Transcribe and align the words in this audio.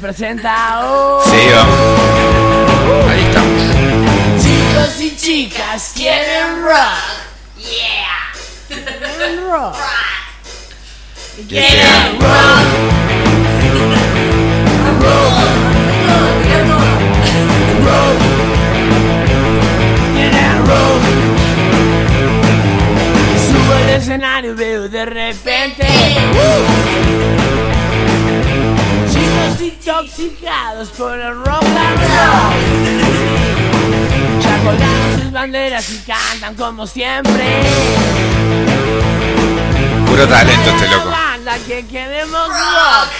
presenta 0.00 0.59
como 36.80 36.86
siempre 36.86 37.44
Puro 40.06 40.26
talento 40.26 40.70
este 40.70 40.88
loco. 40.88 41.10
banda 41.10 41.58
que 41.66 41.86
queremos 41.86 42.48
rock. 42.48 43.10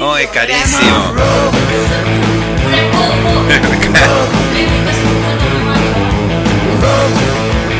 Oh, 0.00 0.16
es 0.16 0.28
carísimo. 0.28 1.14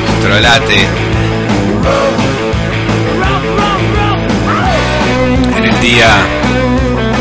Controlate. 0.06 0.86
En 5.56 5.64
el 5.64 5.80
día 5.80 6.10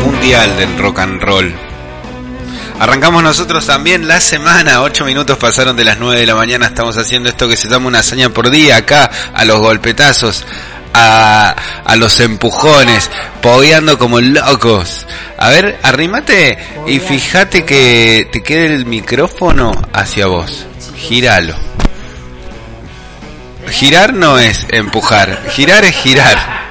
mundial 0.04 0.56
del 0.58 0.78
rock 0.78 0.98
and 0.98 1.22
roll. 1.22 1.65
Arrancamos 2.78 3.22
nosotros 3.22 3.66
también 3.66 4.06
la 4.06 4.20
semana, 4.20 4.82
8 4.82 5.06
minutos 5.06 5.38
pasaron 5.38 5.76
de 5.76 5.84
las 5.84 5.98
9 5.98 6.20
de 6.20 6.26
la 6.26 6.34
mañana, 6.34 6.66
estamos 6.66 6.98
haciendo 6.98 7.30
esto 7.30 7.48
que 7.48 7.56
se 7.56 7.68
llama 7.68 7.88
una 7.88 8.00
hazaña 8.00 8.28
por 8.28 8.50
día 8.50 8.76
acá, 8.76 9.10
a 9.32 9.46
los 9.46 9.58
golpetazos, 9.60 10.44
a, 10.92 11.56
a 11.84 11.96
los 11.96 12.20
empujones, 12.20 13.10
pogueando 13.40 13.96
como 13.96 14.20
locos. 14.20 15.06
A 15.38 15.48
ver, 15.48 15.78
arrímate 15.82 16.58
y 16.86 16.98
fíjate 16.98 17.64
que 17.64 18.28
te 18.30 18.42
quede 18.42 18.74
el 18.74 18.84
micrófono 18.84 19.72
hacia 19.94 20.26
vos, 20.26 20.66
gíralo. 20.96 21.56
Girar 23.70 24.12
no 24.12 24.38
es 24.38 24.66
empujar, 24.70 25.44
girar 25.50 25.84
es 25.84 25.96
girar. 25.96 26.65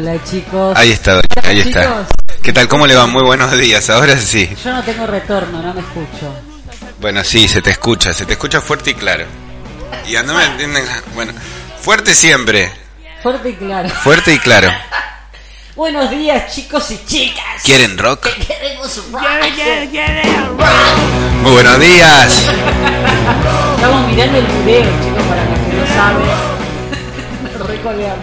Hola 0.00 0.16
chicos. 0.24 0.78
Ahí 0.78 0.92
está, 0.92 1.20
ahí 1.44 1.60
está. 1.60 2.06
¿Qué 2.42 2.54
tal? 2.54 2.66
¿Cómo 2.68 2.86
le 2.86 2.94
va? 2.94 3.06
Muy 3.06 3.22
buenos 3.22 3.52
días. 3.58 3.90
Ahora 3.90 4.16
sí. 4.16 4.48
Yo 4.64 4.72
no 4.72 4.82
tengo 4.82 5.06
retorno, 5.06 5.60
no 5.60 5.74
me 5.74 5.80
escucho. 5.80 6.34
Bueno, 7.02 7.22
sí, 7.22 7.46
se 7.46 7.60
te 7.60 7.68
escucha, 7.68 8.14
se 8.14 8.24
te 8.24 8.32
escucha 8.32 8.62
fuerte 8.62 8.92
y 8.92 8.94
claro. 8.94 9.26
Y 10.08 10.14
no 10.24 10.32
me 10.32 10.46
entienden. 10.46 10.86
Bueno, 11.14 11.34
fuerte 11.82 12.14
siempre, 12.14 12.72
Fuerte 13.22 13.50
y 13.50 13.54
claro. 13.56 13.90
fuerte 13.90 14.32
y 14.32 14.38
claro. 14.38 14.72
Buenos 15.76 16.10
días 16.10 16.50
chicos 16.50 16.90
y 16.92 17.04
chicas. 17.04 17.62
¿Quieren 17.62 17.98
rock? 17.98 18.26
Queremos 18.46 19.02
rock 19.12 19.20
Muy 21.42 21.52
buenos 21.52 21.78
días. 21.78 22.46
Estamos 23.76 24.10
mirando 24.10 24.38
el 24.38 24.46
video, 24.64 24.82
chicos, 25.04 25.22
para 25.28 25.44
los 25.44 25.58
que 25.58 25.72
no 25.74 25.86
saben. 25.94 26.49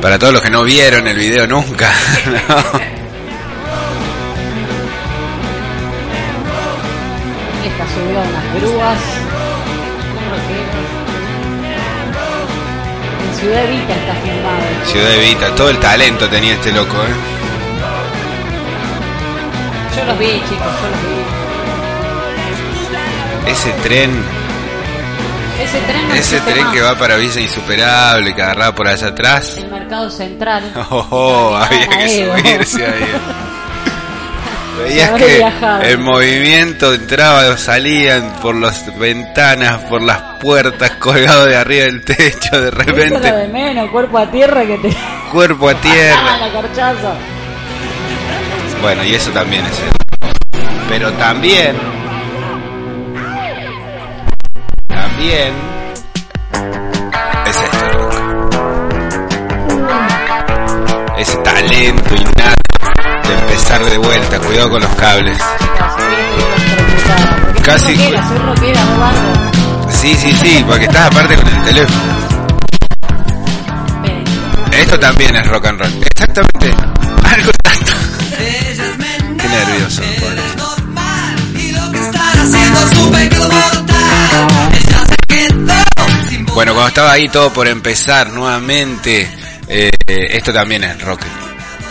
Para 0.02 0.18
todos 0.18 0.34
los 0.34 0.42
que 0.42 0.50
no 0.50 0.64
vieron 0.64 1.08
el 1.08 1.16
video 1.16 1.46
nunca. 1.46 1.92
¿no? 2.26 2.34
Esta 7.66 7.86
subió 7.94 8.20
a 8.20 8.24
unas 8.24 8.54
grúas. 8.56 9.00
En 13.24 13.36
Ciudad 13.40 13.64
Evita 13.66 13.94
está 13.94 14.14
filmado. 14.16 14.64
Ciudad 14.86 15.14
Evita, 15.14 15.56
todo 15.56 15.70
el 15.70 15.78
talento 15.78 16.28
tenía 16.30 16.54
este 16.54 16.72
loco, 16.72 16.96
¿eh? 16.96 17.16
Yo 19.96 20.06
los 20.06 20.18
vi, 20.20 20.26
chicos, 20.26 20.74
yo 20.82 20.90
los 20.90 21.02
vi. 23.46 23.52
Ese 23.52 23.72
tren, 23.84 24.24
Ese 25.60 25.80
tren 25.82 26.08
no 26.08 26.14
ese 26.14 26.36
existe 26.38 26.52
tren 26.52 26.64
más. 26.66 26.74
que 26.74 26.82
va 26.82 26.96
para 26.98 27.16
Villa 27.18 27.42
Insuperable, 27.42 28.36
que 28.36 28.42
agarraba 28.42 28.76
por 28.76 28.88
allá 28.88 29.08
atrás. 29.08 29.58
El 29.58 29.70
mercado 29.70 30.10
central. 30.10 30.72
Oh, 30.90 31.08
oh, 31.10 31.56
había 31.56 31.88
que 31.90 32.22
Evo. 32.22 32.38
subirse 32.38 32.86
ahí. 32.86 33.06
Veías 34.84 35.10
que 35.14 35.38
viajado. 35.38 35.82
el 35.82 35.98
movimiento 35.98 36.94
entraba 36.94 37.48
o 37.50 37.58
salían 37.58 38.34
por 38.44 38.54
las 38.56 38.96
ventanas, 39.00 39.82
por 39.90 40.04
las 40.04 40.22
puertas, 40.40 40.92
colgado 41.00 41.46
de 41.46 41.56
arriba 41.56 41.86
del 41.86 42.06
techo, 42.06 42.62
de 42.62 42.70
Eso 42.70 42.80
es 42.80 42.88
lo 42.88 42.94
repente 42.94 43.32
de 43.32 43.48
menos, 43.48 43.90
cuerpo 43.90 44.20
a 44.20 44.30
tierra 44.30 44.64
que 44.68 44.78
te. 44.78 44.96
cuerpo 45.32 45.70
a 45.70 45.74
tierra. 45.82 46.38
la. 46.38 47.14
Bueno, 48.82 49.04
y 49.04 49.16
eso 49.16 49.32
también 49.32 49.66
es 49.66 49.80
el. 49.80 49.90
Pero 50.88 51.12
también. 51.14 51.76
También. 55.18 55.54
Es 57.48 57.56
esto 57.56 57.86
el 57.86 57.92
rock. 57.94 58.14
Ese 61.18 61.38
talento 61.38 62.16
innato 62.16 63.28
de 63.28 63.34
empezar 63.34 63.84
de 63.84 63.98
vuelta. 63.98 64.40
Cuidado 64.40 64.70
con 64.70 64.82
los 64.84 64.92
cables. 64.92 65.40
Casi- 67.64 67.64
Casi. 67.64 67.96
Soy 67.96 68.06
rockera, 68.06 68.28
soy 68.28 68.38
rockera, 68.38 68.82
Eduardo. 68.82 69.90
Sí, 69.90 70.14
sí, 70.16 70.32
sí, 70.34 70.64
porque 70.68 70.86
estás 70.86 71.08
aparte 71.08 71.36
con 71.36 71.48
el 71.48 71.64
teléfono. 71.64 72.02
Esto 74.72 75.00
también 75.00 75.36
es 75.36 75.48
rock 75.48 75.66
and 75.66 75.80
roll. 75.80 75.94
Exactamente. 76.04 76.70
Algo 77.34 77.52
tanto. 77.64 77.92
Qué 79.42 79.48
nervioso. 79.50 80.02
pobre. 80.20 80.58
Bueno, 86.58 86.74
cuando 86.74 86.88
estaba 86.88 87.12
ahí 87.12 87.30
todo 87.30 87.54
por 87.54 87.68
empezar 87.68 88.32
nuevamente, 88.32 89.30
eh, 89.68 89.92
esto 90.08 90.52
también 90.52 90.84
es 90.84 91.00
rock. 91.04 91.22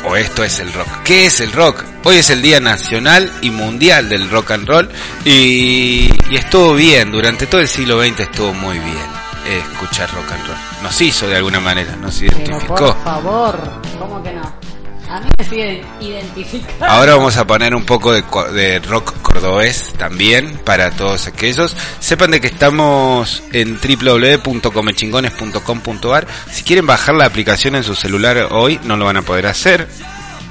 O 0.05 0.17
esto 0.17 0.43
es 0.43 0.59
el 0.59 0.73
rock. 0.73 0.89
¿Qué 1.05 1.27
es 1.27 1.41
el 1.41 1.53
rock? 1.53 1.85
Hoy 2.03 2.17
es 2.17 2.31
el 2.31 2.43
Día 2.43 2.59
Nacional 2.59 3.31
y 3.43 3.51
Mundial 3.51 4.09
del 4.09 4.29
Rock 4.29 4.51
and 4.51 4.67
Roll 4.67 4.91
y, 5.25 6.11
y 6.31 6.37
estuvo 6.37 6.75
bien, 6.75 7.13
durante 7.13 7.47
todo 7.47 7.61
el 7.61 7.69
siglo 7.69 8.03
XX 8.03 8.19
estuvo 8.19 8.53
muy 8.55 8.77
bien 8.81 9.07
eh, 9.47 9.63
escuchar 9.71 10.13
rock 10.13 10.33
and 10.33 10.47
roll. 10.49 10.59
Nos 10.83 11.01
hizo 11.01 11.29
de 11.29 11.37
alguna 11.37 11.61
manera, 11.61 11.95
nos 11.95 12.19
Pero 12.19 12.37
identificó. 12.37 12.75
por 12.75 13.05
favor, 13.05 13.61
¿cómo 14.01 14.21
que 14.21 14.33
no? 14.33 14.66
A 15.08 15.20
mí 15.20 15.29
me 15.38 15.44
siguen 15.44 15.82
identificando. 16.00 16.85
Ahora 16.85 17.14
vamos 17.14 17.37
a 17.37 17.47
poner 17.47 17.73
un 17.75 17.85
poco 17.85 18.12
de, 18.12 18.25
de 18.53 18.81
rock 18.81 19.14
cordobés 19.23 19.93
también 19.99 20.58
para 20.64 20.91
todos 20.91 21.26
aquellos. 21.29 21.76
Sepan 22.00 22.32
de 22.32 22.41
que 22.41 22.49
estamos 22.49 23.43
en 23.53 23.79
www.comechingones.com.ar. 23.81 26.26
Si 26.50 26.64
quieren 26.64 26.87
bajar 26.87 27.14
la 27.14 27.26
aplicación 27.26 27.76
en 27.76 27.85
su 27.85 27.94
celular 27.94 28.49
hoy, 28.50 28.81
no 28.85 28.97
lo 28.97 29.05
van 29.05 29.19
a 29.19 29.23
poder 29.23 29.47
hacer. 29.47 29.87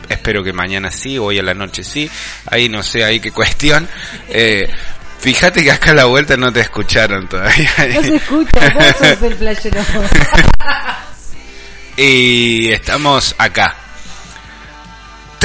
Espero 0.08 0.42
que 0.44 0.54
mañana 0.54 0.90
sí, 0.92 1.18
hoy 1.18 1.40
a 1.40 1.44
la 1.44 1.54
noche 1.54 1.84
sí. 1.84 2.10
Ahí 2.46 2.70
no 2.70 2.82
sé, 2.84 3.04
ahí 3.04 3.20
qué 3.20 3.32
cuestión. 3.34 3.90
Eh, 4.30 4.70
fíjate 5.20 5.64
que 5.64 5.72
acá 5.72 5.92
a 5.92 5.96
la 5.96 6.06
vuelta 6.06 6.38
no 6.38 6.54
te 6.54 6.62
escucharon 6.62 7.28
todavía. 7.28 7.70
No 7.94 8.02
se 8.02 8.16
escucha, 8.16 8.74
vos 8.74 8.86
sos 9.00 9.22
el 9.22 9.36
flashero. 9.40 9.82
Y 11.98 12.72
estamos 12.72 13.36
acá. 13.38 13.76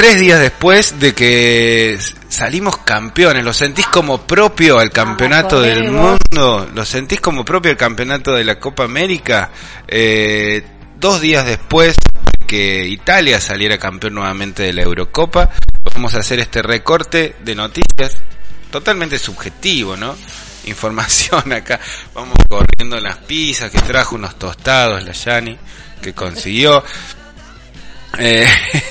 Tres 0.01 0.19
días 0.19 0.39
después 0.39 0.99
de 0.99 1.13
que 1.13 1.99
salimos 2.27 2.77
campeones, 2.77 3.43
¿lo 3.43 3.53
sentís 3.53 3.85
como 3.85 4.25
propio 4.25 4.79
al 4.79 4.89
campeonato 4.89 5.57
joder, 5.57 5.75
del 5.75 5.91
mundo? 5.91 6.67
¿Lo 6.73 6.85
sentís 6.85 7.21
como 7.21 7.45
propio 7.45 7.69
al 7.69 7.77
campeonato 7.77 8.33
de 8.33 8.43
la 8.43 8.59
Copa 8.59 8.83
América? 8.85 9.51
Eh, 9.87 10.65
dos 10.99 11.21
días 11.21 11.45
después 11.45 11.97
de 12.39 12.47
que 12.47 12.87
Italia 12.87 13.39
saliera 13.39 13.77
campeón 13.77 14.15
nuevamente 14.15 14.63
de 14.63 14.73
la 14.73 14.81
Eurocopa, 14.81 15.51
vamos 15.93 16.15
a 16.15 16.21
hacer 16.21 16.39
este 16.39 16.63
recorte 16.63 17.35
de 17.43 17.53
noticias 17.53 18.17
totalmente 18.71 19.19
subjetivo, 19.19 19.95
¿no? 19.95 20.15
información 20.65 21.53
acá. 21.53 21.79
Vamos 22.15 22.37
corriendo 22.49 22.99
las 22.99 23.17
pizzas 23.17 23.69
que 23.69 23.79
trajo 23.81 24.15
unos 24.15 24.39
tostados 24.39 25.03
la 25.03 25.11
Yani 25.11 25.59
que 26.01 26.13
consiguió. 26.13 26.83
Eh, 28.23 28.45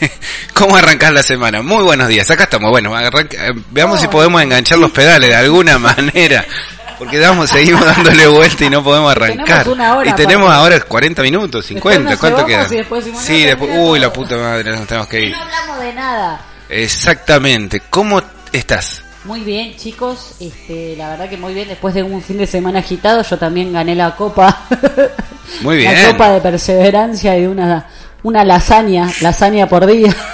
¿Cómo 0.55 0.77
arrancás 0.77 1.13
la 1.13 1.23
semana? 1.23 1.63
Muy 1.63 1.85
buenos 1.85 2.09
días, 2.09 2.29
acá 2.31 2.45
estamos. 2.45 2.71
Bueno, 2.71 2.95
arranca- 2.95 3.49
eh, 3.49 3.53
veamos 3.71 4.01
si 4.01 4.09
podemos 4.09 4.43
enganchar 4.43 4.79
los 4.79 4.91
pedales 4.91 5.31
de 5.31 5.37
alguna 5.37 5.79
manera. 5.79 6.45
Porque 6.99 7.19
damos, 7.19 7.49
seguimos 7.49 7.83
dándole 7.87 8.27
vuelta 8.27 8.65
y 8.65 8.69
no 8.71 8.85
podemos 8.85 9.11
arrancar. 9.13 9.47
Tenemos 9.63 9.67
una 9.69 9.97
hora, 9.97 10.11
y 10.11 10.13
tenemos 10.15 10.51
ahora 10.53 10.81
40 10.81 11.23
minutos, 11.23 11.65
50, 11.65 12.11
nos 12.11 12.19
¿cuánto 12.19 12.45
queda? 12.45 12.67
después 12.67 13.05
sí, 13.19 13.45
después, 13.45 13.71
uy, 13.75 13.99
la 14.01 14.13
puta 14.13 14.37
madre, 14.37 14.71
nos 14.73 14.87
tenemos 14.87 15.09
que 15.09 15.21
ir. 15.27 15.31
No 15.33 15.41
hablamos 15.41 15.81
de 15.81 15.93
nada. 15.95 16.41
Exactamente. 16.69 17.81
¿Cómo 17.89 18.21
estás? 18.53 19.03
Muy 19.25 19.41
bien, 19.41 19.77
chicos. 19.77 20.33
Este, 20.41 20.95
la 20.97 21.09
verdad 21.11 21.29
que 21.31 21.37
muy 21.39 21.55
bien. 21.55 21.69
Después 21.69 21.95
de 21.95 22.03
un 22.03 22.21
fin 22.23 22.37
de 22.37 22.47
semana 22.47 22.81
agitado, 22.81 23.23
yo 23.23 23.39
también 23.39 23.73
gané 23.73 23.95
la 23.95 24.15
copa. 24.17 24.65
Muy 25.63 25.79
bien. 25.79 25.93
La 26.03 26.13
copa 26.13 26.31
de 26.31 26.41
perseverancia 26.41 27.37
y 27.37 27.41
de 27.43 27.49
una, 27.49 27.87
una 28.23 28.45
lasaña, 28.45 29.09
lasaña 29.21 29.69
por 29.69 29.87
día. 29.87 30.15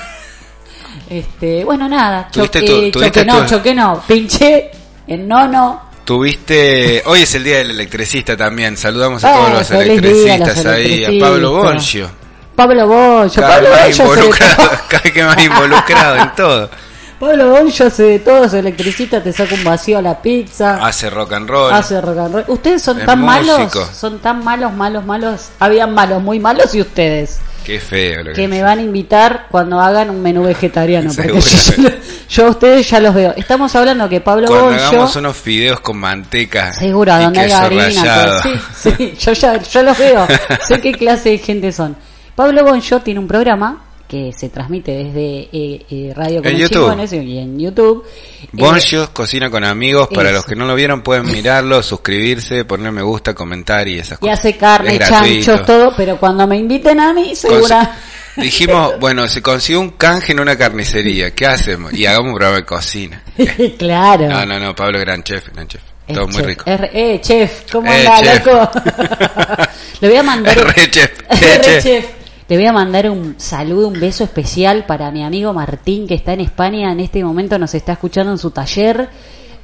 Este, 1.09 1.65
bueno, 1.65 1.89
nada. 1.89 2.29
Choqué, 2.33 2.63
tu- 2.91 3.01
choqué 3.01 3.25
no, 3.25 3.43
tu- 3.43 3.47
choqué 3.47 3.75
no. 3.75 4.03
Pinché 4.09 4.71
en 5.07 5.29
nono. 5.29 5.83
Tuviste, 6.05 7.03
hoy 7.07 7.23
es 7.23 7.35
el 7.37 7.45
día 7.45 7.59
del 7.59 7.71
electricista 7.73 8.37
también, 8.37 8.77
saludamos 8.77 9.23
a 9.25 9.29
Ah, 9.31 9.35
todos 9.37 9.51
los 9.51 9.71
a 9.71 9.75
los 9.75 9.83
electricistas 9.85 10.67
ahí, 10.67 11.05
a 11.05 11.09
electricistas. 11.09 11.29
Pablo 11.31 11.53
Boncio, 11.53 12.11
Pablo 12.57 12.87
Boncho. 12.89 13.41
cada 13.41 13.55
Pablo 13.55 13.71
de 13.71 13.91
involucrado, 13.91 14.57
cada 14.89 15.03
vez 15.03 15.13
que 15.13 15.25
más 15.25 15.45
involucrado 15.45 16.17
en 16.17 16.35
todo, 16.37 16.71
Pablo 17.21 17.51
Boncho 17.51 17.87
hace 17.87 18.03
de 18.05 18.19
todo, 18.21 18.45
es 18.45 18.55
electricista, 18.55 19.21
te 19.23 19.33
saca 19.33 19.55
un 19.57 19.65
vacío 19.65 19.99
a 19.99 20.03
la 20.03 20.21
pizza. 20.23 20.85
hace 20.87 21.09
rock 21.11 21.33
and 21.35 21.49
roll, 21.51 21.73
Hace 21.73 22.01
rock 22.01 22.19
and 22.19 22.35
roll. 22.35 22.45
Ustedes 22.49 22.83
son 22.83 23.01
Es 23.01 23.07
tan 23.07 23.25
malos, 23.25 23.59
músico. 23.61 23.85
son 23.93 24.19
tan 24.21 24.45
malos, 24.45 24.73
malos, 24.75 25.05
malos. 25.05 25.49
Habían 25.59 25.93
malos, 25.95 26.21
muy 26.23 26.39
malos 26.41 26.73
y 26.75 26.81
ustedes. 26.83 27.39
Qué 27.67 27.81
feo 27.81 28.23
lo 28.23 28.33
que 28.33 28.43
Que 28.43 28.49
me 28.49 28.63
van 28.63 28.79
a 28.79 28.83
invitar 28.83 29.47
cuando 29.51 29.81
hagan 29.81 30.09
un 30.11 30.23
menú 30.23 30.45
vegetariano. 30.45 31.11
Porque 31.15 31.41
yo, 32.29 32.47
a 32.47 32.51
ustedes 32.51 32.89
ya 32.89 33.01
los 33.01 33.15
veo. 33.15 33.35
Estamos 33.37 33.75
hablando 33.75 34.09
que 34.09 34.21
Pablo 34.21 34.47
Cuando 34.47 34.67
Boncho. 34.67 34.85
hagamos 34.85 35.17
unos 35.17 35.37
fideos 35.37 35.81
con 35.81 35.99
manteca 35.99 36.73
Seguro, 36.73 37.13
y 37.19 37.23
donde 37.25 37.41
hay 37.41 37.47
queso 37.49 37.59
harina. 37.59 38.25
todo. 38.27 38.43
Sí, 38.43 38.91
sí, 38.97 39.15
yo 39.19 39.33
ya 39.33 39.61
yo 39.61 39.83
los 39.83 39.99
veo. 39.99 40.27
sé 40.69 40.81
qué 40.81 40.93
clase 40.99 41.31
de 41.31 41.39
gente 41.39 41.73
son. 41.73 41.97
Pablo 42.37 42.63
Boncho 42.65 43.01
tiene 43.01 43.19
un 43.21 43.27
programa 43.27 43.83
que 44.09 44.33
se 44.33 44.49
transmite 44.49 44.93
desde 44.93 45.49
eh, 45.53 45.87
eh, 45.91 46.13
Radio 46.15 46.43
con 46.43 46.47
En 46.53 46.61
los 46.61 46.71
YouTube. 46.71 46.83
Chingones 46.85 47.13
y 47.13 47.39
en 47.39 47.59
YouTube. 47.59 48.05
Eh, 48.43 48.47
Boncio 48.53 49.13
cocina 49.13 49.51
con 49.51 49.65
amigos, 49.65 50.09
para 50.15 50.29
eso. 50.31 50.37
los 50.39 50.47
que 50.47 50.55
no 50.57 50.65
lo 50.67 50.75
vieron 50.75 51.03
pueden 51.03 51.27
mirarlo, 51.31 51.83
suscribirse, 51.83 52.65
poner 52.65 52.93
me 52.93 53.03
gusta, 53.03 53.35
comentar 53.35 53.87
y 53.89 53.99
esas 53.99 54.19
y 54.19 54.21
cosas. 54.23 54.39
hace 54.39 54.57
carne, 54.57 54.99
chanchos, 54.99 55.65
todo, 55.67 55.93
pero 55.97 56.17
cuando 56.19 56.47
me 56.47 56.57
inviten 56.57 57.01
a 57.01 57.13
mí, 57.13 57.35
segura. 57.35 57.97
Dijimos, 58.37 58.93
bueno, 59.01 59.27
se 59.29 59.41
consiguió 59.41 59.81
un 59.81 59.91
canje 59.91 60.33
en 60.33 60.41
una 60.41 60.57
carnicería, 60.59 61.35
¿qué 61.35 61.47
hacemos? 61.47 61.93
Y 61.95 62.05
hagamos 62.05 62.29
un 62.29 62.35
programa 62.35 62.57
de 62.59 62.65
cocina. 62.67 63.23
claro. 63.79 64.29
No, 64.29 64.45
no, 64.45 64.61
no, 64.61 64.75
Pablo 64.75 64.99
es 64.99 65.05
gran 65.05 65.23
chef, 65.23 65.49
gran 65.55 65.67
chef. 65.67 65.81
Es 66.07 66.15
Todo 66.15 66.27
muy 66.27 66.37
chef. 66.37 66.47
rico. 66.47 66.65
Es 66.67 66.81
re- 66.81 66.91
eh, 66.93 67.21
chef, 67.23 67.73
¿cómo 67.73 67.91
Eh, 67.91 68.07
anda, 68.07 68.21
chef. 68.21 68.47
loco? 68.47 68.71
Le 70.01 70.09
voy 70.09 70.17
a 70.19 70.23
mandar 70.23 70.57
Es 70.59 70.63
un... 70.65 70.71
re 70.71 70.91
chef, 70.91 71.11
Es 71.31 71.43
eh, 71.43 71.61
re 71.65 71.83
chef. 71.83 72.07
Le 72.49 72.57
voy 72.57 72.67
a 72.67 72.73
mandar 72.73 73.11
un 73.11 73.35
saludo, 73.39 73.89
un 73.89 73.99
beso 73.99 74.23
especial 74.23 74.87
para 74.87 75.11
mi 75.11 75.25
amigo 75.25 75.53
Martín 75.53 76.07
que 76.07 76.15
está 76.15 76.33
en 76.33 76.41
España 76.41 76.93
en 76.93 77.01
este 77.01 77.25
momento 77.25 77.59
nos 77.59 77.75
está 77.75 77.93
escuchando 77.93 78.31
en 78.31 78.39
su 78.39 78.53
taller. 78.53 79.09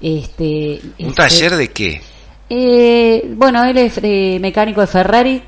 Este, 0.00 0.80
¿Un 0.98 1.10
este, 1.10 1.14
taller 1.14 1.56
de 1.56 1.68
qué? 1.68 2.02
eh, 2.50 3.24
bueno, 3.36 3.64
él 3.64 3.78
es 3.78 4.00
eh, 4.02 4.38
mecánico 4.40 4.80
de 4.80 4.88
Ferrari. 4.88 5.42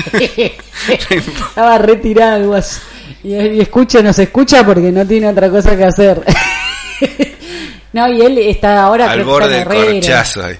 Estaba 1.10 1.78
retirado. 1.78 2.58
Y, 3.22 3.34
y 3.34 3.60
escucha, 3.60 4.02
nos 4.02 4.18
escucha 4.18 4.64
porque 4.66 4.90
no 4.90 5.06
tiene 5.06 5.28
otra 5.28 5.50
cosa 5.50 5.76
que 5.76 5.84
hacer. 5.84 6.24
no, 7.92 8.08
y 8.08 8.22
él 8.22 8.38
está 8.38 8.82
ahora 8.82 9.08
Al 9.08 9.20
creo 9.20 9.26
borde 9.26 9.64
del 9.64 10.00
corchazo 10.00 10.44
ahí. 10.44 10.56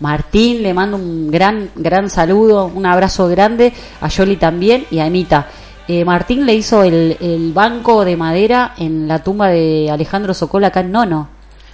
Martín, 0.00 0.62
le 0.62 0.74
mando 0.74 0.96
un 0.96 1.30
gran, 1.30 1.70
gran 1.74 2.10
saludo, 2.10 2.66
un 2.66 2.86
abrazo 2.86 3.28
grande, 3.28 3.72
a 4.00 4.08
Yoli 4.08 4.36
también 4.36 4.86
y 4.90 4.98
a 4.98 5.06
Emita. 5.06 5.48
Eh, 5.88 6.04
Martín 6.04 6.44
le 6.44 6.54
hizo 6.54 6.82
el, 6.82 7.16
el 7.20 7.52
banco 7.52 8.04
de 8.04 8.16
madera 8.16 8.74
en 8.76 9.06
la 9.06 9.22
tumba 9.22 9.48
de 9.48 9.88
Alejandro 9.90 10.34
Sokol 10.34 10.64
acá 10.64 10.80
en 10.80 10.92
Nono. 10.92 11.28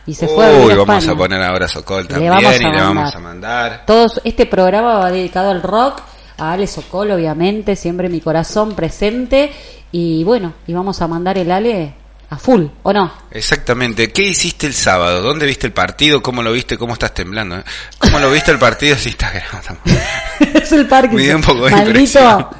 Y 0.06 0.14
se 0.14 0.28
fue 0.28 0.46
a 0.46 0.50
vivir 0.50 0.76
vamos 0.76 0.96
España. 0.96 1.12
a 1.12 1.16
poner 1.16 1.42
ahora 1.42 1.68
Sokol 1.68 2.02
Le 2.02 2.08
también 2.08 2.32
a 2.32 2.56
y 2.56 2.58
le 2.58 2.80
vamos 2.80 3.14
a 3.14 3.18
mandar. 3.20 3.82
Todos, 3.86 4.20
este 4.24 4.46
programa 4.46 4.98
va 4.98 5.10
dedicado 5.12 5.50
al 5.50 5.62
rock, 5.62 6.02
a 6.38 6.52
Ale 6.52 6.66
Sokol, 6.66 7.12
obviamente, 7.12 7.76
siempre 7.76 8.08
mi 8.08 8.20
corazón 8.20 8.74
presente. 8.74 9.52
Y 9.92 10.24
bueno, 10.24 10.54
y 10.66 10.72
vamos 10.72 11.00
a 11.02 11.08
mandar 11.08 11.38
el 11.38 11.50
Ale 11.50 11.94
a 12.32 12.38
full, 12.38 12.64
¿o 12.82 12.92
no? 12.92 13.12
Exactamente. 13.30 14.10
¿Qué 14.10 14.22
hiciste 14.22 14.66
el 14.66 14.72
sábado? 14.72 15.20
¿Dónde 15.20 15.44
viste 15.44 15.66
el 15.66 15.74
partido? 15.74 16.22
¿Cómo 16.22 16.42
lo 16.42 16.52
viste? 16.52 16.78
¿Cómo 16.78 16.94
estás 16.94 17.12
temblando? 17.12 17.58
eh? 17.58 17.64
¿Cómo 17.98 18.18
lo 18.18 18.30
viste 18.30 18.50
el 18.50 18.58
partido? 18.58 18.96
Sí, 18.96 19.10
está 19.10 19.30
grabado. 19.30 19.76
es 20.40 20.72
el 20.72 20.86
parque. 20.86 21.14
Me 21.14 21.22
dio 21.22 21.36
un 21.36 21.42
poco 21.42 21.66
de 21.66 21.72
Maldito. 21.72 22.50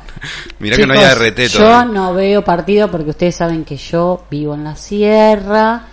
Mirá 0.58 0.76
que 0.76 0.86
no 0.86 0.92
hay 0.92 1.00
Chicos, 1.00 1.18
RT 1.18 1.38
Yo 1.48 1.84
no 1.86 2.14
veo 2.14 2.44
partido 2.44 2.90
porque 2.90 3.10
ustedes 3.10 3.34
saben 3.34 3.64
que 3.64 3.76
yo 3.76 4.24
vivo 4.30 4.54
en 4.54 4.62
la 4.62 4.76
sierra, 4.76 5.86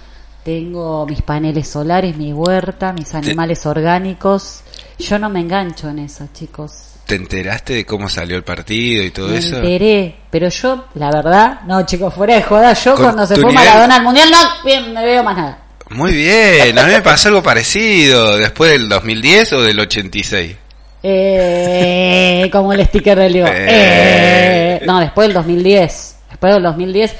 tengo 0.44 1.08
mis 1.08 1.22
paneles 1.24 1.68
solares, 1.68 2.16
mi 2.16 2.34
huerta, 2.34 2.94
mis 2.94 3.16
animales 3.16 3.66
orgánicos. 3.66 4.62
Yo 5.00 5.18
no 5.18 5.30
me 5.30 5.40
engancho 5.40 5.90
en 5.90 6.00
eso, 6.00 6.28
chicos. 6.34 6.89
¿Te 7.10 7.16
enteraste 7.16 7.74
de 7.74 7.86
cómo 7.86 8.08
salió 8.08 8.38
el 8.38 8.44
partido 8.44 9.04
y 9.04 9.10
todo 9.10 9.30
Me 9.30 9.38
eso? 9.40 9.56
enteré, 9.58 10.16
pero 10.30 10.48
yo, 10.50 10.86
la 10.94 11.10
verdad, 11.12 11.62
no, 11.66 11.84
chicos, 11.86 12.14
fuera 12.14 12.36
de 12.36 12.44
joda, 12.44 12.74
yo 12.74 12.94
Con 12.94 13.04
cuando 13.06 13.26
se 13.26 13.34
fue 13.36 13.46
nivel- 13.46 13.56
Maradona 13.56 13.96
al 13.96 14.04
mundial, 14.04 14.30
no, 14.32 14.38
bien, 14.64 14.94
no 14.94 15.02
veo 15.02 15.24
más 15.24 15.36
nada. 15.36 15.58
Muy 15.90 16.14
bien, 16.14 16.78
a 16.78 16.84
mí 16.84 16.92
me 16.92 17.02
pasó 17.02 17.30
algo 17.30 17.42
parecido. 17.42 18.38
¿Después 18.38 18.70
del 18.74 18.88
2010 18.88 19.54
o 19.54 19.62
del 19.64 19.80
86? 19.80 20.56
Eh, 21.02 22.50
como 22.52 22.74
el 22.74 22.86
sticker 22.86 23.18
del 23.18 23.34
Diego. 23.34 23.48
Eh. 23.48 23.66
Eh, 23.68 24.82
no, 24.86 25.00
después 25.00 25.28
del 25.28 25.34
2010. 25.34 26.16
Después 26.30 26.54
del 26.54 26.62
2010, 26.64 27.16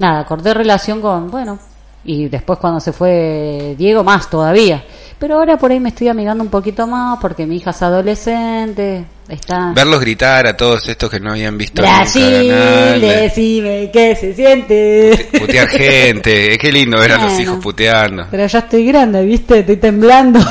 nada, 0.00 0.24
corté 0.24 0.52
relación 0.54 1.00
con, 1.00 1.30
bueno, 1.30 1.58
y 2.04 2.26
después 2.28 2.58
cuando 2.58 2.80
se 2.80 2.92
fue 2.92 3.74
Diego, 3.78 4.02
más 4.02 4.28
todavía. 4.28 4.82
Pero 5.24 5.38
ahora 5.38 5.56
por 5.56 5.72
ahí 5.72 5.80
me 5.80 5.88
estoy 5.88 6.08
amigando 6.08 6.44
un 6.44 6.50
poquito 6.50 6.86
más 6.86 7.18
porque 7.18 7.46
mi 7.46 7.56
hija 7.56 7.70
es 7.70 7.80
adolescente, 7.80 9.06
está... 9.26 9.72
Verlos 9.74 9.98
gritar 9.98 10.46
a 10.46 10.54
todos 10.54 10.86
estos 10.86 11.08
que 11.08 11.18
no 11.18 11.30
habían 11.30 11.56
visto 11.56 11.80
Brasil, 11.80 12.42
nunca 12.42 12.98
decime 12.98 13.90
qué 13.90 14.14
se 14.16 14.34
siente. 14.34 15.30
Putear 15.40 15.68
gente. 15.68 16.58
Qué 16.58 16.70
lindo 16.70 16.98
ver 16.98 17.12
a 17.12 17.24
los 17.24 17.40
hijos 17.40 17.58
puteando. 17.62 18.26
Pero 18.30 18.46
ya 18.46 18.58
estoy 18.58 18.84
grande, 18.84 19.24
¿viste? 19.24 19.60
Estoy 19.60 19.78
temblando. 19.78 20.40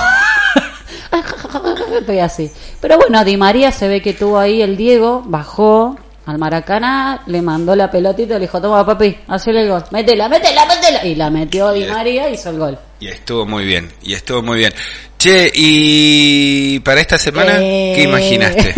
estoy 1.99 2.17
así. 2.17 2.49
Pero 2.81 2.97
bueno, 2.97 3.23
Di 3.23 3.37
María 3.37 3.71
se 3.71 3.87
ve 3.87 4.01
que 4.01 4.13
tuvo 4.13 4.39
ahí 4.39 4.63
el 4.63 4.75
Diego, 4.75 5.21
bajó 5.23 5.99
al 6.25 6.37
Maracaná, 6.37 7.21
le 7.27 7.41
mandó 7.41 7.75
la 7.75 7.91
pelotita 7.91 8.35
y 8.35 8.37
le 8.37 8.41
dijo, 8.45 8.61
toma 8.61 8.85
papi, 8.85 9.17
hacele 9.27 9.63
el 9.63 9.69
gol. 9.69 9.83
Métela, 9.91 10.29
métela, 10.29 10.65
métela. 10.65 11.05
Y 11.05 11.15
la 11.15 11.29
metió 11.29 11.71
Di. 11.71 11.85
María 11.85 12.29
y 12.29 12.35
hizo 12.35 12.49
el 12.49 12.57
gol. 12.59 12.79
Y 12.99 13.07
estuvo 13.07 13.45
muy 13.45 13.65
bien, 13.65 13.91
y 14.01 14.13
estuvo 14.13 14.41
muy 14.41 14.57
bien. 14.59 14.73
Che, 15.17 15.51
y 15.53 16.79
para 16.79 17.01
esta 17.01 17.17
semana, 17.17 17.53
Eh. 17.59 17.93
¿qué 17.95 18.03
imaginaste? 18.03 18.73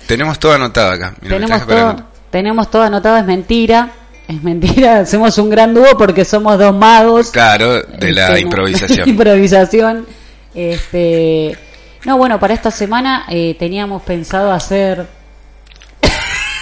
Tenemos 0.06 0.38
todo 0.38 0.52
anotado 0.52 0.92
acá. 0.92 1.14
Tenemos, 1.20 1.66
todo, 1.66 1.96
tenemos 2.30 2.70
todo 2.70 2.82
anotado, 2.82 3.16
es 3.18 3.24
mentira. 3.24 3.90
Es 4.28 4.40
mentira, 4.42 4.98
hacemos 5.00 5.36
un 5.38 5.50
gran 5.50 5.74
dúo 5.74 5.96
porque 5.98 6.24
somos 6.24 6.58
dos 6.58 6.74
magos. 6.74 7.30
Claro, 7.32 7.82
de 7.82 8.12
la 8.12 8.22
Este, 8.28 8.32
no, 8.32 8.38
improvisación. 8.38 9.08
improvisación. 9.08 10.06
Este, 10.54 11.56
no, 12.04 12.16
bueno, 12.18 12.38
para 12.38 12.54
esta 12.54 12.70
semana 12.70 13.24
eh, 13.28 13.56
teníamos 13.58 14.02
pensado 14.02 14.52
hacer. 14.52 15.06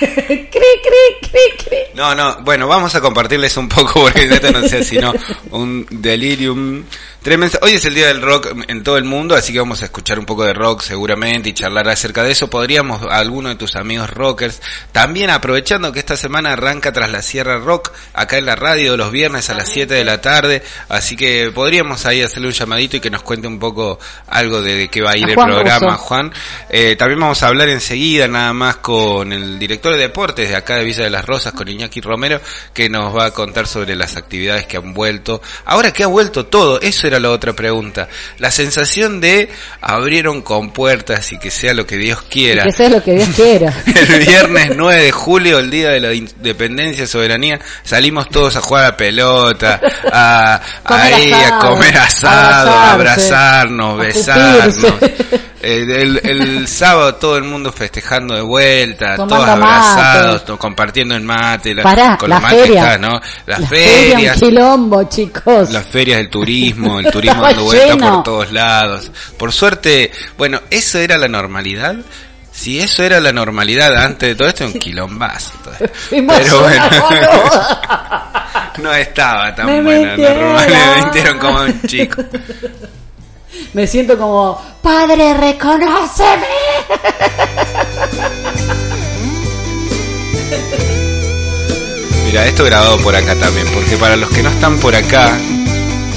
cri, 0.17 0.47
cri, 0.51 1.41
cri. 1.59 1.79
No, 1.95 2.15
no, 2.15 2.39
bueno, 2.43 2.67
vamos 2.67 2.95
a 2.95 3.01
compartirles 3.01 3.57
un 3.57 3.69
poco 3.69 4.03
porque 4.03 4.25
esto 4.25 4.51
no 4.51 4.67
sea 4.67 4.83
sino 4.83 5.13
un 5.51 5.87
delirium 5.91 6.85
tremendo. 7.23 7.59
Hoy 7.63 7.73
es 7.73 7.85
el 7.85 7.95
día 7.95 8.07
del 8.07 8.23
rock 8.23 8.55
en 8.69 8.83
todo 8.83 8.97
el 8.97 9.05
mundo, 9.05 9.35
así 9.35 9.53
que 9.53 9.59
vamos 9.59 9.83
a 9.83 9.85
escuchar 9.85 10.19
un 10.19 10.25
poco 10.25 10.45
de 10.45 10.55
rock 10.55 10.83
seguramente 10.83 11.51
y 11.51 11.53
charlar 11.53 11.89
acerca 11.89 12.23
de 12.23 12.33
eso. 12.33 12.49
Podríamos, 12.49 13.03
a 13.03 13.19
alguno 13.19 13.51
de 13.51 13.57
tus 13.57 13.77
amigos 13.77 14.11
rockers, 14.11 14.61
también 14.93 15.31
aprovechando 15.31 15.93
que 15.93 15.99
esta 15.99 16.17
semana 16.17 16.53
arranca 16.53 16.93
tras 16.93 17.11
la 17.11 17.23
Sierra 17.23 17.59
Rock, 17.59 17.93
acá 18.15 18.39
en 18.39 18.47
la 18.47 18.57
radio 18.57 18.97
los 18.97 19.11
viernes 19.11 19.51
a 19.51 19.55
las 19.55 19.69
7 19.69 19.93
de 19.93 20.05
la 20.05 20.21
tarde, 20.21 20.63
así 20.89 21.17
que 21.17 21.51
podríamos 21.55 22.07
ahí 22.07 22.23
hacerle 22.23 22.49
un 22.49 22.55
llamadito 22.55 22.97
y 22.97 23.01
que 23.01 23.11
nos 23.11 23.23
cuente 23.23 23.47
un 23.47 23.59
poco 23.59 23.99
algo 24.29 24.63
de, 24.63 24.89
qué 24.89 25.03
va 25.03 25.13
a 25.13 25.17
ir 25.17 25.27
A 25.27 25.29
el 25.29 25.35
Juan 25.35 25.51
programa. 25.51 25.97
Juan. 25.97 26.33
Eh, 26.71 26.97
también 26.97 27.21
vamos 27.21 27.43
a 27.43 27.49
hablar 27.49 27.69
enseguida 27.69 28.29
nada 28.29 28.53
más 28.53 28.77
con 28.77 29.33
el 29.33 29.59
director 29.59 29.90
director 29.91 29.97
de 29.97 30.03
deportes 30.03 30.49
de 30.49 30.57
acá 30.57 30.77
de 30.77 30.85
Villa 30.85 31.05
de 31.05 31.11
las 31.11 31.25
Rosas 31.25 31.53
con 31.53 31.69
Iñaki 31.69 32.01
Romero, 32.01 32.41
que 32.73 32.89
nos 32.89 33.17
va 33.17 33.27
a 33.27 33.31
contar 33.31 33.67
sobre 33.67 33.95
las 33.95 34.17
actividades 34.17 34.67
que 34.67 34.77
han 34.77 34.95
vuelto. 34.95 35.43
Ahora 35.65 35.93
que 35.93 36.03
ha 36.03 36.07
vuelto 36.07 36.47
todo, 36.47 36.81
eso 36.81 37.07
era 37.07 37.19
la 37.19 37.31
otra 37.31 37.53
pregunta. 37.53 38.09
La 38.39 38.51
sensación 38.51 39.21
de 39.21 39.49
abrieron 39.81 40.43
con 40.43 40.73
puertas 40.73 41.33
y 41.33 41.39
que 41.39 41.51
sea 41.51 41.75
lo 41.75 41.87
que 41.87 41.97
Dios 41.97 42.23
quiera. 42.23 42.65
Que 42.65 42.73
sea 42.73 42.89
lo 42.89 43.03
que 43.03 43.15
Dios 43.15 43.29
quiera. 43.35 43.73
El 43.87 44.21
viernes 44.21 44.73
9 44.77 45.03
de 45.03 45.13
julio, 45.13 45.59
el 45.59 45.71
día 45.71 45.91
de 45.91 46.01
la 46.01 46.15
independencia, 46.15 47.07
soberanía, 47.07 47.61
salimos 47.83 48.29
todos 48.29 48.57
a 48.57 48.61
jugar 48.61 48.87
a 48.87 48.97
pelota, 48.97 49.81
a, 50.13 50.61
Comer 50.85 51.15
ahí, 51.15 51.33
a 51.33 51.47
asado, 51.47 51.71
comer 51.71 51.97
asado, 51.97 52.71
a 52.71 52.93
abrazarnos, 52.93 54.01
a 54.01 54.03
besarnos. 54.03 54.95
El, 55.61 55.91
el- 55.91 56.21
el 56.25 56.69
sábado 56.69 57.17
todo 57.17 57.37
el 57.37 57.45
mundo 57.45 57.71
festejando 57.73 58.35
de 58.35 58.41
vuelta, 58.41 59.17
Tomando 59.17 59.37
todos 59.37 59.49
abrazados, 59.49 60.45
to- 60.47 60.59
compartiendo 60.59 61.15
el 61.15 61.23
mate, 61.23 61.75
la- 61.75 61.83
Pará, 61.83 62.17
con 62.17 62.31
la 62.31 62.41
feria. 62.41 62.81
está, 62.95 62.99
¿no? 62.99 63.21
Las 63.47 63.61
La 63.61 63.67
feria, 63.67 64.15
ferias, 64.17 64.37
un 64.43 64.49
quilombo, 64.49 65.05
chicos. 65.05 65.71
las 65.71 65.87
ferias 65.87 66.19
del 66.19 66.31
turismo, 66.31 66.99
el 67.01 67.07
turismo 67.13 67.43
dando 67.43 67.65
vuelta 67.65 67.95
lleno. 67.95 68.15
por 68.15 68.23
todos 68.23 68.53
lados. 68.53 69.11
Por 69.37 69.53
suerte, 69.53 70.11
bueno, 70.39 70.61
¿eso 70.71 70.99
era 70.99 71.19
la 71.19 71.29
normalidad? 71.29 71.95
Si 72.53 72.81
eso 72.81 73.03
era 73.05 73.21
la 73.21 73.33
normalidad 73.33 73.97
antes 73.97 74.31
de 74.31 74.35
todo 74.35 74.49
esto, 74.49 74.65
un 74.67 74.73
quilombazo. 74.75 75.53
Pero 76.11 76.61
bueno, 76.61 76.85
no 78.83 78.95
estaba 78.95 79.55
tan 79.55 79.67
Me 79.67 79.83
buena. 79.83 80.07
mintieron. 80.09 80.41
Normal, 80.53 81.11
me 81.15 81.39
como 81.39 81.61
un 81.63 81.83
chico. 81.83 82.23
Me 83.73 83.87
siento 83.87 84.19
como, 84.19 84.61
padre, 84.83 85.35
reconóceme. 85.35 86.47
Mira, 92.27 92.47
esto 92.47 92.65
grabado 92.65 92.99
por 92.99 93.17
acá 93.17 93.35
también, 93.35 93.67
porque 93.75 93.97
para 93.97 94.17
los 94.17 94.31
que 94.31 94.43
no 94.43 94.51
están 94.51 94.79
por 94.79 94.95
acá, 94.95 95.37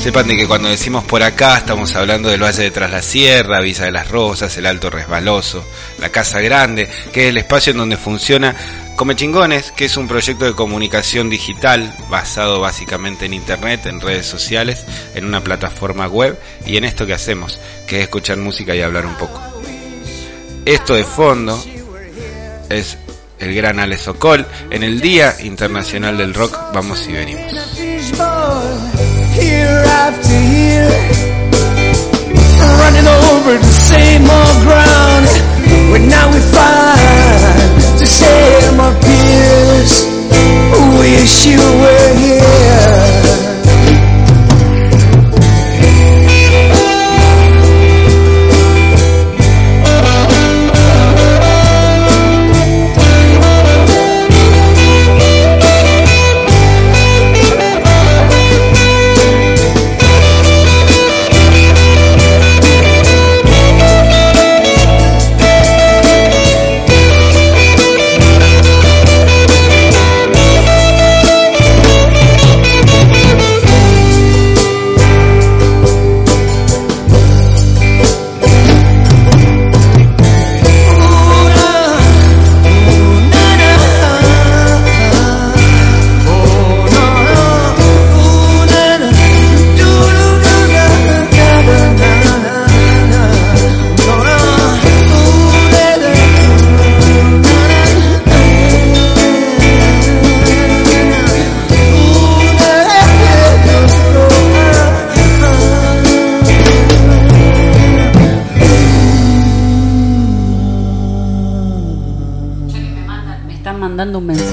sepan 0.03 0.27
de 0.27 0.35
que 0.35 0.47
cuando 0.47 0.67
decimos 0.67 1.05
por 1.05 1.23
acá 1.23 1.59
estamos 1.59 1.95
hablando 1.95 2.27
del 2.27 2.43
Valle 2.43 2.63
de 2.63 2.71
Tras 2.71 2.91
la 2.91 3.01
Sierra, 3.01 3.61
Villa 3.61 3.85
de 3.85 3.91
las 3.93 4.09
Rosas, 4.09 4.57
el 4.57 4.65
Alto 4.65 4.89
Resbaloso, 4.89 5.63
la 5.97 6.09
Casa 6.09 6.41
Grande, 6.41 6.89
que 7.13 7.23
es 7.23 7.29
el 7.29 7.37
espacio 7.37 7.71
en 7.71 7.77
donde 7.77 7.95
funciona 7.95 8.53
Come 8.97 9.15
Chingones, 9.15 9.71
que 9.71 9.85
es 9.85 9.95
un 9.95 10.09
proyecto 10.09 10.43
de 10.43 10.55
comunicación 10.55 11.29
digital 11.29 11.95
basado 12.09 12.59
básicamente 12.59 13.27
en 13.27 13.33
internet, 13.33 13.85
en 13.85 14.01
redes 14.01 14.25
sociales, 14.25 14.83
en 15.15 15.23
una 15.23 15.41
plataforma 15.41 16.05
web 16.05 16.37
y 16.65 16.75
en 16.75 16.83
esto 16.83 17.05
que 17.05 17.13
hacemos, 17.13 17.57
que 17.87 17.99
es 17.99 18.01
escuchar 18.01 18.35
música 18.35 18.75
y 18.75 18.81
hablar 18.81 19.05
un 19.05 19.15
poco. 19.15 19.41
Esto 20.65 20.95
de 20.95 21.05
fondo 21.05 21.63
es 22.67 22.97
el 23.39 23.55
gran 23.55 23.79
Ale 23.79 23.97
Sokol. 23.97 24.45
En 24.69 24.83
el 24.83 24.99
Día 24.99 25.37
Internacional 25.43 26.17
del 26.17 26.33
Rock 26.33 26.59
vamos 26.73 27.07
y 27.07 27.13
venimos. 27.13 27.53
Year 29.35 29.83
after 30.05 30.29
year, 30.29 30.89
running 32.79 33.07
over 33.07 33.57
the 33.57 33.73
same 33.89 34.29
old 34.29 34.61
ground. 34.61 35.27
Where 35.91 35.99
now 35.99 36.31
we 36.31 36.39
find 36.39 37.81
the 37.97 38.05
same 38.05 38.79
our 38.79 38.93
peers. 39.01 40.05
Wish 40.99 41.45
you 41.45 41.57
were 41.57 42.13
here. 42.19 43.22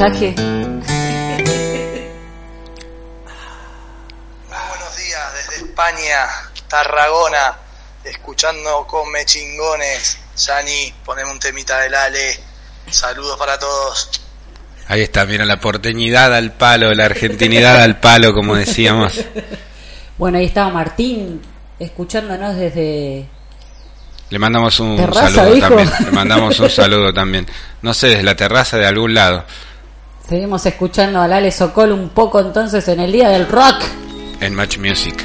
Buenos 0.00 0.16
días 4.96 5.34
desde 5.34 5.66
España, 5.66 6.26
Tarragona, 6.68 7.54
escuchando 8.02 8.86
Come 8.86 9.26
Chingones. 9.26 10.16
Yani, 10.38 10.94
poneme 11.04 11.30
un 11.30 11.38
temita 11.38 11.80
del 11.80 11.94
Ale. 11.94 12.40
Saludos 12.90 13.36
para 13.38 13.58
todos. 13.58 14.22
Ahí 14.88 15.02
está, 15.02 15.26
mira 15.26 15.44
la 15.44 15.60
porteñidad 15.60 16.34
al 16.34 16.52
palo, 16.52 16.94
la 16.94 17.04
argentinidad 17.04 17.82
al 17.82 18.00
palo, 18.00 18.32
como 18.32 18.56
decíamos. 18.56 19.22
Bueno, 20.16 20.38
ahí 20.38 20.46
estaba 20.46 20.70
Martín 20.70 21.42
escuchándonos 21.78 22.56
desde... 22.56 23.28
Le 24.30 24.38
mandamos 24.38 24.80
un 24.80 24.96
Terraza, 24.96 25.30
saludo 25.30 25.60
también. 25.60 25.90
Le 26.04 26.10
mandamos 26.10 26.58
un 26.58 26.70
saludo 26.70 27.12
también. 27.12 27.46
No 27.82 27.92
sé, 27.92 28.08
desde 28.08 28.22
la 28.22 28.34
terraza 28.34 28.78
de 28.78 28.86
algún 28.86 29.12
lado. 29.12 29.44
Seguimos 30.30 30.64
escuchando 30.64 31.20
al 31.20 31.32
Ale 31.32 31.50
Sokol 31.50 31.90
un 31.90 32.10
poco 32.10 32.38
entonces 32.38 32.86
en 32.86 33.00
el 33.00 33.10
Día 33.10 33.30
del 33.30 33.48
Rock. 33.48 33.82
En 34.40 34.54
Match 34.54 34.78
Music. 34.78 35.24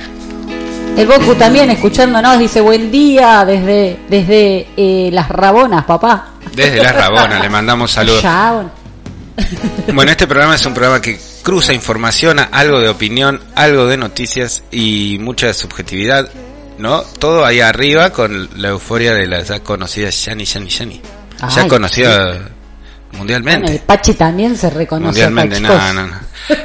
El 0.98 1.06
Boku 1.06 1.36
también 1.36 1.70
escuchándonos 1.70 2.40
dice 2.40 2.60
buen 2.60 2.90
día 2.92 3.46
desde 3.46 4.00
desde 4.10 4.68
eh, 4.76 5.12
las 5.14 5.30
Rabonas, 5.30 5.86
papá. 5.86 6.30
Desde 6.56 6.82
la 6.82 6.92
Rabona 6.92 7.40
le 7.40 7.48
mandamos 7.50 7.92
saludos. 7.92 8.24
Ya, 8.24 8.64
bueno. 9.94 10.12
Este 10.12 10.26
programa 10.26 10.56
es 10.56 10.66
un 10.66 10.74
programa 10.74 11.00
que 11.00 11.20
cruza 11.44 11.72
información, 11.72 12.40
algo 12.40 12.80
de 12.80 12.90
opinión, 12.90 13.44
algo 13.54 13.86
de 13.86 13.98
noticias 13.98 14.64
y 14.72 15.20
mucha 15.20 15.54
subjetividad, 15.54 16.32
¿no? 16.80 17.02
Todo 17.20 17.46
ahí 17.46 17.62
arriba 17.62 18.10
con 18.10 18.50
la 18.60 18.70
euforia 18.70 19.14
de 19.14 19.28
la 19.28 19.44
ya 19.44 19.60
conocida 19.60 20.10
Shani 20.10 20.46
Shani 20.46 20.68
Shani. 20.68 21.02
Ya 21.56 21.62
Ay, 21.62 21.70
Bueno, 23.16 23.34
mundialmente. 23.40 23.72
el 23.74 23.80
Pachi 23.80 24.14
también 24.14 24.56
se 24.58 24.70
reconoce 24.70 25.28
Mundialmente, 25.28 25.60
no, 25.60 25.94
no, 25.94 26.08
no. 26.08 26.20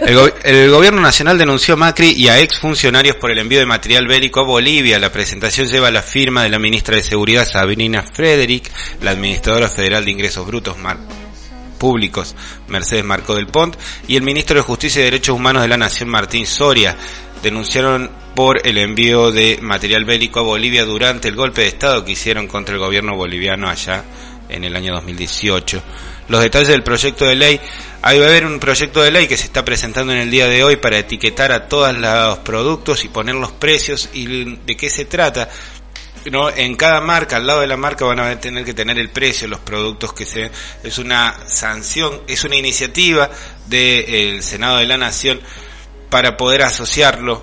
El, 0.07 0.15
go- 0.15 0.29
el 0.45 0.71
gobierno 0.71 1.01
nacional 1.01 1.39
denunció 1.39 1.75
a 1.75 1.77
Macri 1.79 2.11
y 2.11 2.29
a 2.29 2.39
exfuncionarios 2.39 3.17
por 3.17 3.31
el 3.31 3.39
envío 3.39 3.59
de 3.61 3.67
material 3.67 4.07
bélico 4.07 4.41
a 4.41 4.45
Bolivia. 4.45 4.99
La 4.99 5.11
presentación 5.11 5.69
lleva 5.69 5.91
la 5.91 6.03
firma 6.03 6.43
de 6.43 6.51
la 6.51 6.59
ministra 6.59 6.97
de 6.97 7.03
Seguridad 7.03 7.47
Sabrina 7.49 8.03
Frederick, 8.03 8.71
la 9.03 9.13
administradora 9.13 9.69
federal 9.69 10.05
de 10.05 10.11
ingresos 10.11 10.47
brutos 10.47 10.77
Mar- 10.79 10.99
públicos 11.79 12.35
Mercedes 12.69 13.05
Marco 13.05 13.35
del 13.35 13.47
Pont 13.47 13.75
y 14.07 14.17
el 14.17 14.23
ministro 14.23 14.57
de 14.57 14.63
Justicia 14.63 15.01
y 15.01 15.05
Derechos 15.05 15.35
Humanos 15.35 15.63
de 15.63 15.69
la 15.69 15.77
Nación 15.79 16.09
Martín 16.11 16.47
Soria. 16.47 16.95
Denunciaron 17.43 18.11
por 18.35 18.67
el 18.67 18.77
envío 18.77 19.33
de 19.33 19.59
material 19.63 20.05
bélico 20.05 20.41
a 20.41 20.43
Bolivia 20.43 20.85
durante 20.85 21.29
el 21.29 21.37
golpe 21.37 21.63
de 21.63 21.69
Estado 21.69 22.05
que 22.05 22.13
hicieron 22.13 22.47
contra 22.49 22.75
el 22.75 22.81
gobierno 22.81 23.17
boliviano 23.17 23.69
allá 23.69 24.05
en 24.51 24.65
el 24.65 24.77
año 24.77 24.93
2018. 24.93 25.83
Los 26.31 26.43
detalles 26.43 26.69
del 26.69 26.85
proyecto 26.85 27.25
de 27.25 27.35
ley, 27.35 27.61
ahí 28.03 28.21
va 28.21 28.27
a 28.27 28.29
haber 28.29 28.47
un 28.47 28.61
proyecto 28.61 29.03
de 29.03 29.11
ley 29.11 29.27
que 29.27 29.37
se 29.37 29.47
está 29.47 29.65
presentando 29.65 30.13
en 30.13 30.21
el 30.21 30.31
día 30.31 30.47
de 30.47 30.63
hoy 30.63 30.77
para 30.77 30.97
etiquetar 30.97 31.51
a 31.51 31.67
todos 31.67 31.93
los 31.99 32.39
productos 32.39 33.05
y 33.05 33.09
poner 33.09 33.35
los 33.35 33.51
precios 33.51 34.09
y 34.13 34.57
de 34.65 34.77
qué 34.77 34.89
se 34.89 35.07
trata. 35.07 35.49
¿no? 36.31 36.49
En 36.49 36.77
cada 36.77 37.01
marca, 37.01 37.39
al 37.39 37.49
lado 37.49 37.63
de 37.63 37.67
la 37.67 37.77
marca 37.77 38.05
van 38.05 38.21
a 38.21 38.39
tener 38.39 38.65
que 38.65 38.75
tener 38.75 38.97
el 38.97 39.11
precio, 39.11 39.49
los 39.49 39.59
productos 39.59 40.13
que 40.13 40.25
se... 40.25 40.53
Es 40.85 40.99
una 40.99 41.37
sanción, 41.49 42.21
es 42.29 42.45
una 42.45 42.55
iniciativa 42.55 43.29
del 43.67 44.41
Senado 44.45 44.79
de 44.79 44.87
la 44.87 44.99
Nación 44.99 45.41
para 46.11 46.37
poder 46.37 46.63
asociarlo 46.63 47.43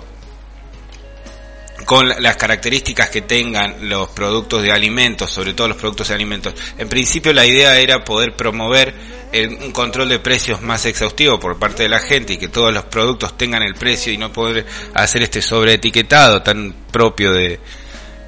con 1.88 2.06
la- 2.06 2.20
las 2.20 2.36
características 2.36 3.08
que 3.08 3.22
tengan 3.22 3.88
los 3.88 4.10
productos 4.10 4.62
de 4.62 4.70
alimentos, 4.72 5.30
sobre 5.32 5.54
todo 5.54 5.68
los 5.68 5.78
productos 5.78 6.08
de 6.08 6.14
alimentos. 6.14 6.52
En 6.76 6.86
principio 6.86 7.32
la 7.32 7.46
idea 7.46 7.78
era 7.78 8.04
poder 8.04 8.36
promover 8.36 8.92
el- 9.32 9.54
un 9.54 9.72
control 9.72 10.10
de 10.10 10.18
precios 10.18 10.60
más 10.60 10.84
exhaustivo 10.84 11.40
por 11.40 11.58
parte 11.58 11.84
de 11.84 11.88
la 11.88 11.98
gente 11.98 12.34
y 12.34 12.36
que 12.36 12.48
todos 12.48 12.74
los 12.74 12.84
productos 12.84 13.38
tengan 13.38 13.62
el 13.62 13.74
precio 13.74 14.12
y 14.12 14.18
no 14.18 14.30
poder 14.30 14.66
hacer 14.92 15.22
este 15.22 15.40
sobreetiquetado 15.40 16.42
tan 16.42 16.74
propio 16.92 17.32
de, 17.32 17.58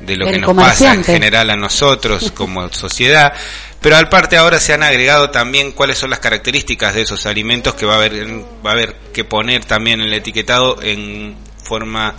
de 0.00 0.16
lo 0.16 0.24
que 0.24 0.38
nos 0.40 0.46
pasa 0.64 0.94
en 0.94 1.04
general 1.16 1.50
a 1.50 1.56
nosotros 1.56 2.30
como 2.34 2.72
sociedad. 2.72 3.30
Pero 3.82 3.96
al 3.96 4.08
parte 4.08 4.38
ahora 4.38 4.58
se 4.58 4.72
han 4.72 4.82
agregado 4.82 5.28
también 5.28 5.72
cuáles 5.72 5.98
son 5.98 6.08
las 6.08 6.18
características 6.20 6.94
de 6.94 7.02
esos 7.02 7.26
alimentos 7.26 7.74
que 7.74 7.84
va 7.84 7.92
a 7.92 7.96
haber, 7.96 8.26
va 8.64 8.70
a 8.70 8.72
haber 8.72 8.94
que 9.12 9.24
poner 9.24 9.66
también 9.66 10.00
en 10.00 10.06
el 10.06 10.14
etiquetado 10.14 10.80
en 10.82 11.36
forma 11.62 12.14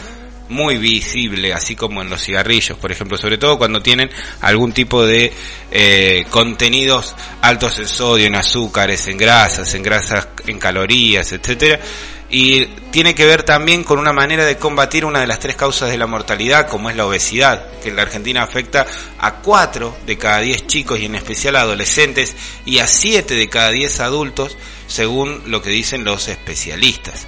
muy 0.51 0.77
visible, 0.77 1.53
así 1.53 1.75
como 1.75 2.01
en 2.01 2.09
los 2.09 2.21
cigarrillos, 2.21 2.77
por 2.77 2.91
ejemplo, 2.91 3.17
sobre 3.17 3.37
todo 3.37 3.57
cuando 3.57 3.81
tienen 3.81 4.11
algún 4.41 4.73
tipo 4.73 5.05
de 5.05 5.33
eh, 5.71 6.25
contenidos 6.29 7.15
altos 7.41 7.79
en 7.79 7.87
sodio, 7.87 8.27
en 8.27 8.35
azúcares, 8.35 9.07
en 9.07 9.17
grasas, 9.17 9.73
en 9.73 9.81
grasas, 9.81 10.27
en 10.45 10.59
calorías, 10.59 11.31
etcétera. 11.31 11.79
Y 12.29 12.65
tiene 12.91 13.15
que 13.15 13.25
ver 13.25 13.43
también 13.43 13.83
con 13.83 13.99
una 13.99 14.13
manera 14.13 14.45
de 14.45 14.57
combatir 14.57 15.03
una 15.03 15.19
de 15.19 15.27
las 15.27 15.39
tres 15.39 15.55
causas 15.55 15.89
de 15.89 15.97
la 15.97 16.07
mortalidad, 16.07 16.67
como 16.67 16.89
es 16.89 16.95
la 16.95 17.05
obesidad, 17.05 17.79
que 17.81 17.89
en 17.89 17.95
la 17.95 18.03
Argentina 18.03 18.43
afecta 18.43 18.85
a 19.19 19.35
4 19.35 19.97
de 20.05 20.17
cada 20.17 20.39
10 20.39 20.67
chicos 20.67 20.99
y 20.99 21.05
en 21.05 21.15
especial 21.15 21.57
a 21.57 21.61
adolescentes 21.61 22.35
y 22.65 22.79
a 22.79 22.87
7 22.87 23.35
de 23.35 23.49
cada 23.49 23.71
10 23.71 23.99
adultos, 24.01 24.57
según 24.87 25.43
lo 25.47 25.61
que 25.61 25.71
dicen 25.71 26.05
los 26.05 26.29
especialistas. 26.29 27.27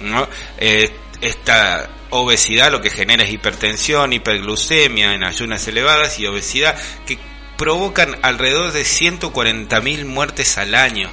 ¿no? 0.00 0.28
Eh, 0.58 0.90
esta 1.20 1.88
obesidad 2.14 2.70
lo 2.70 2.80
que 2.80 2.90
genera 2.90 3.24
es 3.24 3.32
hipertensión, 3.32 4.12
hiperglucemia 4.12 5.14
en 5.14 5.24
ayunas 5.24 5.66
elevadas 5.66 6.18
y 6.18 6.26
obesidad 6.26 6.76
que 7.06 7.18
provocan 7.56 8.16
alrededor 8.22 8.72
de 8.72 8.82
140.000 8.82 10.04
muertes 10.04 10.58
al 10.58 10.74
año. 10.74 11.10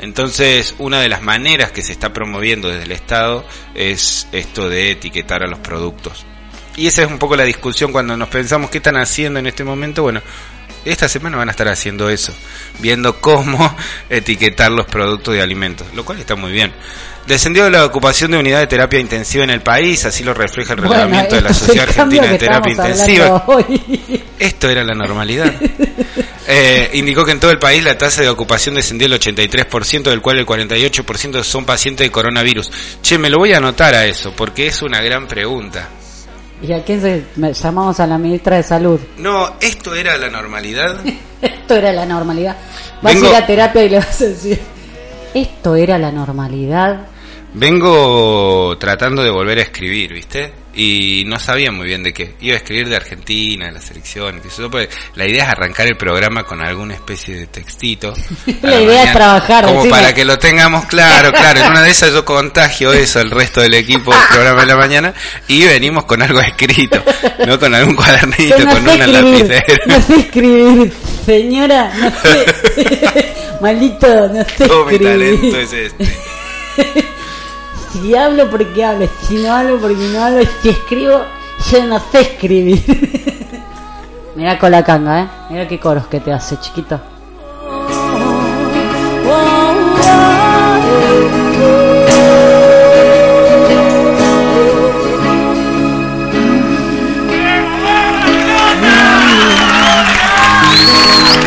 Entonces, 0.00 0.74
una 0.78 1.00
de 1.00 1.08
las 1.08 1.22
maneras 1.22 1.70
que 1.70 1.82
se 1.82 1.92
está 1.92 2.12
promoviendo 2.12 2.68
desde 2.68 2.84
el 2.84 2.92
Estado 2.92 3.46
es 3.74 4.26
esto 4.32 4.68
de 4.68 4.90
etiquetar 4.90 5.42
a 5.42 5.46
los 5.46 5.60
productos. 5.60 6.26
Y 6.76 6.86
esa 6.86 7.02
es 7.02 7.08
un 7.08 7.18
poco 7.18 7.36
la 7.36 7.44
discusión 7.44 7.92
cuando 7.92 8.16
nos 8.16 8.28
pensamos 8.28 8.70
qué 8.70 8.78
están 8.78 8.96
haciendo 8.96 9.38
en 9.38 9.46
este 9.46 9.62
momento. 9.62 10.02
Bueno, 10.02 10.22
esta 10.84 11.08
semana 11.08 11.36
van 11.36 11.48
a 11.48 11.52
estar 11.52 11.68
haciendo 11.68 12.08
eso, 12.10 12.34
viendo 12.80 13.20
cómo 13.20 13.76
etiquetar 14.10 14.70
los 14.70 14.86
productos 14.86 15.34
de 15.34 15.42
alimentos, 15.42 15.86
lo 15.94 16.04
cual 16.04 16.18
está 16.18 16.34
muy 16.34 16.52
bien. 16.52 16.72
Descendió 17.26 17.70
la 17.70 17.84
ocupación 17.84 18.32
de 18.32 18.38
unidad 18.38 18.58
de 18.58 18.66
terapia 18.66 18.98
intensiva 18.98 19.44
en 19.44 19.50
el 19.50 19.60
país, 19.60 20.04
así 20.04 20.24
lo 20.24 20.34
refleja 20.34 20.72
el 20.72 20.80
reglamento 20.80 21.36
de 21.36 21.42
la 21.42 21.54
Sociedad 21.54 21.88
Argentina 21.88 22.26
de 22.26 22.38
Terapia 22.38 22.72
Intensiva. 22.72 23.44
hoy. 23.46 24.24
Esto 24.40 24.68
era 24.68 24.82
la 24.84 24.94
normalidad. 24.94 25.52
Eh, 26.44 26.90
indicó 26.94 27.24
que 27.24 27.30
en 27.30 27.38
todo 27.38 27.52
el 27.52 27.60
país 27.60 27.84
la 27.84 27.96
tasa 27.96 28.20
de 28.20 28.28
ocupación 28.28 28.74
descendió 28.74 29.06
el 29.06 29.12
83%, 29.12 30.02
del 30.02 30.20
cual 30.20 30.40
el 30.40 30.44
48% 30.44 31.44
son 31.44 31.64
pacientes 31.64 32.04
de 32.04 32.10
coronavirus. 32.10 32.68
Che, 33.00 33.16
me 33.16 33.30
lo 33.30 33.38
voy 33.38 33.52
a 33.52 33.58
anotar 33.58 33.94
a 33.94 34.06
eso, 34.06 34.34
porque 34.34 34.66
es 34.66 34.82
una 34.82 35.00
gran 35.00 35.28
pregunta. 35.28 35.88
¿Y 36.62 36.72
a 36.72 36.84
quién 36.84 37.00
se, 37.00 37.24
llamamos 37.60 37.98
a 38.00 38.06
la 38.06 38.18
ministra 38.18 38.56
de 38.56 38.62
Salud? 38.62 39.00
No, 39.18 39.54
esto 39.60 39.94
era 39.94 40.16
la 40.16 40.28
normalidad. 40.30 41.00
Esto 41.42 41.74
era 41.74 41.92
la 41.92 42.06
normalidad. 42.06 42.56
Vas 43.02 43.14
Vengo- 43.14 43.26
a 43.26 43.30
ir 43.30 43.34
a 43.36 43.46
terapia 43.46 43.82
y 43.84 43.88
le 43.88 43.96
vas 43.96 44.20
a 44.20 44.24
decir, 44.26 44.60
esto 45.34 45.74
era 45.74 45.98
la 45.98 46.12
normalidad. 46.12 47.00
Vengo 47.54 48.76
tratando 48.78 49.24
de 49.24 49.30
volver 49.30 49.58
a 49.58 49.62
escribir, 49.62 50.12
¿viste? 50.12 50.52
Y 50.74 51.24
no 51.26 51.38
sabía 51.38 51.70
muy 51.70 51.86
bien 51.86 52.02
de 52.02 52.14
qué. 52.14 52.34
Iba 52.40 52.54
a 52.54 52.56
escribir 52.56 52.88
de 52.88 52.96
Argentina, 52.96 53.66
de 53.66 53.72
la 53.72 53.80
selección, 53.80 54.40
yo, 54.56 54.70
porque 54.70 54.88
la 55.16 55.26
idea 55.28 55.44
es 55.44 55.50
arrancar 55.50 55.86
el 55.86 55.96
programa 55.98 56.44
con 56.44 56.62
alguna 56.62 56.94
especie 56.94 57.34
de 57.36 57.46
textito. 57.46 58.14
La 58.62 58.80
idea 58.80 59.04
es 59.04 59.12
trabajar, 59.12 59.64
Como 59.64 59.82
decime. 59.82 59.90
para 59.98 60.14
que 60.14 60.24
lo 60.24 60.38
tengamos 60.38 60.86
claro, 60.86 61.30
claro. 61.32 61.60
En 61.60 61.70
una 61.72 61.82
de 61.82 61.90
esas 61.90 62.12
yo 62.12 62.24
contagio 62.24 62.92
eso 62.92 63.20
al 63.20 63.30
resto 63.30 63.60
del 63.60 63.74
equipo 63.74 64.12
del 64.14 64.22
programa 64.30 64.60
de 64.62 64.66
la 64.66 64.76
mañana 64.76 65.14
y 65.46 65.62
venimos 65.66 66.04
con 66.06 66.22
algo 66.22 66.40
escrito, 66.40 67.02
no 67.46 67.58
con 67.58 67.74
algún 67.74 67.94
cuadernito, 67.94 68.58
no 68.60 68.70
con 68.70 68.84
sé 68.84 68.94
una 68.94 69.04
escribir, 69.04 69.48
lapicera. 69.48 69.76
no 69.86 70.00
sé 70.00 70.16
escribir, 70.20 70.92
señora, 71.26 71.92
no 71.98 72.10
sé. 72.10 73.34
Maldito, 73.60 74.28
no 74.28 74.44
sé 74.56 74.66
Todo 74.66 74.86
mi 74.86 74.94
escribir. 74.94 75.40
talento 75.40 75.58
es 75.60 75.72
este. 75.74 77.11
Si 77.92 78.16
hablo 78.16 78.50
porque 78.50 78.84
hablo, 78.84 79.06
si 79.28 79.36
no 79.36 79.52
hablo 79.52 79.78
porque 79.78 80.08
no 80.08 80.24
hablo, 80.24 80.42
si 80.62 80.70
escribo, 80.70 81.24
yo 81.70 81.86
no 81.86 82.00
sé 82.10 82.22
escribir. 82.22 82.82
Mira 84.34 84.58
con 84.58 84.70
la 84.70 84.82
canga, 84.82 85.20
eh. 85.20 85.28
Mira 85.50 85.68
qué 85.68 85.78
coros 85.78 86.06
que 86.06 86.18
te 86.20 86.32
hace, 86.32 86.58
chiquito. 86.58 86.98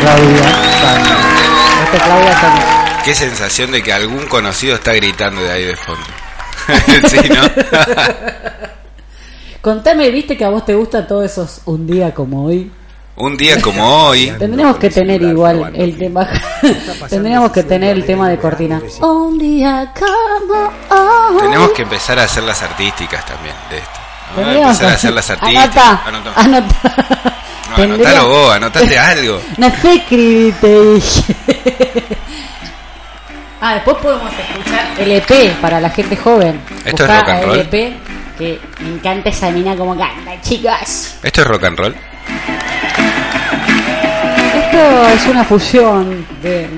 Claudia 0.00 0.44
Sani. 0.80 1.08
Este 1.84 1.98
Claudia. 1.98 3.02
Qué 3.04 3.14
sensación 3.14 3.72
de 3.72 3.82
que 3.82 3.92
algún 3.92 4.26
conocido 4.26 4.76
está 4.76 4.92
gritando 4.92 5.42
de 5.42 5.50
ahí 5.50 5.64
de 5.64 5.76
fondo. 5.76 6.06
sí, 7.08 7.18
¿no? 7.28 7.42
Contame, 9.60 10.10
viste 10.10 10.36
que 10.36 10.44
a 10.44 10.48
vos 10.50 10.64
te 10.64 10.74
gusta 10.74 11.06
todos 11.06 11.24
esos 11.24 11.60
un 11.64 11.86
día 11.86 12.14
como 12.14 12.44
hoy. 12.46 12.70
Un 13.16 13.36
día 13.36 13.60
como 13.62 14.08
hoy, 14.08 14.30
Tendríamos 14.38 14.76
que 14.76 14.90
tener 14.90 15.22
igual 15.22 15.72
el 15.74 15.96
tema. 15.96 16.28
Tendríamos 17.08 17.50
que 17.50 17.62
tener 17.62 17.96
el 17.96 18.04
tema 18.04 18.28
de 18.28 18.36
cortina. 18.38 18.80
Un 19.00 19.38
día 19.38 19.92
como 19.98 20.70
hoy. 20.90 21.40
tenemos 21.40 21.70
que 21.70 21.82
empezar 21.82 22.18
a 22.18 22.24
hacer 22.24 22.42
las 22.42 22.62
artísticas 22.62 23.24
también 23.24 23.54
de 23.70 23.78
esto. 23.78 24.00
¿no? 24.36 24.42
Tendríamos 24.42 24.70
Empezar 24.72 24.92
a 24.92 24.94
hacer 24.94 25.12
las 25.14 25.30
artísticas. 25.30 25.76
Anotá. 26.04 26.32
anotá. 26.36 27.36
No, 27.76 27.82
anotalo 27.82 28.28
vos, 28.28 28.54
anotate 28.54 28.98
algo. 28.98 29.40
No 29.56 29.70
sé 29.82 29.94
escribir, 29.94 30.54
te 30.60 30.92
dije. 30.94 31.34
Ah, 33.60 33.74
después 33.74 33.96
podemos 33.98 34.30
escuchar 34.32 34.86
LP 34.98 35.56
para 35.60 35.80
la 35.80 35.90
gente 35.90 36.16
joven. 36.16 36.60
¿Esto 36.84 37.04
es 37.04 37.10
rock 37.10 37.28
and 37.28 37.44
roll? 37.44 37.58
LP, 37.58 37.96
que 38.38 38.60
me 38.80 38.88
encanta 38.90 39.30
esa 39.30 39.50
mina 39.50 39.74
como 39.76 39.96
canta, 39.96 40.40
chicas. 40.42 41.18
¿Esto 41.22 41.40
es 41.40 41.46
rock 41.46 41.64
and 41.64 41.78
roll? 41.78 41.94
Esto 44.54 45.08
es 45.08 45.26
una 45.26 45.44
fusión 45.44 46.26
de. 46.42 46.68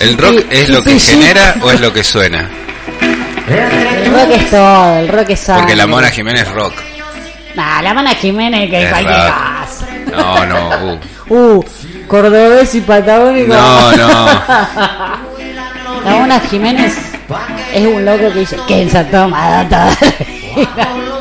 ¿El 0.00 0.18
rock 0.18 0.40
Sí, 0.40 0.46
es 0.50 0.68
lo 0.70 0.82
sí, 0.82 0.90
que 0.94 0.98
sí. 0.98 1.10
genera 1.12 1.54
o 1.62 1.70
es 1.70 1.80
lo 1.80 1.92
que 1.92 2.02
suena? 2.02 2.48
El 3.48 4.06
rock 4.12 4.30
es 4.32 4.50
todo, 4.50 4.98
el 4.98 5.08
rock 5.08 5.30
es 5.30 5.40
sangre. 5.40 5.62
Porque 5.62 5.76
la 5.76 5.86
Mona 5.86 6.08
Jiménez 6.10 6.42
es 6.42 6.52
rock. 6.52 6.74
Nah, 7.54 7.82
la 7.82 7.94
Mona 7.94 8.14
Jiménez 8.14 8.70
que 8.70 8.82
Es 8.84 8.88
cualquier 8.90 9.16
cosa. 9.16 9.86
No, 10.16 10.46
no, 10.46 10.92
uh. 10.92 10.98
Uh, 11.28 11.64
cordobés 12.08 12.74
y 12.74 12.80
patagónico. 12.82 13.54
No, 13.54 13.92
no. 13.96 14.42
La 16.04 16.16
Mona 16.16 16.40
Jiménez 16.40 16.94
es 17.74 17.86
un 17.86 18.04
loco 18.04 18.32
que 18.32 18.40
dice, 18.40 18.56
¿quién 18.66 18.90
se 18.90 18.98
ha 18.98 19.10
tomado 19.10 19.68
toda 19.68 19.86
la 19.86 20.94
vida?". 20.94 21.12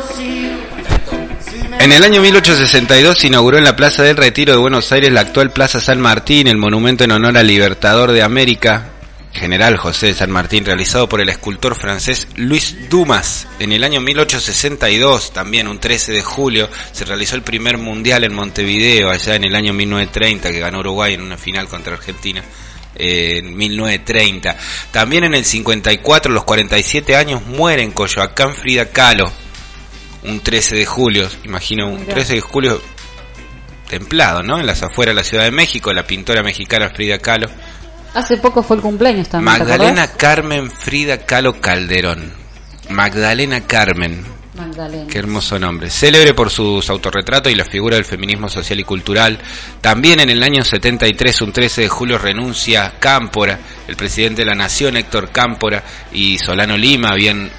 En 1.79 1.91
el 1.91 2.03
año 2.03 2.21
1862 2.21 3.17
se 3.17 3.27
inauguró 3.27 3.57
en 3.57 3.63
la 3.63 3.75
Plaza 3.75 4.03
del 4.03 4.17
Retiro 4.17 4.53
de 4.53 4.59
Buenos 4.59 4.91
Aires 4.91 5.11
la 5.11 5.21
actual 5.21 5.51
Plaza 5.51 5.79
San 5.79 5.99
Martín, 5.99 6.47
el 6.47 6.57
monumento 6.57 7.03
en 7.03 7.11
honor 7.11 7.37
al 7.37 7.47
Libertador 7.47 8.11
de 8.11 8.21
América, 8.21 8.85
General 9.33 9.77
José 9.77 10.07
de 10.07 10.13
San 10.13 10.29
Martín, 10.29 10.65
realizado 10.65 11.07
por 11.07 11.21
el 11.21 11.29
escultor 11.29 11.75
francés 11.75 12.27
Luis 12.35 12.89
Dumas. 12.89 13.47
En 13.59 13.71
el 13.71 13.83
año 13.83 14.01
1862, 14.01 15.31
también 15.33 15.67
un 15.67 15.79
13 15.79 16.11
de 16.11 16.21
julio, 16.21 16.69
se 16.91 17.05
realizó 17.05 17.35
el 17.35 17.41
primer 17.41 17.77
mundial 17.77 18.23
en 18.23 18.33
Montevideo, 18.33 19.09
allá 19.09 19.35
en 19.35 19.45
el 19.45 19.55
año 19.55 19.73
1930, 19.73 20.51
que 20.51 20.59
ganó 20.59 20.79
Uruguay 20.79 21.13
en 21.13 21.21
una 21.21 21.37
final 21.37 21.67
contra 21.67 21.93
Argentina. 21.93 22.43
En 22.95 23.55
1930. 23.55 24.55
También 24.91 25.23
en 25.23 25.33
el 25.33 25.45
54, 25.45 26.31
los 26.31 26.43
47 26.43 27.15
años, 27.15 27.45
muere 27.45 27.83
en 27.83 27.91
Coyoacán 27.91 28.53
Frida 28.53 28.89
Kahlo, 28.89 29.31
un 30.23 30.39
13 30.39 30.75
de 30.75 30.85
julio, 30.85 31.27
imagino 31.43 31.87
un 31.89 32.05
13 32.05 32.35
de 32.35 32.41
julio 32.41 32.81
templado, 33.89 34.43
¿no? 34.43 34.59
En 34.59 34.65
las 34.65 34.83
afueras 34.83 35.15
de 35.15 35.21
la 35.21 35.23
Ciudad 35.23 35.43
de 35.43 35.51
México, 35.51 35.93
la 35.93 36.05
pintora 36.05 36.43
mexicana 36.43 36.89
Frida 36.89 37.19
Kahlo. 37.19 37.49
Hace 38.13 38.37
poco 38.37 38.61
fue 38.61 38.75
el 38.77 38.81
cumpleaños 38.81 39.29
también. 39.29 39.53
¿te 39.55 39.63
Magdalena? 39.63 40.07
Carmen 40.13 40.69
Frida 40.69 41.25
Kahlo 41.25 41.59
Calderón. 41.61 42.33
Magdalena 42.89 43.61
Carmen, 43.61 44.25
Qué 45.07 45.19
hermoso 45.19 45.57
nombre. 45.57 45.89
Célebre 45.89 46.33
por 46.33 46.49
sus 46.49 46.89
autorretratos 46.89 47.51
y 47.51 47.55
la 47.55 47.65
figura 47.65 47.95
del 47.95 48.05
feminismo 48.05 48.49
social 48.49 48.79
y 48.79 48.83
cultural. 48.83 49.39
También 49.79 50.19
en 50.19 50.29
el 50.29 50.43
año 50.43 50.63
73, 50.63 51.41
un 51.41 51.53
13 51.53 51.81
de 51.81 51.87
julio, 51.87 52.17
renuncia 52.17 52.93
Cámpora, 52.99 53.59
el 53.87 53.95
presidente 53.95 54.41
de 54.41 54.47
la 54.47 54.55
Nación, 54.55 54.97
Héctor 54.97 55.29
Cámpora, 55.31 55.83
y 56.11 56.37
Solano 56.37 56.77
Lima 56.77 57.09
habían 57.09 57.49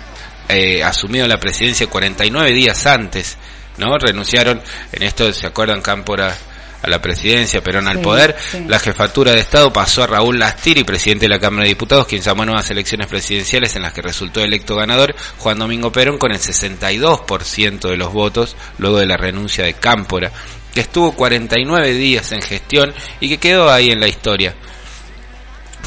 eh, 0.48 0.83
asumido 0.83 1.26
la 1.26 1.40
presidencia 1.40 1.87
49 1.87 2.52
días 2.52 2.85
antes 2.87 3.38
¿no? 3.78 3.98
Renunciaron, 3.98 4.61
en 4.92 5.02
esto 5.02 5.33
se 5.33 5.46
acuerdan 5.46 5.81
Cámpora 5.81 6.37
a 6.83 6.88
la 6.88 7.01
presidencia, 7.01 7.62
Perón 7.62 7.88
al 7.88 7.99
Sí, 7.99 8.03
poder, 8.03 8.37
sí. 8.51 8.64
la 8.66 8.79
jefatura 8.79 9.33
de 9.33 9.40
Estado 9.40 9.73
pasó 9.73 10.03
a 10.03 10.07
Raúl 10.09 10.38
Lastiri, 10.38 10.85
presidente 10.85 11.25
de 11.27 11.31
la 11.31 11.38
Cámara 11.38 11.62
de 11.64 11.68
Diputados, 11.71 12.07
quien 12.07 12.23
llamó 12.23 12.42
a 12.42 12.47
nuevas 12.47 12.71
elecciones 12.71 13.07
presidenciales 13.07 13.77
en 13.77 13.83
las 13.83 13.92
que 13.92 14.03
resultó 14.03 14.40
electo 14.40 14.77
ganador 14.77 15.14
Juan 15.38 15.59
Domingo 15.59 15.92
Perón 15.92 16.18
con 16.18 16.33
el 16.33 16.38
62% 16.38 17.88
de 17.88 17.97
los 17.97 18.12
votos, 18.12 18.57
luego 18.79 18.99
de 18.99 19.07
la 19.07 19.16
renuncia 19.16 19.64
de 19.64 19.75
Cámpora, 19.75 20.33
que 20.75 20.81
estuvo 20.81 21.12
49 21.12 21.92
días 21.95 22.33
en 22.33 22.42
gestión 22.42 22.92
y 23.21 23.29
que 23.29 23.38
quedó 23.38 23.71
ahí 23.71 23.90
en 23.90 24.01
la 24.01 24.09
historia. 24.09 24.55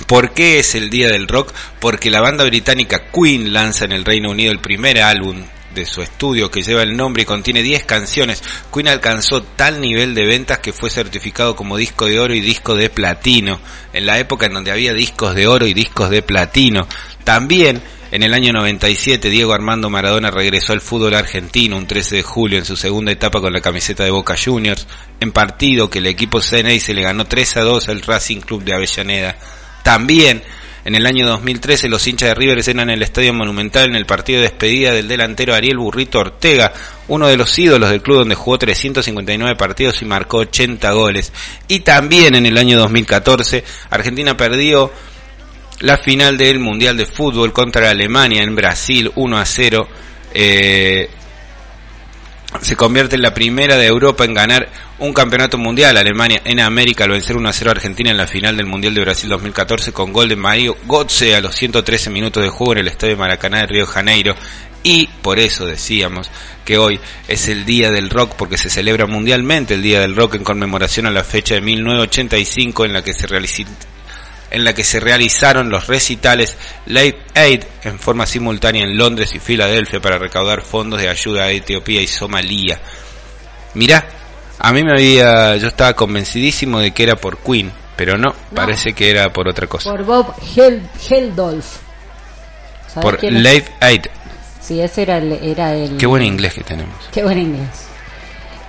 ¿Por 0.07 0.31
qué 0.33 0.59
es 0.59 0.75
el 0.75 0.89
Día 0.89 1.09
del 1.09 1.27
Rock? 1.27 1.53
Porque 1.79 2.11
la 2.11 2.21
banda 2.21 2.43
británica 2.43 3.03
Queen 3.13 3.53
lanza 3.53 3.85
en 3.85 3.93
el 3.93 4.05
Reino 4.05 4.29
Unido 4.29 4.51
el 4.51 4.59
primer 4.59 5.01
álbum 5.01 5.43
de 5.75 5.85
su 5.85 6.01
estudio 6.01 6.49
que 6.49 6.63
lleva 6.63 6.81
el 6.81 6.97
nombre 6.97 7.23
y 7.23 7.25
contiene 7.25 7.61
10 7.61 7.83
canciones. 7.83 8.41
Queen 8.73 8.87
alcanzó 8.87 9.43
tal 9.43 9.79
nivel 9.79 10.15
de 10.15 10.25
ventas 10.25 10.59
que 10.59 10.73
fue 10.73 10.89
certificado 10.89 11.55
como 11.55 11.77
disco 11.77 12.05
de 12.05 12.19
oro 12.19 12.33
y 12.33 12.41
disco 12.41 12.75
de 12.75 12.89
platino, 12.89 13.59
en 13.93 14.05
la 14.05 14.17
época 14.17 14.47
en 14.47 14.53
donde 14.53 14.71
había 14.71 14.93
discos 14.93 15.35
de 15.35 15.47
oro 15.47 15.67
y 15.67 15.73
discos 15.73 16.09
de 16.09 16.23
platino. 16.23 16.87
También 17.23 17.81
en 18.11 18.23
el 18.23 18.33
año 18.33 18.53
97 18.53 19.29
Diego 19.29 19.53
Armando 19.53 19.89
Maradona 19.89 20.31
regresó 20.31 20.73
al 20.73 20.81
fútbol 20.81 21.15
argentino 21.15 21.75
un 21.75 21.85
13 21.85 22.17
de 22.17 22.23
julio 22.23 22.57
en 22.57 22.65
su 22.65 22.77
segunda 22.77 23.11
etapa 23.11 23.41
con 23.41 23.51
la 23.51 23.61
camiseta 23.61 24.03
de 24.03 24.11
Boca 24.11 24.35
Juniors, 24.41 24.87
en 25.19 25.31
partido 25.31 25.89
que 25.89 25.99
el 25.99 26.07
equipo 26.07 26.39
CNI 26.39 26.79
se 26.79 26.93
le 26.93 27.01
ganó 27.01 27.25
3 27.25 27.57
a 27.57 27.61
2 27.61 27.89
al 27.89 28.01
Racing 28.01 28.41
Club 28.41 28.63
de 28.63 28.73
Avellaneda. 28.73 29.35
También 29.83 30.41
en 30.85 30.93
el 30.93 31.07
año 31.07 31.25
2013 31.27 31.89
los 31.89 32.05
hinchas 32.05 32.29
de 32.29 32.35
River 32.35 32.63
cenan 32.63 32.89
en 32.89 32.95
el 32.95 33.01
Estadio 33.01 33.33
Monumental 33.33 33.89
en 33.89 33.95
el 33.95 34.05
partido 34.05 34.39
de 34.39 34.49
despedida 34.49 34.93
del 34.93 35.07
delantero 35.07 35.55
Ariel 35.55 35.79
Burrito 35.79 36.19
Ortega, 36.19 36.71
uno 37.07 37.27
de 37.27 37.37
los 37.37 37.57
ídolos 37.57 37.89
del 37.89 38.03
club 38.03 38.19
donde 38.19 38.35
jugó 38.35 38.59
359 38.59 39.55
partidos 39.55 39.99
y 40.03 40.05
marcó 40.05 40.37
80 40.37 40.91
goles. 40.91 41.33
Y 41.67 41.79
también 41.79 42.35
en 42.35 42.45
el 42.45 42.55
año 42.57 42.77
2014 42.77 43.63
Argentina 43.89 44.37
perdió 44.37 44.91
la 45.79 45.97
final 45.97 46.37
del 46.37 46.59
Mundial 46.59 46.95
de 46.97 47.07
Fútbol 47.07 47.51
contra 47.51 47.89
Alemania 47.89 48.43
en 48.43 48.55
Brasil 48.55 49.11
1 49.15 49.37
a 49.39 49.45
0. 49.45 49.87
Eh, 50.35 51.09
se 52.61 52.75
convierte 52.75 53.15
en 53.15 53.21
la 53.21 53.33
primera 53.33 53.77
de 53.77 53.87
Europa 53.87 54.25
en 54.25 54.33
ganar 54.33 54.69
un 54.99 55.13
campeonato 55.13 55.57
mundial. 55.57 55.97
Alemania 55.97 56.41
en 56.43 56.59
América 56.59 57.03
al 57.03 57.11
vencer 57.11 57.35
1 57.35 57.49
a 57.49 57.53
0 57.53 57.69
a 57.69 57.73
Argentina 57.73 58.11
en 58.11 58.17
la 58.17 58.27
final 58.27 58.57
del 58.57 58.65
Mundial 58.65 58.93
de 58.93 59.01
Brasil 59.01 59.29
2014 59.29 59.91
con 59.91 60.13
gol 60.13 60.29
de 60.29 60.35
Mario 60.35 60.77
Götze 60.87 61.35
a 61.35 61.41
los 61.41 61.55
113 61.55 62.09
minutos 62.09 62.43
de 62.43 62.49
juego 62.49 62.73
en 62.73 62.79
el 62.79 62.87
Estadio 62.87 63.17
Maracaná 63.17 63.59
de 63.61 63.67
Río 63.67 63.85
Janeiro. 63.85 64.35
Y 64.83 65.07
por 65.21 65.39
eso 65.39 65.65
decíamos 65.65 66.29
que 66.63 66.77
hoy 66.77 66.99
es 67.27 67.47
el 67.47 67.65
Día 67.65 67.89
del 67.89 68.09
Rock 68.09 68.35
porque 68.35 68.57
se 68.57 68.69
celebra 68.69 69.07
mundialmente 69.07 69.73
el 69.73 69.81
Día 69.81 69.99
del 69.99 70.15
Rock 70.15 70.35
en 70.35 70.43
conmemoración 70.43 71.07
a 71.07 71.11
la 71.11 71.23
fecha 71.23 71.55
de 71.55 71.61
1985 71.61 72.85
en 72.85 72.93
la 72.93 73.03
que 73.03 73.13
se 73.13 73.25
realizó 73.25 73.63
en 74.55 74.63
la 74.63 74.73
que 74.73 74.85
se 74.85 75.01
realizaron 75.01 75.69
los 75.69 75.87
recitales 75.87 76.55
Live 76.85 77.17
Aid 77.35 77.63
en 77.83 77.99
forma 77.99 78.25
simultánea 78.25 78.83
en 78.83 78.97
Londres 78.97 79.35
y 79.35 79.39
Filadelfia 79.39 79.99
para 79.99 80.17
recaudar 80.17 80.61
fondos 80.61 81.01
de 81.01 81.09
ayuda 81.09 81.43
a 81.43 81.51
Etiopía 81.51 82.01
y 82.01 82.07
Somalia. 82.07 82.79
Mirá, 83.73 84.05
a 84.59 84.71
mí 84.71 84.81
me 84.81 84.93
había, 84.93 85.57
yo 85.57 85.67
estaba 85.67 85.93
convencidísimo 85.93 86.79
de 86.79 86.91
que 86.91 87.03
era 87.03 87.17
por 87.17 87.37
Queen, 87.39 87.69
pero 87.97 88.17
no, 88.17 88.33
parece 88.55 88.93
que 88.93 89.09
era 89.09 89.33
por 89.33 89.49
otra 89.49 89.67
cosa. 89.67 89.91
Por 89.91 90.03
Bob 90.05 90.33
Hel 90.55 90.81
Heldolf. 91.09 91.65
¿Sabes 92.87 93.19
Por? 93.19 93.23
Live 93.23 93.65
Aid. 93.81 94.05
Sí, 94.61 94.79
ese 94.79 95.01
era 95.01 95.17
el, 95.17 95.33
era 95.33 95.73
el. 95.73 95.97
Qué 95.97 96.05
buen 96.05 96.23
inglés 96.23 96.53
que 96.53 96.63
tenemos. 96.63 96.95
Qué 97.11 97.23
buen 97.23 97.37
inglés. 97.39 97.87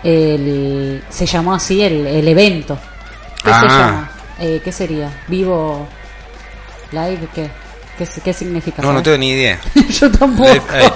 El, 0.02 1.04
se 1.08 1.26
llamó 1.26 1.54
así 1.54 1.80
el, 1.80 2.04
el 2.08 2.26
evento. 2.26 2.76
¿Qué 3.44 3.50
Ah. 3.52 3.60
se 3.60 3.68
llama? 3.68 4.10
Eh, 4.38 4.60
¿Qué 4.62 4.72
sería? 4.72 5.10
¿Vivo 5.28 5.86
live? 6.92 7.28
¿Qué? 7.34 7.50
¿Qué, 8.22 8.32
significa? 8.34 8.82
No, 8.82 8.92
no 8.92 9.02
tengo 9.02 9.16
ni 9.16 9.30
idea. 9.30 9.58
Yo 9.88 10.10
tampoco. 10.10 10.52
Live 10.52 10.62
Aid. 10.70 10.90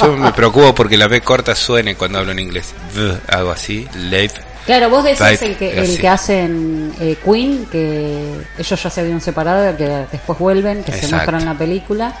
Yo 0.00 0.16
me 0.16 0.32
preocupo 0.32 0.74
porque 0.74 0.96
la 0.96 1.06
B 1.06 1.20
corta 1.20 1.54
suene 1.54 1.94
cuando 1.94 2.18
hablo 2.18 2.32
en 2.32 2.40
inglés. 2.40 2.74
V, 2.94 3.20
algo 3.28 3.52
así. 3.52 3.86
Live. 3.94 4.32
Claro, 4.66 4.90
vos 4.90 5.04
decís 5.04 5.20
Live, 5.20 5.46
el 5.46 5.56
que, 5.56 5.78
el 5.78 6.00
que 6.00 6.08
hacen 6.08 6.92
eh, 6.98 7.16
Queen, 7.24 7.66
que 7.66 8.34
ellos 8.58 8.82
ya 8.82 8.90
se 8.90 9.00
habían 9.00 9.20
separado, 9.20 9.76
que 9.76 10.06
después 10.10 10.38
vuelven, 10.38 10.82
que 10.82 10.92
se 10.92 11.06
muestran 11.08 11.40
en 11.42 11.46
la 11.46 11.54
película. 11.54 12.12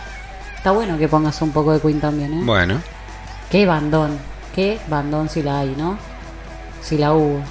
Está 0.56 0.70
bueno 0.70 0.96
que 0.96 1.08
pongas 1.08 1.40
un 1.42 1.50
poco 1.50 1.72
de 1.72 1.80
Queen 1.80 2.00
también, 2.00 2.34
¿eh? 2.34 2.40
Bueno. 2.44 2.80
Qué 3.50 3.66
bandón, 3.66 4.18
qué 4.54 4.78
bandón 4.88 5.28
si 5.28 5.42
la 5.42 5.60
hay, 5.60 5.74
¿no? 5.76 5.98
Si 6.82 6.98
la 6.98 7.14
hubo. 7.14 7.42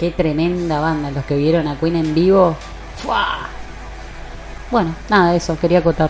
Qué 0.00 0.10
tremenda 0.12 0.80
banda, 0.80 1.10
los 1.10 1.26
que 1.26 1.36
vieron 1.36 1.68
a 1.68 1.78
Queen 1.78 1.94
en 1.94 2.14
vivo. 2.14 2.56
¡fua! 3.02 3.50
Bueno, 4.70 4.96
nada, 5.10 5.34
eso, 5.34 5.58
quería 5.60 5.80
acotar. 5.80 6.08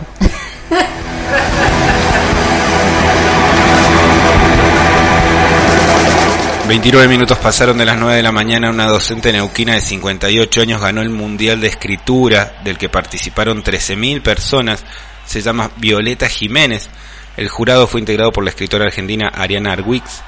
29 6.69 7.09
minutos 7.09 7.37
pasaron 7.39 7.77
de 7.77 7.83
las 7.83 7.97
9 7.97 8.15
de 8.15 8.23
la 8.23 8.31
mañana. 8.31 8.69
Una 8.69 8.85
docente 8.85 9.33
neuquina 9.33 9.73
de 9.73 9.81
58 9.81 10.61
años 10.61 10.79
ganó 10.79 11.01
el 11.01 11.09
Mundial 11.09 11.59
de 11.59 11.67
Escritura, 11.67 12.61
del 12.63 12.77
que 12.77 12.87
participaron 12.87 13.61
13.000 13.61 14.21
personas. 14.21 14.85
Se 15.25 15.41
llama 15.41 15.69
Violeta 15.75 16.29
Jiménez. 16.29 16.89
El 17.35 17.49
jurado 17.49 17.87
fue 17.87 17.99
integrado 17.99 18.31
por 18.31 18.45
la 18.45 18.51
escritora 18.51 18.85
argentina 18.85 19.27
Ariana 19.27 19.73
Arwix, 19.73 20.21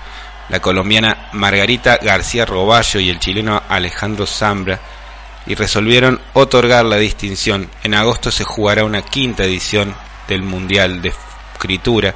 la 0.49 0.59
colombiana 0.59 1.29
Margarita 1.33 1.97
García 1.97 2.45
Roballo 2.45 2.99
y 2.99 3.09
el 3.09 3.19
chileno 3.19 3.61
Alejandro 3.69 4.25
Zambra, 4.25 4.79
y 5.45 5.55
resolvieron 5.55 6.21
otorgar 6.33 6.85
la 6.85 6.97
distinción. 6.97 7.69
En 7.83 7.95
agosto 7.95 8.31
se 8.31 8.43
jugará 8.43 8.85
una 8.85 9.01
quinta 9.01 9.43
edición 9.43 9.93
del 10.27 10.41
Mundial 10.41 11.01
de 11.01 11.13
Escritura 11.53 12.15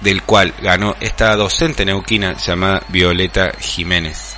del 0.00 0.22
cual 0.22 0.54
ganó 0.62 0.96
esta 1.00 1.34
docente 1.36 1.84
neuquina 1.84 2.36
llamada 2.36 2.82
Violeta 2.88 3.52
Jiménez. 3.58 4.37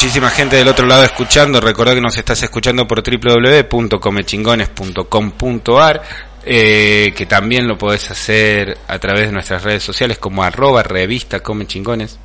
Muchísima 0.00 0.30
gente 0.30 0.56
del 0.56 0.66
otro 0.66 0.86
lado 0.86 1.04
escuchando. 1.04 1.60
Recordá 1.60 1.94
que 1.94 2.00
nos 2.00 2.16
estás 2.16 2.42
escuchando 2.42 2.88
por 2.88 3.02
www.comechingones.com.ar, 3.02 6.02
eh, 6.42 7.12
que 7.14 7.26
también 7.26 7.68
lo 7.68 7.76
podés 7.76 8.10
hacer 8.10 8.78
a 8.88 8.98
través 8.98 9.26
de 9.26 9.32
nuestras 9.32 9.62
redes 9.62 9.82
sociales 9.82 10.16
como 10.16 10.42
arroba 10.42 10.82
revista 10.82 11.40
Comechingones, 11.40 12.18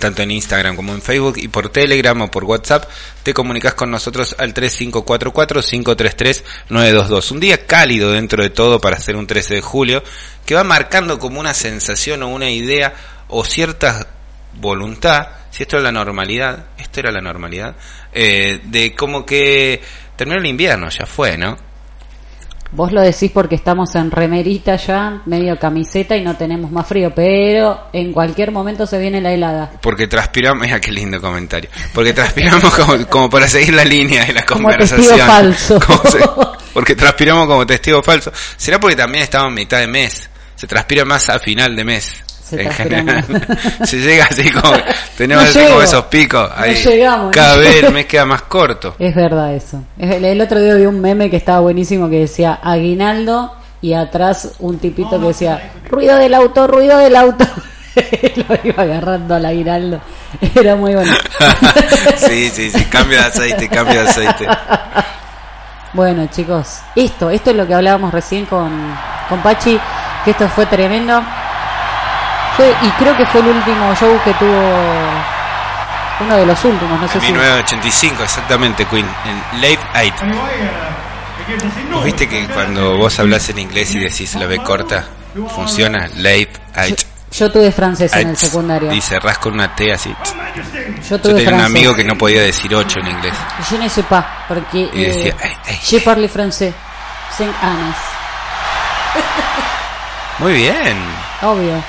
tanto 0.00 0.22
en 0.22 0.32
Instagram 0.32 0.74
como 0.74 0.92
en 0.92 1.02
Facebook 1.02 1.34
y 1.36 1.46
por 1.46 1.68
Telegram 1.68 2.20
o 2.20 2.28
por 2.28 2.42
WhatsApp. 2.42 2.90
Te 3.22 3.32
comunicas 3.32 3.74
con 3.74 3.88
nosotros 3.88 4.34
al 4.40 4.52
3544-533-922. 4.52 7.30
Un 7.30 7.38
día 7.38 7.64
cálido 7.64 8.10
dentro 8.10 8.42
de 8.42 8.50
todo 8.50 8.80
para 8.80 8.96
hacer 8.96 9.14
un 9.14 9.28
13 9.28 9.54
de 9.54 9.60
julio, 9.60 10.02
que 10.44 10.56
va 10.56 10.64
marcando 10.64 11.20
como 11.20 11.38
una 11.38 11.54
sensación 11.54 12.24
o 12.24 12.28
una 12.28 12.50
idea 12.50 12.92
o 13.28 13.44
cierta 13.44 14.08
voluntad, 14.60 15.28
si 15.50 15.62
esto 15.64 15.76
es 15.78 15.82
la 15.82 15.92
normalidad, 15.92 16.66
esto 16.78 17.00
era 17.00 17.10
la 17.12 17.20
normalidad, 17.20 17.74
eh, 18.12 18.60
de 18.64 18.94
como 18.94 19.24
que 19.26 19.80
terminó 20.16 20.38
el 20.38 20.46
invierno, 20.46 20.88
ya 20.88 21.06
fue, 21.06 21.36
¿no? 21.36 21.56
Vos 22.74 22.90
lo 22.90 23.02
decís 23.02 23.30
porque 23.30 23.54
estamos 23.54 23.94
en 23.96 24.10
remerita 24.10 24.76
ya, 24.76 25.20
medio 25.26 25.58
camiseta 25.58 26.16
y 26.16 26.22
no 26.22 26.36
tenemos 26.38 26.70
más 26.70 26.86
frío, 26.86 27.12
pero 27.14 27.88
en 27.92 28.14
cualquier 28.14 28.50
momento 28.50 28.86
se 28.86 28.98
viene 28.98 29.20
la 29.20 29.30
helada. 29.30 29.72
Porque 29.82 30.06
transpiramos, 30.06 30.62
mira 30.66 30.80
qué 30.80 30.90
lindo 30.90 31.20
comentario, 31.20 31.68
porque 31.92 32.14
transpiramos 32.14 32.64
como, 32.74 33.06
como 33.08 33.28
para 33.28 33.46
seguir 33.46 33.74
la 33.74 33.84
línea 33.84 34.24
de 34.24 34.32
la 34.32 34.42
Como 34.46 34.62
conversación. 34.68 35.02
testigo 35.02 35.26
falso. 35.26 35.80
Como 35.86 36.02
se- 36.04 36.20
porque 36.72 36.94
transpiramos 36.96 37.46
como 37.46 37.66
testigo 37.66 38.02
falso. 38.02 38.32
¿Será 38.56 38.80
porque 38.80 38.96
también 38.96 39.24
estamos 39.24 39.48
en 39.48 39.54
mitad 39.54 39.78
de 39.78 39.86
mes? 39.88 40.30
Se 40.56 40.66
transpira 40.66 41.04
más 41.04 41.28
a 41.28 41.38
final 41.38 41.76
de 41.76 41.84
mes. 41.84 42.24
Se 42.56 42.62
en 42.62 42.68
transpira 42.68 42.98
general. 42.98 43.24
más. 43.80 43.88
se 43.90 43.96
llega 43.98 44.24
así 44.30 44.50
como, 44.50 44.72
tenemos 45.16 45.44
No 45.44 45.50
así 45.50 45.68
como 45.68 45.82
esos 45.82 46.04
picos. 46.06 46.48
No 46.50 46.62
Ahí. 46.62 46.74
llegamos. 46.74 47.30
Cada 47.32 47.56
vez 47.56 47.82
el 47.82 47.92
mes 47.94 48.06
queda 48.06 48.24
más 48.26 48.42
corto. 48.42 48.94
Es 48.98 49.14
verdad 49.14 49.54
eso. 49.54 49.82
Es- 49.98 50.10
El, 50.16 50.24
el 50.24 50.40
otro 50.40 50.60
día 50.60 50.74
vi 50.74 50.86
un 50.86 51.00
meme 51.00 51.28
que 51.30 51.36
estaba 51.36 51.60
buenísimo 51.60 52.08
que 52.08 52.20
decía 52.20 52.58
aguinaldo 52.62 53.54
y 53.80 53.94
atrás 53.94 54.52
un 54.60 54.78
tipito 54.78 55.20
que 55.20 55.26
decía 55.28 55.72
ruido 55.88 56.16
del 56.16 56.34
auto, 56.34 56.66
ruido 56.66 56.98
del 56.98 57.16
auto. 57.16 57.44
lo 58.48 58.56
iba 58.64 58.82
agarrando 58.84 59.34
al 59.34 59.44
aguinaldo. 59.44 60.00
Era 60.54 60.76
muy 60.76 60.94
bueno. 60.94 61.12
sí, 62.16 62.48
sí, 62.50 62.70
sí, 62.70 62.84
cambio 62.86 63.18
de 63.18 63.24
aceite, 63.24 63.68
cambio 63.68 64.02
de 64.02 64.08
aceite. 64.08 64.46
Bueno, 65.92 66.26
chicos, 66.30 66.78
esto, 66.96 67.28
esto 67.28 67.50
es 67.50 67.56
lo 67.56 67.66
que 67.66 67.74
hablábamos 67.74 68.12
recién 68.14 68.46
con, 68.46 68.70
con 69.28 69.42
Pachi, 69.42 69.78
que 70.24 70.30
esto 70.30 70.48
fue 70.48 70.64
tremendo. 70.66 71.22
Fue, 72.56 72.74
y 72.82 72.88
creo 72.98 73.16
que 73.16 73.24
fue 73.26 73.40
el 73.40 73.48
último 73.48 73.94
show 73.94 74.20
que 74.24 74.32
tuvo, 74.34 74.72
uno 76.20 76.36
de 76.36 76.46
los 76.46 76.64
últimos, 76.64 77.00
no 77.00 77.08
sé 77.08 77.14
En 77.18 77.24
si... 77.24 77.32
1985, 77.32 78.22
exactamente, 78.22 78.84
Queen, 78.84 79.06
en 79.24 79.60
Late 79.60 79.80
Eight. 79.94 80.14
¿Vos 81.92 82.04
viste 82.04 82.28
que 82.28 82.46
cuando 82.48 82.96
vos 82.98 83.18
hablas 83.18 83.48
en 83.48 83.58
inglés 83.58 83.94
y 83.94 83.98
decís 83.98 84.34
la 84.34 84.46
B 84.46 84.58
corta, 84.58 85.04
funciona? 85.54 86.08
Late 86.16 86.52
Eight. 86.76 87.00
Yo 87.32 87.50
tuve 87.50 87.72
francés 87.72 88.12
en 88.12 88.28
el 88.28 88.36
secundario. 88.36 88.92
Y 88.92 89.00
cerrás 89.00 89.38
con 89.38 89.54
una 89.54 89.74
T 89.74 89.90
así. 89.90 90.14
Yo 90.54 90.62
Yo 91.16 91.20
tuve 91.20 91.32
tenía 91.36 91.48
un 91.54 91.58
francés. 91.60 91.64
amigo 91.66 91.94
que 91.94 92.04
no 92.04 92.14
podía 92.16 92.42
decir 92.42 92.74
8 92.74 93.00
en 93.00 93.08
inglés. 93.08 93.32
Je 93.70 93.78
ne 93.78 93.88
sais 93.88 94.04
pas, 94.06 94.24
porque 94.46 94.90
Y 94.92 95.04
decía, 95.04 95.30
eh, 95.32 95.36
"Ay, 95.42 95.56
ay". 95.68 95.80
je 95.82 96.00
parle 96.02 96.28
français. 96.28 96.72
Cinq 97.34 97.54
años, 97.62 97.96
Muy 100.38 100.52
bien. 100.52 100.98
obvio. 101.40 101.82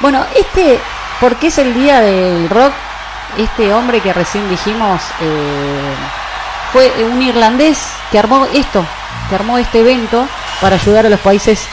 Bueno, 0.00 0.24
este, 0.34 0.78
porque 1.20 1.48
es 1.48 1.58
el 1.58 1.74
día 1.74 2.00
del 2.00 2.48
rock, 2.48 2.72
este 3.36 3.72
hombre 3.72 4.00
que 4.00 4.12
recién 4.12 4.48
dijimos 4.48 5.00
eh, 5.20 5.94
fue 6.72 6.90
un 7.04 7.20
irlandés 7.20 7.78
que 8.10 8.18
armó 8.18 8.46
esto, 8.46 8.84
que 9.28 9.34
armó 9.34 9.58
este 9.58 9.80
evento 9.80 10.26
para 10.60 10.76
ayudar 10.76 11.06
a 11.06 11.10
los 11.10 11.20
países 11.20 11.66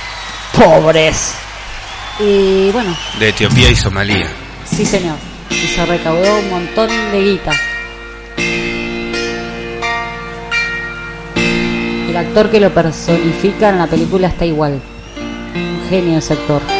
pobres. 0.54 1.36
Y 2.20 2.70
bueno, 2.72 2.96
De 3.20 3.30
Etiopía 3.30 3.70
y 3.70 3.76
Somalia. 3.76 4.28
sí 4.70 4.86
señor, 4.86 5.16
y 5.50 5.68
se 5.68 5.86
recaudó 5.86 6.40
un 6.40 6.50
montón 6.50 6.90
de 7.12 7.22
guita. 7.24 7.52
El 12.10 12.18
actor 12.18 12.50
que 12.50 12.60
lo 12.60 12.74
personifica 12.74 13.70
en 13.70 13.78
la 13.78 13.88
película 13.88 14.28
está 14.28 14.46
igual. 14.46 14.82
Un 15.56 15.88
genio 15.90 16.18
ese 16.18 16.34
actor. 16.34 16.77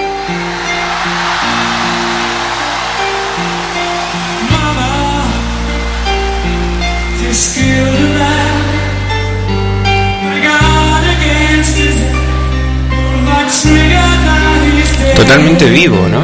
Totalmente 15.16 15.66
vivo, 15.70 15.98
¿no? 16.10 16.22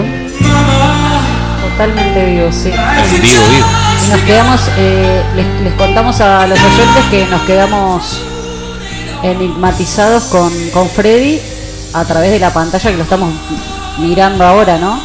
Totalmente 1.69 2.25
vivo, 2.25 2.51
sí. 2.51 2.69
En 2.69 3.21
vivo, 3.21 3.41
vivo. 3.49 3.67
Y 4.05 4.09
nos 4.09 4.21
quedamos, 4.21 4.61
eh, 4.77 5.23
les, 5.35 5.61
les 5.61 5.73
contamos 5.73 6.19
a 6.21 6.47
los 6.47 6.59
oyentes 6.59 7.03
que 7.11 7.25
nos 7.25 7.41
quedamos 7.41 8.21
enigmatizados 9.23 10.23
con, 10.25 10.51
con 10.69 10.89
Freddy 10.89 11.39
a 11.93 12.05
través 12.05 12.31
de 12.31 12.39
la 12.39 12.53
pantalla 12.53 12.91
que 12.91 12.97
lo 12.97 13.03
estamos 13.03 13.33
mirando 13.99 14.45
ahora, 14.45 14.77
¿no? 14.77 14.99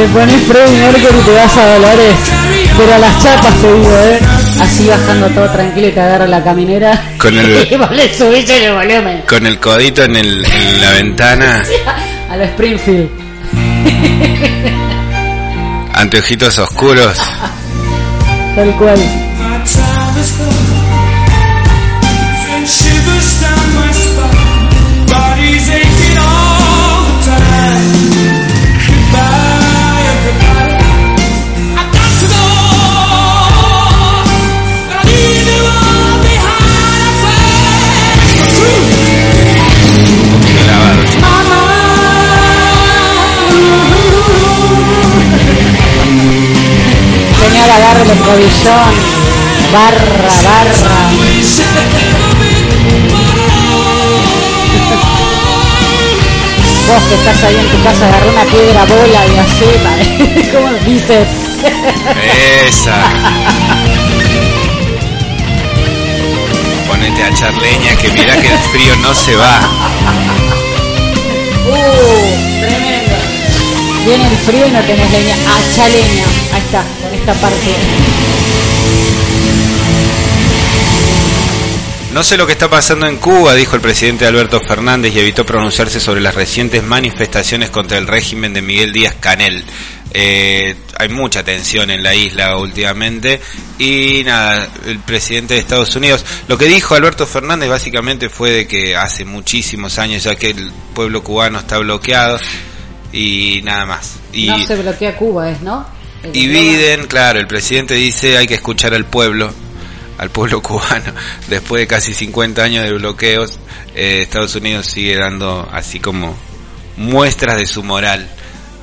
Te 0.00 0.06
pones 0.06 0.42
Freddy 0.46 0.76
Mercury 0.78 1.18
y 1.20 1.24
te 1.26 1.32
vas 1.34 1.56
a 1.58 1.66
Dolores. 1.74 2.14
Pero 2.78 2.94
a 2.94 2.98
las 2.98 3.22
chapas 3.22 3.54
te 3.60 3.70
digo, 3.74 3.90
¿eh? 3.98 4.18
Así 4.62 4.86
bajando 4.88 5.26
todo 5.28 5.50
tranquilo 5.50 5.88
y 5.88 5.92
te 5.92 6.00
agarra 6.00 6.26
la 6.26 6.42
caminera. 6.42 7.02
Con 7.18 7.36
el- 7.38 7.68
y 7.70 7.76
vos 7.76 7.90
le 7.90 8.16
subís 8.16 8.48
el 8.48 8.72
volumen. 8.72 9.22
Con 9.28 9.46
el 9.46 9.58
codito 9.60 10.02
en, 10.04 10.16
el, 10.16 10.42
en 10.42 10.80
la 10.80 10.92
ventana, 10.92 11.62
A 12.30 12.36
lo 12.38 12.44
Springfield. 12.44 13.10
anteojitos 15.92 16.58
oscuros. 16.58 17.18
Tal 18.56 18.74
cual. 18.76 18.98
Cobillón. 48.18 48.94
Barra, 49.72 50.28
barra. 50.44 51.10
Vos 56.88 57.02
que 57.08 57.14
estás 57.14 57.44
ahí 57.44 57.56
en 57.56 57.68
tu 57.68 57.82
casa, 57.84 58.08
agarré 58.08 58.30
una 58.30 58.44
piedra 58.44 58.84
bola 58.84 59.26
y 59.26 59.38
hacela. 59.38 59.92
¿Cómo 60.52 60.72
dice? 60.84 61.24
Esa. 62.66 62.96
Ponete 66.88 67.22
a 67.22 67.32
charleña 67.32 67.94
que 67.96 68.10
mira 68.10 68.36
que 68.36 68.48
el 68.48 68.58
frío 68.58 68.96
no 68.96 69.14
se 69.14 69.36
va. 69.36 69.60
Uh, 71.68 72.60
tremendo. 72.60 73.16
Viene 74.04 74.26
el 74.26 74.36
frío 74.38 74.66
y 74.66 74.70
no 74.72 74.80
tenés 74.80 75.10
leña. 75.12 75.36
Hacha 75.46 75.88
leña. 75.88 76.24
Ahí 76.52 76.62
está, 76.62 76.84
esta 77.20 77.34
parte. 77.34 77.70
No 82.12 82.24
sé 82.24 82.36
lo 82.36 82.46
que 82.46 82.52
está 82.52 82.68
pasando 82.68 83.06
en 83.06 83.18
Cuba, 83.18 83.54
dijo 83.54 83.76
el 83.76 83.82
presidente 83.82 84.26
Alberto 84.26 84.60
Fernández 84.60 85.14
y 85.14 85.20
evitó 85.20 85.46
pronunciarse 85.46 86.00
sobre 86.00 86.20
las 86.20 86.34
recientes 86.34 86.82
manifestaciones 86.82 87.70
contra 87.70 87.98
el 87.98 88.08
régimen 88.08 88.52
de 88.52 88.62
Miguel 88.62 88.92
Díaz 88.92 89.14
Canel. 89.20 89.64
Eh, 90.12 90.74
hay 90.98 91.08
mucha 91.08 91.44
tensión 91.44 91.88
en 91.90 92.02
la 92.02 92.12
isla 92.12 92.56
últimamente 92.56 93.40
y 93.78 94.22
nada, 94.24 94.68
el 94.86 94.98
presidente 94.98 95.54
de 95.54 95.60
Estados 95.60 95.94
Unidos, 95.94 96.24
lo 96.48 96.58
que 96.58 96.64
dijo 96.64 96.96
Alberto 96.96 97.28
Fernández 97.28 97.68
básicamente 97.68 98.28
fue 98.28 98.50
de 98.50 98.66
que 98.66 98.96
hace 98.96 99.24
muchísimos 99.24 100.00
años 100.00 100.24
ya 100.24 100.34
que 100.34 100.50
el 100.50 100.72
pueblo 100.94 101.22
cubano 101.22 101.60
está 101.60 101.78
bloqueado 101.78 102.40
y 103.12 103.60
nada 103.62 103.86
más. 103.86 104.16
Y, 104.32 104.46
No 104.48 104.66
se 104.66 104.74
bloquea 104.74 105.16
Cuba, 105.16 105.48
es, 105.48 105.60
¿no? 105.62 105.99
Y. 106.32 106.48
Biden, 106.48 107.06
claro, 107.06 107.40
el 107.40 107.46
presidente 107.46 107.94
dice 107.94 108.36
hay 108.36 108.46
que 108.46 108.54
escuchar 108.54 108.94
al 108.94 109.04
pueblo, 109.06 109.52
al 110.18 110.30
pueblo 110.30 110.62
cubano. 110.62 111.12
Después 111.48 111.80
de 111.80 111.86
casi 111.86 112.14
50 112.14 112.62
años 112.62 112.84
de 112.84 112.92
bloqueos, 112.92 113.58
eh, 113.94 114.20
Estados 114.22 114.54
Unidos 114.54 114.86
sigue 114.86 115.16
dando 115.16 115.68
así 115.72 115.98
como 116.00 116.36
muestras 116.96 117.56
de 117.56 117.66
su 117.66 117.82
moral 117.82 118.28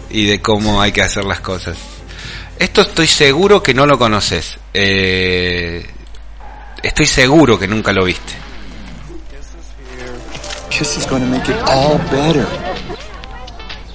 y 0.10 0.26
de 0.26 0.42
cómo 0.42 0.82
hay 0.82 0.92
que 0.92 1.02
hacer 1.02 1.26
las 1.26 1.40
cosas. 1.40 1.78
Esto 2.60 2.82
estoy 2.82 3.08
seguro 3.08 3.62
que 3.62 3.74
no 3.74 3.86
lo 3.86 4.00
conoces. 4.00 4.58
Eh, 4.74 5.86
estoy 6.82 7.06
seguro 7.06 7.60
que 7.60 7.68
nunca 7.68 7.94
lo 7.94 8.04
viste. 8.06 8.34
Kiss 10.70 10.98
is 10.98 11.08
going 11.08 11.22
to 11.22 11.28
make 11.28 11.50
it 11.50 11.58
all 11.68 11.98
better. 12.12 12.46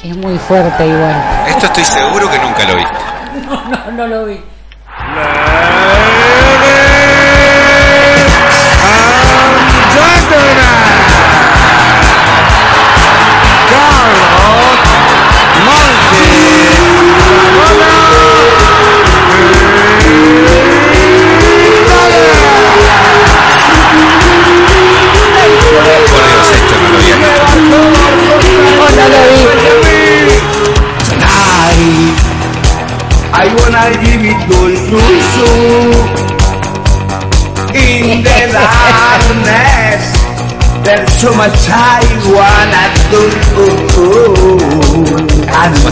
Es 0.03 0.17
muy 0.17 0.39
fuerte 0.39 0.87
igual. 0.87 1.47
Esto 1.49 1.67
estoy 1.67 1.85
seguro 1.85 2.31
que 2.31 2.39
nunca 2.39 2.65
lo 2.65 2.77
viste. 2.77 3.12
No, 3.49 3.65
no, 3.65 3.91
no 3.93 4.07
lo 4.07 4.27
vi. 4.27 4.41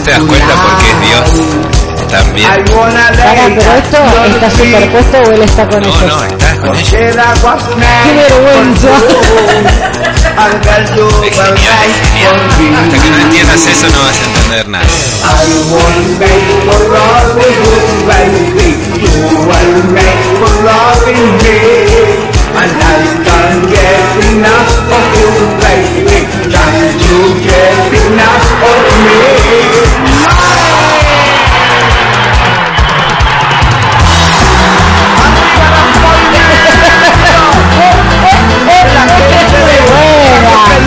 And 0.01 0.07
¿Vos 0.07 0.07
te 0.07 0.11
das 0.11 0.21
cuenta 0.21 0.55
por 0.55 0.73
qué 0.77 0.87
es 0.89 0.97
Dios? 1.01 1.29
También. 2.09 2.49
Lay 2.49 2.63
pero 3.55 3.71
esto 3.77 3.97
está 4.35 4.49
superpuesto 4.49 5.17
o 5.17 5.31
él 5.31 5.41
está 5.43 5.69
con 5.69 5.81
No, 5.81 5.87
ellos. 5.87 6.01
no, 6.07 6.23
estás 6.23 6.59
con 6.59 6.69
was 7.43 7.63
¡Qué 8.03 8.13
vergüenza! 8.13 8.89
Get 10.63 10.95
you 10.97 11.07
Es 11.23 11.35
genial, 11.35 11.79
es 11.85 12.09
genial. 12.09 12.35
Hasta 12.83 12.97
que 12.97 13.09
no 13.11 13.17
entiendas 13.17 13.65
eso 13.67 13.87
no 13.87 13.99
vas 13.99 14.19
a 14.19 14.23
entender 14.25 14.67
nada. 14.69 14.85
I 14.85 14.89
was 15.71 16.19
made 16.19 16.49
for 16.65 16.79
loving 16.89 17.61
you, 17.61 18.01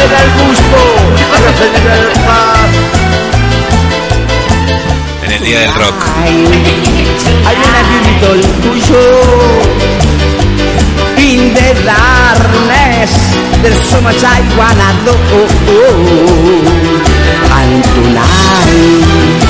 le 0.04 0.10
da 0.10 0.20
el 0.22 0.30
gusto, 0.46 0.78
el 1.94 2.12
paz. 2.26 2.70
En 5.24 5.32
el 5.32 5.42
día 5.42 5.58
del 5.60 5.74
rock. 5.74 5.94
Hay 7.46 7.56
un 7.56 7.74
agujito 7.82 8.28
tuyo 8.62 9.04
In 11.16 11.54
the 11.54 11.74
darkness 11.84 13.12
There's 13.62 13.80
so 13.88 14.00
much 14.00 14.22
I 14.22 14.40
wanna 14.56 14.90
do 15.04 15.14
And 17.50 17.84
tonight 17.94 19.43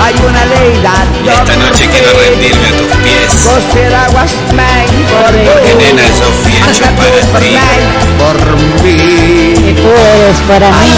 I 0.00 0.12
wanna 0.22 0.44
lay 0.54 0.72
that 0.82 1.06
Y 1.24 1.28
esta 1.28 1.56
noche 1.56 1.88
quiero 1.90 2.10
rendirme 2.18 2.68
a 2.68 2.72
tus 2.78 2.90
pies. 3.04 3.32
Porque 5.44 5.74
nena, 5.74 6.02
yo 6.18 6.26
fui 6.42 6.54
hecho 6.56 6.84
para 6.96 7.40
ti. 7.40 7.56
Que 9.62 9.72
tú 9.74 9.88
eres 9.88 10.38
para 10.48 10.68
mí. 10.70 10.90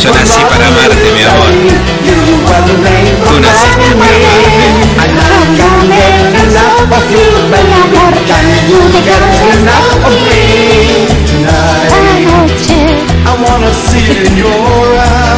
Yo 0.00 0.10
nací 0.12 0.40
para 0.50 0.66
amarte, 0.66 1.08
mi 1.14 1.22
amor. 1.22 1.52
Tú 3.26 3.40
naciste 3.40 3.94
para 3.96 4.14
amarme. 4.14 4.50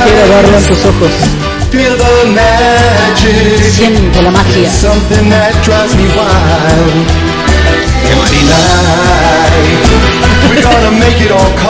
Quiero 0.04 0.28
verlo 0.28 0.56
en 0.58 0.64
tus 0.66 0.84
ojos. 0.84 1.51
Siento 3.70 4.20
la 4.20 4.30
magia. 4.30 4.70
Qué 8.06 8.14
bonito. 8.14 8.52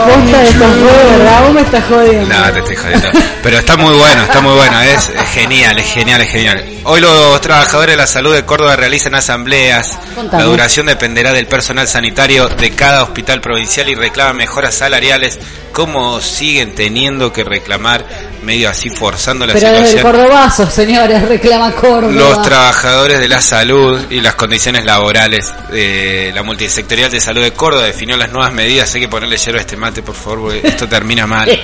Posta 0.07 0.39
de 0.39 0.45
estos 0.49 0.67
juegos, 0.67 1.19
¿verdad? 1.19 1.43
Vos 1.45 1.53
me 1.55 1.61
estás 1.61 1.85
jodiendo. 1.89 2.35
No, 2.35 2.53
te 2.53 2.59
estoy 2.59 2.77
jodiendo. 2.77 3.09
Pero 3.45 3.59
está 3.59 3.77
muy 3.77 3.95
bueno, 3.95 4.23
está 4.25 4.41
muy 4.41 4.55
bueno. 4.55 4.81
Es 4.81 5.09
genial, 5.33 5.79
es 5.79 5.87
genial, 5.87 6.21
es 6.21 6.31
genial. 6.31 6.65
Hoy 6.85 7.01
los 7.01 7.41
trabajadores 7.41 7.95
de 7.95 7.97
la 7.97 8.07
salud 8.07 8.35
de 8.35 8.45
Córdoba 8.45 8.77
realizan 8.77 9.15
asambleas. 9.15 9.99
Contame. 10.15 10.43
La 10.43 10.49
duración 10.49 10.87
dependerá 10.87 11.33
del 11.33 11.47
personal 11.47 11.89
sanitario 11.89 12.49
de 12.49 12.71
cada 12.73 13.03
hospital 13.03 13.41
provincial 13.41 13.89
y 13.89 13.95
reclaman 13.95 14.37
mejoras 14.37 14.75
salariales. 14.75 15.39
¿Cómo 15.73 16.21
siguen 16.21 16.75
teniendo 16.75 17.33
que 17.33 17.45
reclamar 17.45 18.05
medio 18.43 18.69
así 18.69 18.91
forzando 18.91 19.47
la 19.47 19.55
Pero 19.55 19.69
situación? 19.69 20.03
Cordobazo, 20.03 20.71
señores, 20.71 21.23
reclama 21.29 21.73
Córdoba. 21.73 22.13
Los 22.13 22.43
trabajadores 22.43 23.19
de 23.19 23.29
la 23.29 23.41
salud 23.41 23.99
y 24.11 24.21
las 24.21 24.35
condiciones 24.35 24.85
laborales. 24.85 25.53
Eh, 25.73 26.31
la 26.35 26.43
multisectorial 26.43 27.11
de 27.11 27.21
salud 27.21 27.43
de 27.43 27.53
Córdoba 27.53 27.87
definió 27.87 28.19
las 28.19 28.31
nuevas 28.31 28.53
medidas. 28.53 28.95
Hay 28.95 29.01
que 29.01 29.09
ponerle 29.09 29.39
hierro 29.39 29.59
a 29.59 29.63
este 29.63 29.77
mate, 29.77 30.03
por 30.03 30.15
favor, 30.15 30.41
porque 30.41 30.69
esto 30.69 30.87
termina 30.89 31.27
mal. 31.27 31.49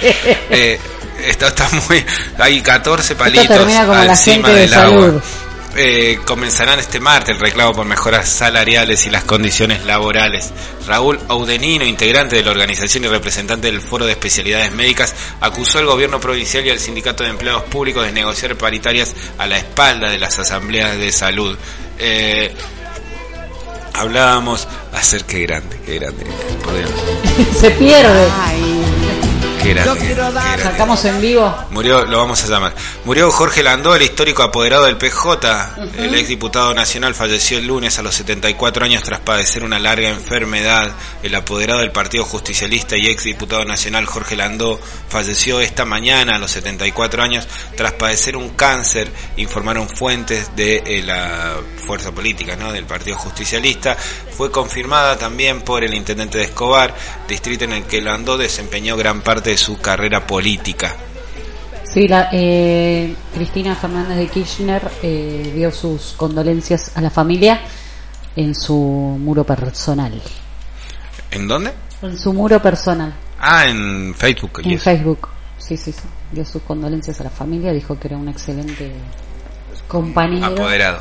Eh, 0.50 0.78
esto 1.18 1.46
está 1.46 1.68
muy. 1.88 2.04
Hay 2.38 2.60
14 2.62 3.16
palitos 3.16 3.50
encima 3.50 4.14
gente 4.16 4.50
de 4.50 4.60
del 4.60 4.74
agua. 4.74 5.00
salud. 5.00 5.22
Eh, 5.76 6.18
comenzarán 6.24 6.80
este 6.80 6.98
martes 6.98 7.36
el 7.36 7.40
reclamo 7.40 7.72
por 7.72 7.86
mejoras 7.86 8.28
salariales 8.28 9.06
y 9.06 9.10
las 9.10 9.24
condiciones 9.24 9.84
laborales. 9.84 10.50
Raúl 10.86 11.20
Audenino, 11.28 11.84
integrante 11.84 12.36
de 12.36 12.42
la 12.42 12.50
organización 12.50 13.04
y 13.04 13.08
representante 13.08 13.70
del 13.70 13.80
Foro 13.80 14.06
de 14.06 14.12
Especialidades 14.12 14.72
Médicas, 14.72 15.14
acusó 15.40 15.78
al 15.78 15.86
gobierno 15.86 16.20
provincial 16.20 16.66
y 16.66 16.70
al 16.70 16.80
Sindicato 16.80 17.22
de 17.22 17.30
Empleados 17.30 17.64
Públicos 17.64 18.04
de 18.04 18.12
negociar 18.12 18.56
paritarias 18.56 19.14
a 19.36 19.46
la 19.46 19.58
espalda 19.58 20.10
de 20.10 20.18
las 20.18 20.38
asambleas 20.38 20.98
de 20.98 21.12
salud. 21.12 21.56
Eh, 21.98 22.52
hablábamos 23.92 24.66
hacer 24.94 25.24
qué 25.24 25.40
grande, 25.40 25.78
qué 25.84 25.98
grande, 25.98 26.24
por 26.64 26.76
Dios, 26.76 26.90
Se 27.60 27.70
pierde. 27.72 28.26
Qué 29.62 29.74
grande, 29.74 30.00
qué 30.00 30.14
grande. 30.14 30.62
Sacamos 30.62 31.04
en 31.04 31.20
vivo. 31.20 31.54
Murió, 31.70 32.04
lo 32.04 32.18
vamos 32.18 32.42
a 32.44 32.48
llamar. 32.48 32.74
Murió 33.04 33.30
Jorge 33.30 33.62
Landó, 33.62 33.94
el 33.94 34.02
histórico 34.02 34.42
apoderado 34.42 34.84
del 34.84 34.96
PJ. 34.96 35.74
El 35.98 36.14
exdiputado 36.14 36.74
nacional 36.74 37.14
falleció 37.14 37.58
el 37.58 37.66
lunes 37.66 37.98
a 37.98 38.02
los 38.02 38.14
74 38.14 38.84
años 38.84 39.02
tras 39.02 39.20
padecer 39.20 39.62
una 39.62 39.78
larga 39.78 40.08
enfermedad. 40.08 40.92
El 41.22 41.34
apoderado 41.34 41.80
del 41.80 41.92
Partido 41.92 42.24
Justicialista 42.24 42.96
y 42.96 43.06
exdiputado 43.06 43.64
nacional 43.64 44.06
Jorge 44.06 44.36
Landó 44.36 44.80
falleció 45.08 45.60
esta 45.60 45.84
mañana 45.84 46.36
a 46.36 46.38
los 46.38 46.50
74 46.52 47.22
años 47.22 47.46
tras 47.76 47.92
padecer 47.92 48.36
un 48.36 48.50
cáncer, 48.50 49.10
informaron 49.36 49.88
fuentes 49.88 50.54
de 50.56 50.82
eh, 50.84 51.02
la 51.02 51.56
fuerza 51.86 52.12
política 52.12 52.56
¿no? 52.56 52.72
del 52.72 52.84
Partido 52.84 53.16
Justicialista. 53.16 53.96
Fue 53.96 54.50
confirmada 54.50 55.18
también 55.18 55.62
por 55.62 55.82
el 55.82 55.94
intendente 55.94 56.38
de 56.38 56.44
Escobar, 56.44 56.94
distrito 57.26 57.64
en 57.64 57.72
el 57.72 57.84
que 57.84 58.00
Landó 58.00 58.36
desempeñó 58.36 58.96
gran 58.96 59.22
parte 59.22 59.47
de 59.48 59.56
su 59.56 59.78
carrera 59.78 60.26
política. 60.26 60.94
Sí, 61.82 62.06
la, 62.06 62.28
eh, 62.32 63.14
Cristina 63.34 63.74
Fernández 63.74 64.18
de 64.18 64.26
Kirchner 64.26 64.90
eh, 65.02 65.52
dio 65.54 65.72
sus 65.72 66.12
condolencias 66.18 66.92
a 66.94 67.00
la 67.00 67.08
familia 67.08 67.60
en 68.36 68.54
su 68.54 68.74
muro 68.74 69.44
personal. 69.44 70.20
¿En 71.30 71.48
dónde? 71.48 71.72
En 72.02 72.18
su 72.18 72.34
muro 72.34 72.60
personal, 72.60 73.14
Ah, 73.40 73.66
en 73.66 74.14
Facebook. 74.14 74.60
en. 74.64 74.78
Facebook. 74.78 75.28
Sí, 75.56 75.78
sí, 75.78 75.92
sí. 75.92 76.02
Dio 76.30 76.44
sus 76.44 76.60
condolencias 76.62 77.18
a 77.20 77.24
la 77.24 77.30
familia, 77.30 77.72
dijo 77.72 77.98
que 77.98 78.08
era 78.08 78.18
un 78.18 78.28
excelente 78.28 78.92
compañero 79.88 80.44
Apoderado. 80.46 81.00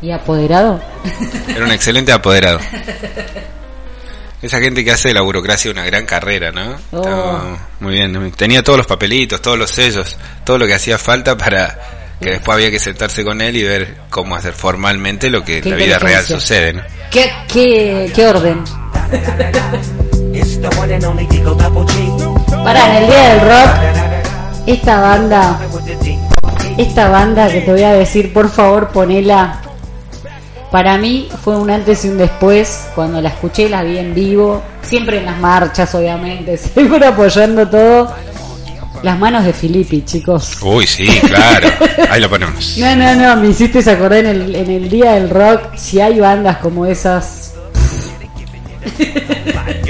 y 0.00 0.12
apoderado. 0.12 0.80
Era 1.48 1.64
un 1.64 1.72
excelente 1.72 2.12
apoderado. 2.12 2.60
Esa 4.42 4.58
gente 4.58 4.84
que 4.84 4.90
hace 4.90 5.08
de 5.08 5.14
la 5.14 5.20
burocracia 5.20 5.70
una 5.70 5.84
gran 5.84 6.04
carrera, 6.04 6.50
¿no? 6.50 6.76
Oh. 6.90 6.96
Estaba 6.96 7.58
muy 7.78 7.94
bien. 7.94 8.32
Tenía 8.32 8.62
todos 8.64 8.76
los 8.76 8.86
papelitos, 8.86 9.40
todos 9.40 9.56
los 9.56 9.70
sellos, 9.70 10.18
todo 10.44 10.58
lo 10.58 10.66
que 10.66 10.74
hacía 10.74 10.98
falta 10.98 11.36
para 11.36 11.78
que 12.20 12.30
después 12.30 12.56
había 12.56 12.70
que 12.70 12.78
sentarse 12.78 13.24
con 13.24 13.40
él 13.40 13.56
y 13.56 13.62
ver 13.62 13.96
cómo 14.10 14.34
hacer 14.34 14.52
formalmente 14.52 15.30
lo 15.30 15.44
que 15.44 15.58
en 15.58 15.70
la 15.70 15.76
vida 15.76 15.98
real 15.98 16.24
sucede, 16.24 16.72
¿no? 16.72 16.82
¿Qué, 17.10 17.30
qué, 17.52 18.10
qué 18.14 18.26
orden? 18.26 18.64
Para 22.64 22.86
en 22.86 23.02
el 23.02 23.06
día 23.10 23.28
del 23.28 23.40
rock, 23.40 23.70
esta 24.66 25.00
banda, 25.00 25.60
esta 26.78 27.08
banda 27.08 27.48
que 27.50 27.60
te 27.60 27.72
voy 27.72 27.82
a 27.82 27.92
decir, 27.92 28.32
por 28.32 28.50
favor, 28.50 28.88
ponela. 28.88 29.61
Para 30.72 30.96
mí 30.96 31.28
fue 31.44 31.54
un 31.58 31.70
antes 31.70 32.02
y 32.06 32.08
un 32.08 32.16
después. 32.16 32.88
Cuando 32.94 33.20
la 33.20 33.28
escuché, 33.28 33.68
la 33.68 33.82
vi 33.84 33.98
en 33.98 34.14
vivo. 34.14 34.62
Siempre 34.80 35.18
en 35.18 35.26
las 35.26 35.38
marchas, 35.38 35.94
obviamente. 35.94 36.56
Siempre 36.74 37.06
apoyando 37.06 37.68
todo. 37.68 38.10
Las 39.02 39.18
manos 39.18 39.44
de 39.44 39.52
Filippi, 39.52 40.02
chicos. 40.02 40.56
Uy, 40.62 40.86
sí, 40.86 41.06
claro. 41.06 41.68
Ahí 42.08 42.20
lo 42.20 42.30
ponemos. 42.30 42.76
No, 42.78 42.96
no, 42.96 43.14
no, 43.14 43.36
me 43.36 43.48
hiciste 43.48 43.78
acordar 43.90 44.24
en 44.24 44.26
el, 44.26 44.54
en 44.54 44.70
el 44.70 44.88
día 44.88 45.12
del 45.12 45.28
rock. 45.28 45.74
Si 45.76 46.00
hay 46.00 46.18
bandas 46.18 46.56
como 46.58 46.86
esas. 46.86 47.52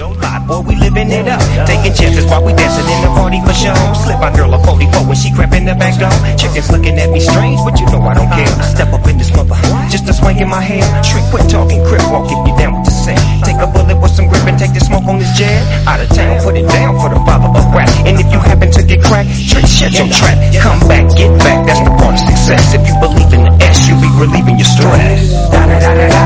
We 0.61 0.77
living 0.77 1.09
it 1.09 1.29
up. 1.29 1.41
Taking 1.65 1.95
chances 1.97 2.29
while 2.29 2.45
we 2.45 2.53
dancing 2.53 2.85
in 2.85 3.01
the 3.01 3.11
party 3.17 3.41
for 3.41 3.57
show. 3.57 3.73
Slip 4.05 4.21
my 4.21 4.29
girl 4.37 4.53
a 4.53 4.61
44 4.61 5.09
when 5.09 5.17
she 5.17 5.33
crept 5.33 5.55
in 5.57 5.65
the 5.65 5.75
back 5.75 5.97
door. 5.97 6.13
Chickens 6.37 6.69
looking 6.69 6.99
at 7.01 7.09
me 7.09 7.21
strange, 7.21 7.57
but 7.65 7.81
you 7.81 7.87
know 7.89 8.05
I 8.05 8.13
don't 8.13 8.29
care. 8.29 8.53
Step 8.61 8.93
up 8.93 9.07
in 9.09 9.17
this 9.17 9.33
mother, 9.33 9.57
just 9.89 10.05
a 10.09 10.13
swing 10.13 10.37
in 10.39 10.49
my 10.53 10.61
hair. 10.61 10.85
Shrink, 11.01 11.25
quit 11.33 11.49
talking, 11.49 11.81
crip 11.89 12.05
walk 12.13 12.29
if 12.29 12.37
you 12.45 12.53
down 12.61 12.77
with 12.77 12.85
the 12.85 12.93
same. 12.93 13.17
Take 13.49 13.57
a 13.65 13.67
bullet 13.67 13.97
with 13.97 14.13
some 14.13 14.29
grip 14.29 14.45
and 14.45 14.59
take 14.61 14.77
the 14.77 14.85
smoke 14.85 15.09
on 15.09 15.19
this 15.19 15.33
jet. 15.33 15.57
Out 15.89 16.05
of 16.05 16.09
town, 16.13 16.37
put 16.45 16.55
it 16.57 16.69
down 16.69 17.01
for 17.01 17.09
the 17.09 17.21
father 17.25 17.49
of 17.49 17.65
rap. 17.73 17.89
And 18.05 18.21
if 18.21 18.29
you 18.29 18.39
happen 18.39 18.69
to 18.77 18.83
get 18.85 19.01
cracked, 19.01 19.33
trick, 19.49 19.65
shut 19.65 19.97
your 19.97 20.09
trap. 20.13 20.37
Come 20.61 20.81
back, 20.85 21.09
get 21.17 21.33
back, 21.41 21.65
that's 21.65 21.81
the 21.81 21.93
part 21.97 22.13
of 22.13 22.23
success. 22.29 22.77
If 22.77 22.85
you 22.85 22.95
believe 23.01 23.33
in 23.33 23.49
the 23.49 23.53
S, 23.65 23.89
you'll 23.89 24.05
be 24.05 24.13
relieving 24.21 24.61
your 24.61 24.69
stress. 24.69 25.33
Da 25.49 25.65
da 25.65 25.77
da 25.81 25.93
da 25.97 26.07
da. 26.13 26.25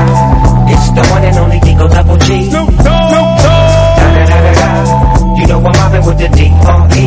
It's 0.67 0.91
the 0.91 1.03
one 1.15 1.23
and 1.23 1.37
only 1.39 1.59
Digo 1.63 1.87
Double 1.87 2.19
G. 2.19 2.51
Da 2.51 2.67
da. 2.83 3.26
You 5.37 5.47
know 5.47 5.59
I'm 5.63 5.71
mobbing 5.71 6.05
with 6.05 6.17
the 6.17 6.29
D.R.E. 6.29 7.03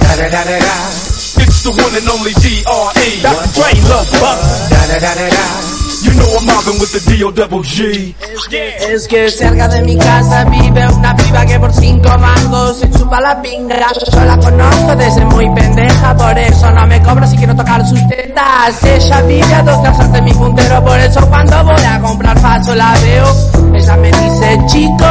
Da 0.00 0.16
da 0.16 0.26
da 0.30 0.42
da 0.44 0.58
da. 0.58 0.76
It's 1.42 1.62
the 1.62 1.70
one 1.70 1.94
and 1.94 2.08
only 2.08 2.32
D.R.E. 2.40 3.20
That's 3.22 3.54
Dre 3.54 3.70
Love 3.88 4.10
Buck. 4.20 4.38
Da 4.70 4.80
da 4.86 4.98
da 4.98 5.12
da 5.14 5.28
da. 5.28 5.44
You 6.00 6.12
know 6.16 6.28
I'm 6.38 6.46
mobbing 6.46 6.80
with 6.80 6.92
the 6.92 7.02
D.O. 7.04 7.30
double 7.32 7.62
G. 7.62 8.14
Es 8.50 9.06
que 9.06 9.30
cerca 9.30 9.68
de 9.68 9.82
mi 9.82 9.96
casa 9.98 10.44
vive 10.44 10.88
una 10.88 11.14
piba 11.14 11.44
que 11.44 11.60
por 11.60 11.72
cinco 11.72 12.08
mangos 12.18 12.78
se 12.78 12.90
chupa 12.90 13.20
la 13.20 13.40
pinga. 13.42 13.76
Yo 14.12 14.24
la 14.24 14.38
conozco 14.38 14.96
desde 14.96 15.24
muy 15.26 15.48
pendeja, 15.54 16.16
por 16.16 16.38
eso 16.38 16.70
no 16.72 16.86
me 16.86 17.02
cobro 17.02 17.26
si 17.26 17.36
quiero 17.36 17.54
tocar 17.54 17.86
sus 17.86 18.00
tetas. 18.08 18.82
Ella 18.82 19.20
vive 19.22 19.54
a 19.54 19.62
dos 19.62 19.78
casas 19.82 20.10
de 20.12 20.22
mi 20.22 20.32
puntero, 20.32 20.82
por 20.84 20.98
eso 20.98 21.20
cuando 21.28 21.64
voy 21.64 21.84
a 21.84 22.00
comprar 22.00 22.38
faso 22.40 22.74
la 22.74 22.94
veo. 23.02 23.74
Ella 23.74 23.96
me 23.96 24.08
dice, 24.08 24.58
chico, 24.66 25.06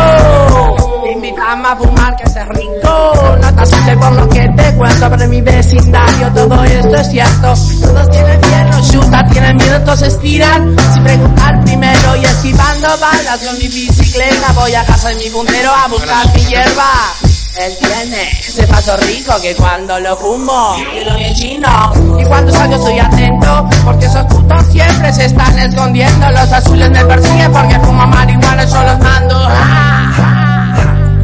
invítame 1.08 1.68
a 1.68 1.76
fumar 1.76 2.16
que 2.16 2.24
es 2.24 2.47
rico. 2.50 3.14
No 3.41 3.56
te 3.56 3.62
asustes 3.62 3.97
por 3.97 4.12
lo 4.14 4.30
que 4.30 4.50
te 4.50 4.76
cuento, 4.76 5.10
pero 5.10 5.24
en 5.24 5.30
mi 5.30 5.41
vecindario 5.41 6.32
todo 6.34 6.64
esto 6.64 6.95
es 6.95 7.10
cierto. 7.10 7.54
Todos 7.82 8.10
tienen 8.10 8.41
miedo, 8.41 8.91
chuta, 8.91 9.26
tienen 9.28 9.58
miedo, 9.58 9.76
entonces 9.76 10.20
tiran. 10.20 10.76
Sin 10.93 11.04
preguntar 11.04 11.64
primero 11.64 12.16
y 12.16 12.26
esquivando 12.26 12.88
balas 13.00 13.39
con 13.45 13.58
mi 13.58 13.68
bicicleta. 13.68 14.52
Voy 14.54 14.76
a 14.76 14.84
casa 14.86 15.10
de 15.10 15.16
mi 15.16 15.30
puntero 15.30 15.72
a 15.74 15.88
buscar 15.88 16.34
mi 16.36 16.45
hierba. 16.45 17.14
Él 17.58 17.76
tiene 17.78 18.30
ese 18.39 18.66
paso 18.68 18.95
rico 18.97 19.34
que 19.41 19.54
cuando 19.56 20.00
lo 20.00 20.16
fumo 20.16 20.78
quedo 20.93 21.16
bien 21.16 21.34
chino. 21.34 21.91
Y 22.18 22.24
cuando 22.26 22.54
salgo 22.54 22.82
soy 22.82 23.00
atento 23.00 23.68
porque 23.84 24.06
esos 24.06 24.26
putos 24.28 24.66
siempre 24.72 25.12
se 25.12 25.26
están 25.26 25.58
escondiendo. 25.60 26.30
Los 26.30 26.52
azules 26.52 26.89
me 26.89 27.04
persiguen 27.06 27.52
porque 27.52 27.80
fumo 27.80 28.06
marihuana, 28.06 28.64
yo 28.66 28.84
los 28.84 29.00
mando. 29.00 30.49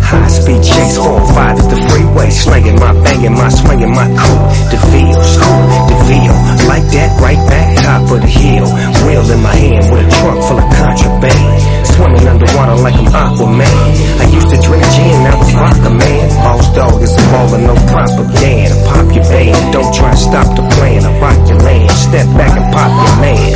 High 0.06 0.28
speed 0.28 0.62
chase, 0.64 0.97
four 0.97 1.20
five 1.34 1.58
is 1.58 1.68
the 1.68 1.78
freeway. 1.89 2.30
Slanging 2.30 2.80
my 2.80 2.93
banging 3.03 3.34
my 3.34 3.49
swinging 3.49 3.91
my 3.91 4.06
coupe. 4.06 4.45
Scoop, 5.26 5.62
the 5.89 5.97
Vio. 6.06 6.34
Like 6.70 6.86
that, 6.93 7.20
right 7.22 7.41
back 7.49 7.76
top 7.82 8.12
of 8.12 8.22
the 8.22 8.28
hill. 8.28 8.66
Wheel 9.06 9.26
in 9.30 9.41
my 9.41 9.56
hand 9.56 9.86
with 9.91 10.06
a 10.06 10.10
trunk 10.22 10.39
full 10.45 10.60
of 10.62 10.68
contraband. 10.74 11.86
Swimming 11.95 12.28
underwater 12.28 12.76
like 12.84 12.95
I'm 12.95 13.08
Aquaman. 13.08 13.82
I 14.20 14.26
used 14.30 14.49
to 14.51 14.60
drink 14.60 14.84
gin, 14.93 15.16
now 15.24 15.41
it's 15.41 15.53
vodka, 15.56 15.89
man. 15.89 16.28
Boss 16.43 16.68
dog 16.76 17.01
is 17.01 17.14
a 17.16 17.24
baller, 17.32 17.62
no 17.64 17.76
propaganda. 17.88 18.76
Pop 18.89 19.08
your 19.16 19.24
band, 19.32 19.74
don't 19.74 19.93
try 19.95 20.12
to 20.12 20.18
stop 20.18 20.47
the 20.58 20.64
plan. 20.76 21.06
I 21.08 21.12
rock 21.24 21.39
your 21.47 21.60
land, 21.64 21.91
step 21.91 22.28
back 22.36 22.51
and 22.51 22.68
pop 22.76 22.91
your 22.91 23.16
man. 23.24 23.47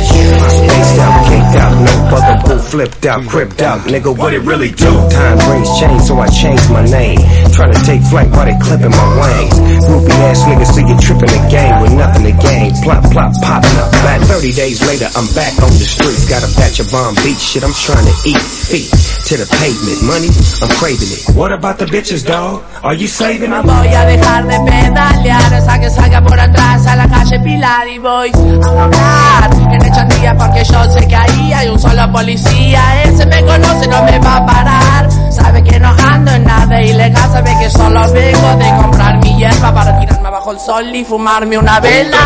Spaced 0.56 0.98
out, 1.04 1.14
caked 1.28 1.56
out, 1.60 1.72
no 1.84 1.94
bugaboo, 2.08 2.58
flipped 2.64 3.04
out, 3.04 3.22
cripped 3.28 3.60
out, 3.60 3.80
nigga, 3.84 4.16
what 4.16 4.32
it 4.32 4.40
really 4.40 4.70
do? 4.72 4.90
Time 5.10 5.38
brings 5.44 5.68
change, 5.78 6.02
so 6.08 6.16
I 6.18 6.28
changed 6.40 6.70
my 6.72 6.84
name. 6.88 7.20
Trying 7.52 7.72
to 7.76 7.82
take 7.84 8.00
flight 8.08 8.32
while 8.32 8.48
they 8.48 8.56
clipping 8.56 8.90
my 8.90 9.08
wings. 9.20 9.60
Groupie 9.84 10.20
ass 10.24 10.40
niggas 10.48 10.72
see 10.72 10.84
you 10.88 10.96
tripping 10.96 11.28
the 11.28 11.42
game 11.52 11.76
with 11.84 11.92
nothing 11.92 12.24
to 12.24 12.34
gain. 12.40 12.72
Plop, 12.80 13.04
plop, 13.12 13.32
popping 13.44 13.76
up. 13.76 13.92
Back 14.00 14.20
30 14.24 14.52
days 14.52 14.80
later, 14.88 15.08
I'm 15.12 15.28
back 15.36 15.52
on 15.60 15.68
the 15.68 15.84
streets. 15.84 16.28
Got 16.28 16.42
a 16.42 16.50
batch 16.56 16.80
of 16.80 16.90
bomb 16.90 17.14
beat 17.20 17.38
shit, 17.38 17.62
I'm 17.62 17.76
trying 17.76 18.08
to 18.08 18.14
eat 18.24 18.40
feet 18.40 19.19
to 19.30 19.36
the 19.36 19.46
pavement. 19.62 20.02
Money, 20.02 20.26
I'm 20.58 20.70
craving 20.74 21.06
it. 21.06 21.22
What 21.38 21.52
about 21.52 21.78
the 21.78 21.86
bitches, 21.86 22.26
dog? 22.26 22.64
Are 22.82 22.94
you 22.94 23.06
saving 23.06 23.50
No 23.50 23.62
them? 23.62 23.66
voy 23.78 23.86
a 23.94 24.04
dejar 24.04 24.44
de 24.44 24.58
pedalear 24.58 25.54
hasta 25.54 25.78
que 25.78 25.88
salga 25.88 26.20
por 26.20 26.40
atrás 26.40 26.84
a 26.88 26.96
la 26.96 27.06
calle 27.08 27.38
Pilar 27.38 27.86
y 27.88 27.98
voy 27.98 28.32
a 28.34 28.82
hablar 28.82 29.50
en 29.72 29.82
Echandía 29.86 30.36
porque 30.36 30.64
yo 30.64 30.82
sé 30.90 31.06
que 31.06 31.14
ahí 31.14 31.52
hay 31.52 31.68
un 31.68 31.78
solo 31.78 32.10
policía. 32.10 33.04
Ese 33.04 33.24
me 33.26 33.40
conoce, 33.44 33.86
no 33.86 34.02
me 34.02 34.18
va 34.18 34.36
a 34.38 34.46
parar. 34.46 35.08
Sabe 35.30 35.62
que 35.62 35.78
no 35.78 35.90
ando 35.90 36.32
en 36.32 36.44
nada 36.44 36.82
ilegal, 36.82 37.30
sabe 37.30 37.56
que 37.60 37.70
solo 37.70 38.00
vengo 38.12 38.56
de 38.56 38.82
comprar 38.82 39.16
mi 39.22 39.36
hierba 39.38 39.72
para 39.72 40.00
tirarme 40.00 40.26
abajo 40.26 40.50
el 40.50 40.58
sol 40.58 40.92
y 40.96 41.04
fumarme 41.04 41.56
una 41.56 41.78
vela. 41.78 42.18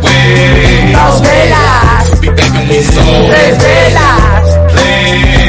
Dos 0.00 1.20
velas, 1.20 2.10
tres 2.20 3.58
velas, 3.58 4.42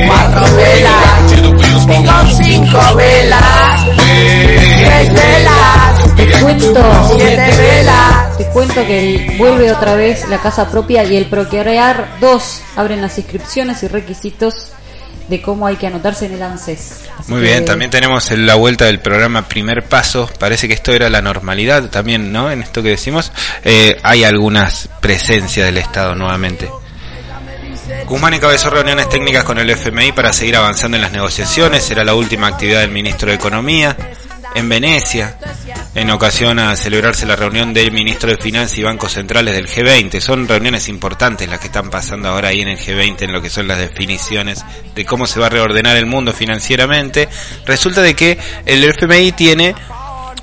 cuatro 0.08 0.56
velas, 0.56 1.88
con 1.88 2.44
cinco 2.44 2.96
velas, 2.96 3.86
tres 3.96 5.14
velas, 5.14 6.16
Te 6.16 6.32
cuento, 6.42 7.14
siete 7.18 7.52
velas. 7.58 8.38
te 8.38 8.46
cuento 8.48 8.86
que 8.86 9.00
el- 9.32 9.38
vuelve 9.38 9.72
otra 9.72 9.96
vez 9.96 10.28
la 10.30 10.38
casa 10.40 10.70
propia 10.70 11.04
y 11.04 11.16
el 11.18 11.26
Procrear 11.28 12.18
2 12.20 12.62
abren 12.76 13.02
las 13.02 13.18
inscripciones 13.18 13.84
y 13.84 13.88
requisitos 13.88 14.70
de 15.28 15.42
cómo 15.42 15.66
hay 15.68 15.78
que 15.78 15.88
anotarse 15.88 16.26
en 16.26 16.34
el 16.34 16.42
ANSES. 16.44 17.04
Así 17.18 17.32
Muy 17.32 17.42
que- 17.42 17.48
bien, 17.48 17.66
también 17.66 17.90
tenemos 17.90 18.30
el- 18.32 18.46
la 18.46 18.56
vuelta 18.56 18.86
del 18.86 19.00
programa 19.00 19.44
Primer 19.48 19.84
Paso. 19.86 20.30
Parece 20.38 20.68
que 20.68 20.74
esto 20.74 20.92
era 20.92 21.10
la 21.10 21.22
normalidad 21.22 21.90
también, 21.90 22.32
¿no? 22.34 22.52
En 22.52 22.62
esto 22.62 22.84
que 22.84 22.90
decimos. 22.90 23.32
Eh, 23.64 23.98
hay 24.04 24.26
algunas 24.26 24.90
presencias 25.00 25.66
del 25.66 25.78
Estado 25.78 26.14
nuevamente. 26.14 26.70
Guzmán 28.08 28.34
encabezó 28.34 28.70
reuniones 28.70 29.10
técnicas 29.10 29.44
con 29.44 29.58
el 29.58 29.70
FMI 29.70 30.12
para 30.12 30.32
seguir 30.34 30.56
avanzando 30.56 30.98
en 30.98 31.02
las 31.02 31.12
negociaciones. 31.12 31.84
Será 31.84 32.04
la 32.04 32.16
última 32.16 32.48
actividad 32.48 32.82
del 32.82 32.92
ministro 32.92 33.30
de 33.30 33.36
Economía 33.36 33.96
en 34.56 34.70
Venecia, 34.70 35.38
en 35.96 36.10
ocasión 36.12 36.60
a 36.60 36.76
celebrarse 36.76 37.26
la 37.26 37.36
reunión 37.36 37.74
del 37.74 37.92
ministro 37.92 38.30
de 38.30 38.38
Finanzas 38.38 38.78
y 38.78 38.84
Bancos 38.84 39.14
Centrales 39.14 39.56
del 39.56 39.68
G20. 39.68 40.20
Son 40.20 40.48
reuniones 40.48 40.88
importantes 40.90 41.50
las 41.50 41.60
que 41.60 41.68
están 41.68 41.90
pasando 41.90 42.30
ahora 42.30 42.50
ahí 42.50 42.62
en 42.62 42.68
el 42.68 42.78
G20 42.78 43.24
en 43.24 43.34
lo 43.34 43.42
que 43.42 43.50
son 43.50 43.68
las 43.68 43.80
definiciones 43.80 44.64
de 44.94 45.06
cómo 45.06 45.26
se 45.26 45.40
va 45.40 45.48
a 45.48 45.50
reordenar 45.50 45.98
el 45.98 46.06
mundo 46.06 46.34
financieramente. 46.34 47.28
Resulta 47.66 48.02
de 48.02 48.16
que 48.16 48.38
el 48.66 48.84
FMI 48.84 49.32
tiene, 49.32 49.76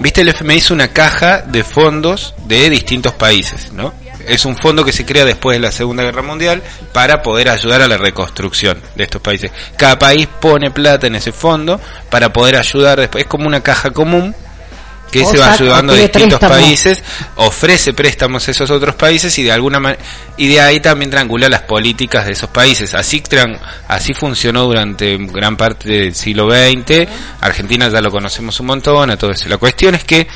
viste, 0.01 0.23
el 0.23 0.29
FMI 0.29 0.57
es 0.57 0.71
una 0.71 0.89
caja 0.89 1.43
de 1.43 1.63
fondos 1.63 2.35
de 2.47 2.69
distintos 2.71 3.15
países, 3.15 3.73
¿no? 3.73 3.95
Es 4.31 4.45
un 4.45 4.57
fondo 4.57 4.85
que 4.85 4.93
se 4.93 5.05
crea 5.05 5.25
después 5.25 5.57
de 5.57 5.61
la 5.61 5.73
Segunda 5.73 6.03
Guerra 6.05 6.23
Mundial 6.23 6.63
para 6.93 7.23
poder 7.23 7.49
ayudar 7.49 7.83
a 7.83 7.89
la 7.89 7.97
reconstrucción 7.99 8.81
de 8.95 9.05
estos 9.05 9.21
países. 9.21 9.51
Cada 9.77 9.99
país 9.99 10.29
pone 10.41 10.71
plata 10.71 11.07
en 11.07 11.17
ese 11.17 11.33
fondo 11.33 11.81
para 12.11 12.33
poder 12.33 12.57
ayudar 12.57 12.99
después. 13.01 13.25
Es 13.25 13.29
como 13.29 13.47
una 13.47 13.63
caja 13.63 13.91
común 13.91 14.35
que 15.11 15.25
O 15.25 15.31
se 15.33 15.39
va 15.39 15.47
ayudando 15.65 15.93
a 15.93 15.97
distintos 15.97 16.39
países, 16.61 17.03
ofrece 17.35 17.93
préstamos 17.93 18.47
a 18.47 18.51
esos 18.53 18.71
otros 18.71 18.95
países 18.95 19.37
y 19.41 19.43
de 19.43 19.51
alguna 19.51 19.81
manera 19.81 20.01
y 20.37 20.47
de 20.47 20.61
ahí 20.61 20.79
también 20.79 21.11
triangula 21.11 21.49
las 21.49 21.63
políticas 21.63 22.27
de 22.27 22.33
esos 22.33 22.49
países. 22.51 22.95
Así 22.95 23.21
tran- 23.21 23.59
así 23.89 24.15
funcionó 24.15 24.67
durante 24.67 25.17
gran 25.19 25.57
parte 25.57 25.89
del 25.89 26.15
siglo 26.15 26.49
XX. 26.49 27.09
Argentina 27.41 27.89
ya 27.89 28.01
lo 28.01 28.13
conocemos 28.13 28.61
un 28.61 28.67
montón, 28.67 29.11
a 29.11 29.17
todo 29.17 29.33
eso. 29.33 29.49
La 29.49 29.57
cuestión 29.59 29.97
es 29.97 30.05
que 30.05 30.29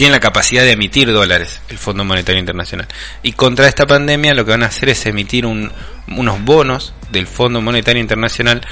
tiene 0.00 0.12
la 0.12 0.20
capacidad 0.20 0.62
de 0.62 0.72
emitir 0.72 1.12
dólares 1.12 1.60
el 1.68 1.76
Fondo 1.76 2.04
Monetario 2.04 2.38
Internacional. 2.40 2.88
Y 3.22 3.32
contra 3.32 3.68
esta 3.68 3.86
pandemia 3.86 4.32
lo 4.32 4.46
que 4.46 4.52
van 4.52 4.62
a 4.62 4.68
hacer 4.68 4.88
es 4.88 5.04
emitir 5.04 5.44
un- 5.44 5.70
unos 6.16 6.42
bonos 6.42 6.94
del 7.10 7.26
Fondo 7.26 7.60
Monetario 7.60 8.00
Internacional 8.00 8.62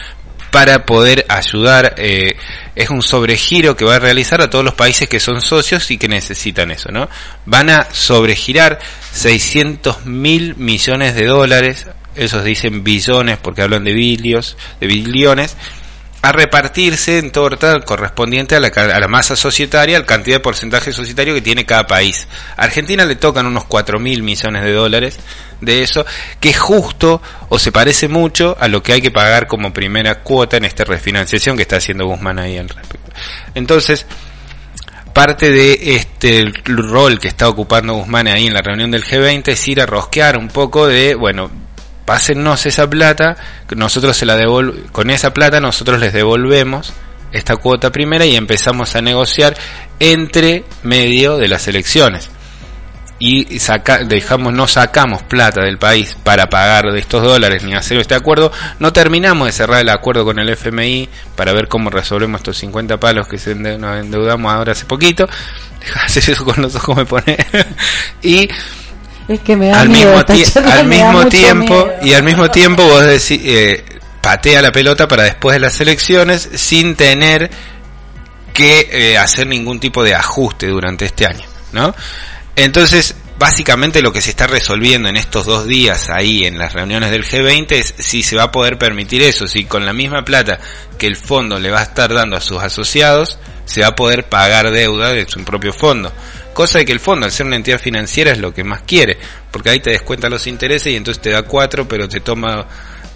para 0.51 0.87
poder 0.87 1.27
ayudar. 1.29 1.97
eh, 1.99 2.35
es 2.75 2.89
un 2.89 3.03
sobregiro 3.03 3.77
que 3.77 3.85
va 3.85 3.97
a 3.97 3.99
realizar 3.99 4.41
a 4.41 4.49
todos 4.49 4.65
los 4.65 4.73
países 4.73 5.07
que 5.07 5.21
son 5.21 5.43
socios 5.43 5.91
y 5.91 5.99
que 5.99 6.09
necesitan 6.09 6.71
eso, 6.71 6.91
¿no? 6.91 7.11
Van 7.45 7.69
a 7.69 7.89
sobregirar 7.93 8.79
600 9.13 10.07
mil 10.07 10.57
millones 10.57 11.15
de 11.15 11.27
dólares, 11.27 11.89
esos 12.17 12.43
dicen 12.43 12.83
billones 12.85 13.37
porque 13.37 13.61
hablan 13.61 13.85
de 13.85 13.93
bilios, 13.93 14.57
de 14.81 14.87
billones, 14.87 15.59
a 16.21 16.33
repartirse 16.33 17.19
en 17.19 17.31
torta 17.31 17.81
correspondiente 17.81 18.57
a 18.57 18.61
la, 18.61 18.69
a 18.69 18.99
la 18.99 19.09
masa 19.09 19.37
societaria, 19.37 19.97
al 19.97 20.05
cantidad 20.05 20.37
de 20.37 20.41
porcentaje 20.41 20.93
societario 20.93 21.35
que 21.35 21.41
tiene 21.41 21.65
cada 21.65 21.87
país. 21.87 22.27
A 22.57 22.65
Argentina 22.65 23.05
le 23.05 23.17
tocan 23.17 23.47
unos 23.47 23.65
4 23.67 24.01
mil 24.01 24.23
millones 24.23 24.65
de 24.65 24.73
dólares 24.73 25.19
de 25.61 25.83
eso, 25.83 26.05
que 26.41 26.51
es 26.51 26.59
justo 26.59 27.23
o 27.49 27.59
se 27.59 27.73
parece 27.73 28.09
mucho 28.09 28.57
a 28.59 28.69
lo 28.69 28.83
que 28.83 28.93
hay 28.93 29.01
que 29.01 29.11
pagar 29.11 29.47
como 29.47 29.73
primera 29.73 30.23
cuota 30.23 30.57
en 30.57 30.65
esta 30.65 30.85
refinanciación 30.85 31.57
que 31.57 31.63
está 31.63 31.77
haciendo 31.77 32.07
Guzmán 32.07 32.39
ahí 32.39 32.59
al 32.59 32.69
respecto. 32.69 33.13
Entonces, 33.55 34.07
parte 35.13 35.51
de 35.51 35.97
este 35.97 36.53
rol 36.65 37.19
que 37.19 37.29
está 37.29 37.49
ocupando 37.49 37.95
Guzmán 37.95 38.27
ahí 38.27 38.47
en 38.47 38.55
la 38.55 38.63
reunión 38.63 38.91
del 38.91 39.05
G20 39.05 39.49
es 39.49 39.69
ir 39.69 39.81
a 39.81 39.87
rosquear 39.87 40.37
un 40.37 40.49
poco 40.49 40.87
de, 40.87 41.15
bueno, 41.15 41.51
pásennos 42.09 42.65
esa 42.65 42.89
plata, 42.89 43.37
nosotros 43.77 44.17
se 44.17 44.25
la 44.25 44.39
con 44.93 45.11
esa 45.11 45.35
plata 45.35 45.61
nosotros 45.61 46.01
les 46.01 46.15
devolvemos 46.15 46.95
esta 47.33 47.57
cuota 47.57 47.93
primera 47.93 48.25
y 48.25 48.35
empezamos 48.35 48.97
a 48.97 49.03
negociar 49.03 49.55
entre 50.01 50.65
medio 50.83 51.37
de 51.37 51.49
las 51.49 51.69
elecciones. 51.69 52.31
Y 53.19 53.59
dejamos, 54.07 54.55
no 54.55 54.67
sacamos 54.67 55.23
plata 55.25 55.61
del 55.61 55.77
país 55.77 56.17
para 56.25 56.47
pagar 56.47 56.87
de 56.93 56.99
estos 56.99 57.23
dólares 57.23 57.63
ni 57.63 57.75
hacer 57.75 57.99
este 57.99 58.15
acuerdo, 58.15 58.53
no 58.79 58.91
terminamos 58.91 59.45
de 59.45 59.53
cerrar 59.53 59.83
el 59.83 59.91
acuerdo 59.91 60.25
con 60.25 60.39
el 60.39 60.49
FMI 60.49 61.11
para 61.37 61.53
ver 61.53 61.69
cómo 61.69 61.91
resolvemos 61.91 62.41
estos 62.41 62.57
50 62.57 62.99
palos 62.99 63.29
que 63.29 63.37
se 63.37 63.55
nos 63.55 64.01
endeudamos 64.01 64.51
ahora 64.51 64.73
hace 64.73 64.87
poquito. 64.87 65.29
Deja 65.81 66.01
de 66.01 66.07
hacer 66.07 66.31
eso 66.31 66.43
con 66.47 66.63
los 66.63 66.75
ojos 66.75 66.97
me 66.97 67.05
pone. 67.05 67.37
y 68.23 68.49
Es 69.29 69.41
que 69.41 69.57
me 69.57 69.69
da 69.69 69.83
al 69.83 69.91
miedo 69.91 70.25
mismo, 70.29 70.63
al 70.71 70.87
mismo 70.87 71.27
tiempo 71.27 71.75
miedo. 71.75 71.99
y 72.03 72.13
al 72.15 72.23
mismo 72.23 72.51
tiempo 72.51 72.83
vos 72.83 73.05
decís 73.05 73.41
eh, 73.45 73.85
patea 74.23 74.63
la 74.63 74.73
pelota 74.73 75.07
para 75.07 75.25
después 75.25 75.55
de 75.55 75.61
las 75.61 75.81
elecciones 75.81 76.49
sin 76.55 76.97
tener 76.97 77.51
que 78.55 78.89
eh, 78.91 79.19
hacer 79.19 79.47
ningún 79.47 79.79
tipo 79.79 80.03
de 80.03 80.15
ajuste 80.15 80.67
durante 80.67 81.05
este 81.05 81.27
año, 81.27 81.47
¿no? 81.73 81.95
Entonces 82.57 83.15
básicamente 83.39 84.03
lo 84.03 84.13
que 84.13 84.21
se 84.21 84.31
está 84.31 84.47
resolviendo 84.47 85.09
en 85.09 85.17
estos 85.17 85.47
dos 85.47 85.67
días 85.67 86.11
ahí 86.11 86.45
en 86.45 86.59
las 86.59 86.73
reuniones 86.73 87.11
del 87.11 87.25
G20 87.25 87.73
es 87.73 87.95
si 87.99 88.23
se 88.23 88.37
va 88.37 88.45
a 88.45 88.53
poder 88.53 88.79
permitir 88.79 89.23
eso, 89.23 89.47
si 89.47 89.65
con 89.65 89.87
la 89.87 89.93
misma 89.93 90.25
plata 90.25 90.59
que 90.99 91.07
el 91.07 91.17
fondo 91.17 91.61
le 91.61 91.71
va 91.71 91.81
a 91.81 91.85
estar 91.85 92.13
dando 92.13 92.37
a 92.37 92.41
sus 92.41 92.61
asociados, 92.61 93.39
se 93.65 93.83
va 93.83 93.89
a 93.89 93.97
poder 93.97 94.29
pagar 94.29 94.71
deuda 94.71 95.13
de 95.13 95.29
su 95.29 95.45
propio 95.45 95.73
fondo. 95.73 96.13
Cosa 96.59 96.79
de 96.79 96.85
que 96.85 96.91
el 96.91 96.99
fondo, 96.99 97.25
al 97.25 97.31
ser 97.31 97.47
una 97.47 97.55
entidad 97.55 97.79
financiera, 97.79 98.33
es 98.33 98.39
lo 98.39 98.53
que 98.53 98.65
más 98.65 98.83
quiere, 98.83 99.17
porque 99.53 99.71
ahí 99.71 99.79
te 99.79 99.91
descuenta 99.91 100.29
los 100.29 100.45
intereses 100.49 100.93
y 100.93 100.97
entonces 100.97 101.23
te 101.23 101.31
da 101.31 101.43
cuatro, 101.43 101.87
pero 101.87 102.09
te 102.09 102.19
toma 102.19 102.67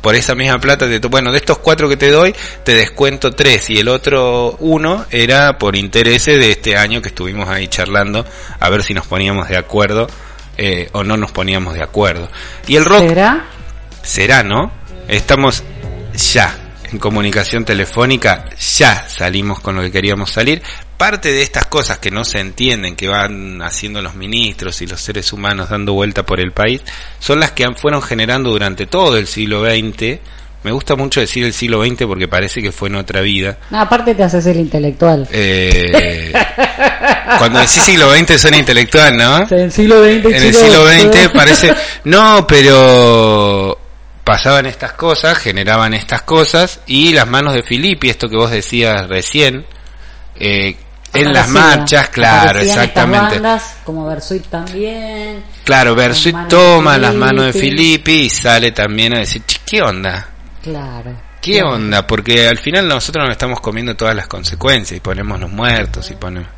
por 0.01 0.15
esa 0.15 0.37
misma 0.37 0.61
plata, 0.61 0.87
te 0.89 1.01
bueno, 1.09 1.33
de 1.33 1.39
estos 1.39 1.59
cuatro 1.59 1.89
que 1.89 1.97
te 1.97 2.13
doy, 2.13 2.33
te 2.63 2.77
descuento 2.77 3.33
tres 3.33 3.69
y 3.69 3.81
el 3.81 3.89
otro 3.89 4.55
uno 4.61 5.07
era 5.11 5.59
por 5.59 5.75
intereses 5.75 6.39
de 6.39 6.53
este 6.53 6.77
año 6.77 7.03
que 7.03 7.09
estuvimos 7.09 7.49
ahí 7.49 7.67
charlando 7.67 8.25
a 8.61 8.71
ver 8.71 8.85
si 8.85 8.95
nos 8.95 9.09
poníamos 9.09 9.49
de 9.49 9.57
acuerdo 9.57 10.07
eh, 10.57 10.89
o 10.93 11.03
no 11.03 11.17
nos 11.17 11.33
poníamos 11.33 11.75
de 11.75 11.83
acuerdo. 11.83 12.31
Y 12.69 12.77
el 12.77 12.85
rock 12.85 13.09
¿Será? 13.09 13.47
será, 14.05 14.45
¿no? 14.45 14.71
Estamos 15.09 15.65
ya 16.15 16.62
en 16.93 16.99
comunicación 16.99 17.65
telefónica, 17.65 18.45
ya 18.59 19.07
salimos 19.09 19.61
con 19.61 19.77
lo 19.77 19.83
que 19.83 19.91
queríamos 19.91 20.31
salir. 20.31 20.63
Parte 20.97 21.33
de 21.33 21.43
estas 21.43 21.67
cosas 21.67 21.99
que 21.99 22.11
no 22.11 22.25
se 22.25 22.39
entienden, 22.39 22.95
que 22.95 23.09
van 23.09 23.61
haciendo 23.63 24.01
los 24.03 24.15
ministros 24.15 24.81
y 24.83 24.87
los 24.87 25.01
seres 25.01 25.33
humanos 25.33 25.71
dando 25.71 25.95
vuelta 25.95 26.25
por 26.25 26.39
el 26.39 26.53
país, 26.53 26.83
son 27.19 27.41
las 27.41 27.53
que 27.53 27.67
fueron 27.75 28.03
generando 28.03 28.51
durante 28.51 28.87
todo 28.87 29.17
el 29.17 29.27
siglo 29.27 29.65
XX. 29.65 30.21
Me 30.63 30.71
gusta 30.71 30.95
mucho 30.95 31.19
decir 31.19 31.45
el 31.45 31.53
siglo 31.53 31.85
XX 31.85 32.05
porque 32.07 32.29
parece 32.29 32.63
que 32.63 32.71
fue 32.71 32.89
en 32.89 32.95
otra 32.95 33.21
vida. 33.21 33.59
No, 33.71 33.81
aparte 33.81 34.15
te 34.15 34.23
haces 34.23 34.47
el 34.47 34.59
intelectual. 34.59 35.27
Eh, 35.33 36.33
cuando 37.39 37.59
decís 37.59 37.83
siglo 37.83 38.15
XX 38.15 38.41
suena 38.41 38.59
intelectual, 38.59 39.17
¿no? 39.17 39.39
En 39.51 39.59
el 39.59 39.73
siglo 39.73 40.05
XX, 40.05 40.27
en 40.27 40.35
el 40.35 40.55
siglo 40.55 40.87
XX 40.87 41.29
parece 41.35 41.75
no 42.05 42.47
pero 42.47 43.82
pasaban 44.25 44.67
estas 44.67 44.93
cosas 44.93 45.37
generaban 45.39 45.95
estas 45.95 46.23
cosas 46.23 46.81
y 46.87 47.13
las 47.13 47.27
manos 47.27 47.55
de 47.55 47.63
Filippi 47.63 48.09
esto 48.11 48.29
que 48.29 48.37
vos 48.37 48.51
decías 48.51 49.09
recién 49.09 49.67
eh, 50.37 50.77
en 51.15 51.33
las 51.33 51.49
marchas 51.49 52.09
claro 52.09 52.61
exactamente 52.61 53.35
bandas, 53.35 53.77
como 53.85 54.07
Versuit 54.07 54.47
también. 54.47 55.43
claro 55.65 55.95
Versuit 55.95 56.37
toma 56.49 56.97
las 56.99 57.15
manos 57.15 57.47
de 57.47 57.53
Filippi. 57.53 58.13
Y 58.23 58.31
sale 58.31 58.73
también 58.73 59.15
a 59.15 59.19
decir 59.19 59.43
"Che, 59.47 59.59
qué 59.67 59.83
onda 59.83 60.29
Claro. 60.63 61.15
qué 61.41 61.63
onda 61.63 62.07
porque 62.07 62.47
al 62.49 62.59
final 62.59 62.87
nosotros 62.89 63.25
nos 63.27 63.33
estamos 63.33 63.61
comiendo 63.61 63.95
todas 63.97 64.15
las 64.15 64.27
consecuencias 64.29 64.97
y 64.97 65.01
ponemos 65.01 65.39
los 65.41 65.51
muertos 65.51 66.11
y 66.11 66.15
ponemos 66.15 66.49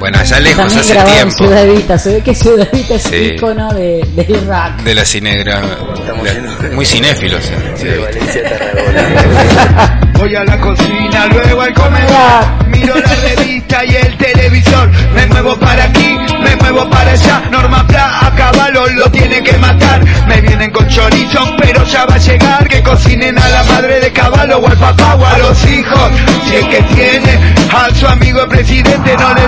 bueno 0.00 0.18
allá 0.18 0.40
lejos 0.40 0.56
También 0.64 0.80
hace 0.80 0.94
grabado 0.94 1.10
en 1.12 1.18
tiempo 1.28 1.44
Ciudad 1.44 1.62
Evita. 1.64 1.98
Se 1.98 2.12
ve 2.14 2.22
que 2.22 2.34
Ciudad 2.34 2.68
Evita 2.72 2.94
es 2.94 3.02
Sí. 3.02 3.16
un 3.16 3.22
icono 3.34 3.72
de, 3.74 4.08
del 4.16 4.46
rock. 4.46 4.76
de 4.82 4.94
la 4.94 5.04
cinegra 5.04 5.60
de- 5.60 6.70
muy 6.70 6.86
cinéfilos 6.86 7.44
eh, 7.50 7.74
sí. 7.76 7.86
Voy 10.18 10.34
a 10.36 10.44
la 10.44 10.60
cocina, 10.60 11.26
luego 11.32 11.62
al 11.62 11.72
comedor. 11.72 12.66
Miro 12.68 12.94
la 12.94 13.14
revista 13.34 13.82
y 13.86 13.96
el 13.96 14.16
televisor. 14.18 14.90
Me 15.14 15.26
muevo 15.28 15.56
para 15.58 15.84
aquí, 15.84 16.14
me 16.42 16.56
muevo 16.56 16.90
para 16.90 17.12
allá. 17.12 17.42
Norma 17.50 17.86
Pla 17.86 18.26
a 18.26 18.34
caballo 18.34 18.86
lo 18.88 19.10
tiene 19.10 19.42
que 19.42 19.56
matar. 19.56 20.04
Me 20.28 20.42
vienen 20.42 20.70
con 20.72 20.86
chorizo, 20.88 21.56
pero 21.58 21.82
ya 21.86 22.04
va 22.04 22.16
a 22.16 22.18
llegar. 22.18 22.68
Que 22.68 22.82
cocinen 22.82 23.38
a 23.38 23.48
la 23.48 23.62
madre 23.64 23.98
de 24.00 24.12
caballo 24.12 24.58
o 24.58 24.66
al 24.68 24.76
papá 24.76 25.14
o 25.14 25.24
a 25.24 25.38
los 25.38 25.64
hijos. 25.66 26.10
Si 26.46 26.54
es 26.56 26.66
que 26.66 26.82
tiene 26.94 27.38
a 27.72 27.88
su 27.94 28.06
amigo 28.06 28.42
el 28.42 28.48
presidente, 28.48 29.16
no 29.16 29.32
le 29.34 29.39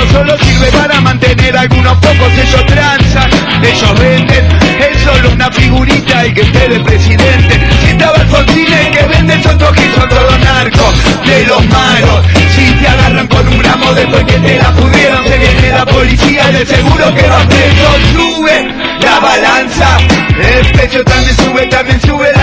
eso 0.00 0.12
solo 0.12 0.38
sirve 0.38 0.70
para 0.72 1.00
mantener 1.00 1.56
a 1.56 1.60
algunos 1.62 1.92
pocos, 1.98 2.32
ellos 2.32 2.66
transan, 2.66 3.30
ellos 3.62 3.98
venden, 3.98 4.46
es 4.78 5.00
solo 5.02 5.30
una 5.30 5.50
figurita 5.50 6.24
el 6.24 6.34
que 6.34 6.40
esté 6.42 6.68
de 6.68 6.80
presidente. 6.80 7.60
Si 7.82 7.90
estaba 7.90 8.16
Alfonsín 8.16 8.72
el 8.72 8.90
que 8.90 9.02
vende 9.06 9.42
son 9.42 9.58
todos 9.58 10.40
narcos, 10.40 10.94
de 11.26 11.46
los 11.46 11.66
malos. 11.66 12.24
Si 12.54 12.72
te 12.72 12.88
agarran 12.88 13.26
con 13.28 13.46
un 13.48 13.58
gramo 13.58 13.92
después 13.92 14.24
que 14.24 14.38
te 14.38 14.58
la 14.58 14.72
pudieron, 14.72 15.24
se 15.24 15.38
viene 15.38 15.70
la 15.70 15.86
policía 15.86 16.50
y 16.50 16.52
de 16.54 16.66
seguro 16.66 17.14
que 17.14 17.22
va 17.28 17.48
preso, 17.48 17.98
sube 18.14 18.74
la 19.00 19.20
balanza, 19.20 19.98
el 20.38 20.72
precio 20.72 21.04
también 21.04 21.36
sube, 21.36 21.66
también 21.66 22.00
sube 22.00 22.32
la 22.34 22.39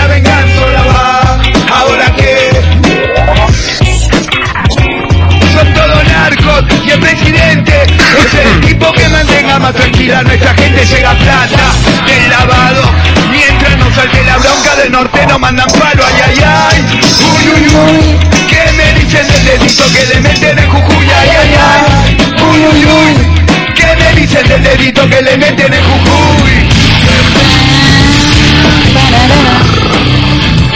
que 9.58 9.64
más 9.64 9.74
tranquila 9.74 10.22
nuestra 10.22 10.54
gente 10.54 10.84
llega 10.84 11.14
plata 11.14 11.72
del 12.06 12.30
lavado 12.30 12.82
mientras 13.30 13.76
no 13.78 13.92
salte 13.94 14.22
la 14.24 14.36
bronca 14.38 14.76
del 14.76 14.92
norte 14.92 15.26
nos 15.26 15.40
mandan 15.40 15.66
palo 15.70 16.02
ay 16.06 16.22
ay 16.26 16.44
ay 16.44 16.84
uy 17.34 17.48
uy 17.54 17.68
uy 17.68 18.18
¿qué 18.48 18.72
me 18.76 19.00
dicen 19.00 19.26
del 19.26 19.44
dedito 19.44 19.82
que 19.92 20.06
le 20.14 20.20
meten 20.20 20.58
en 20.58 20.70
Jujuy 20.70 21.06
ay 21.10 21.30
ay 21.40 21.54
ay 21.58 22.16
uy 22.40 22.66
uy 22.66 22.84
uy 22.86 23.74
¿qué 23.74 23.96
me 23.96 24.20
dicen 24.20 24.48
del 24.48 24.62
dedito 24.62 25.08
que 25.08 25.22
le 25.22 25.36
meten 25.36 25.72
en 25.74 25.82
Jujuy 25.84 26.68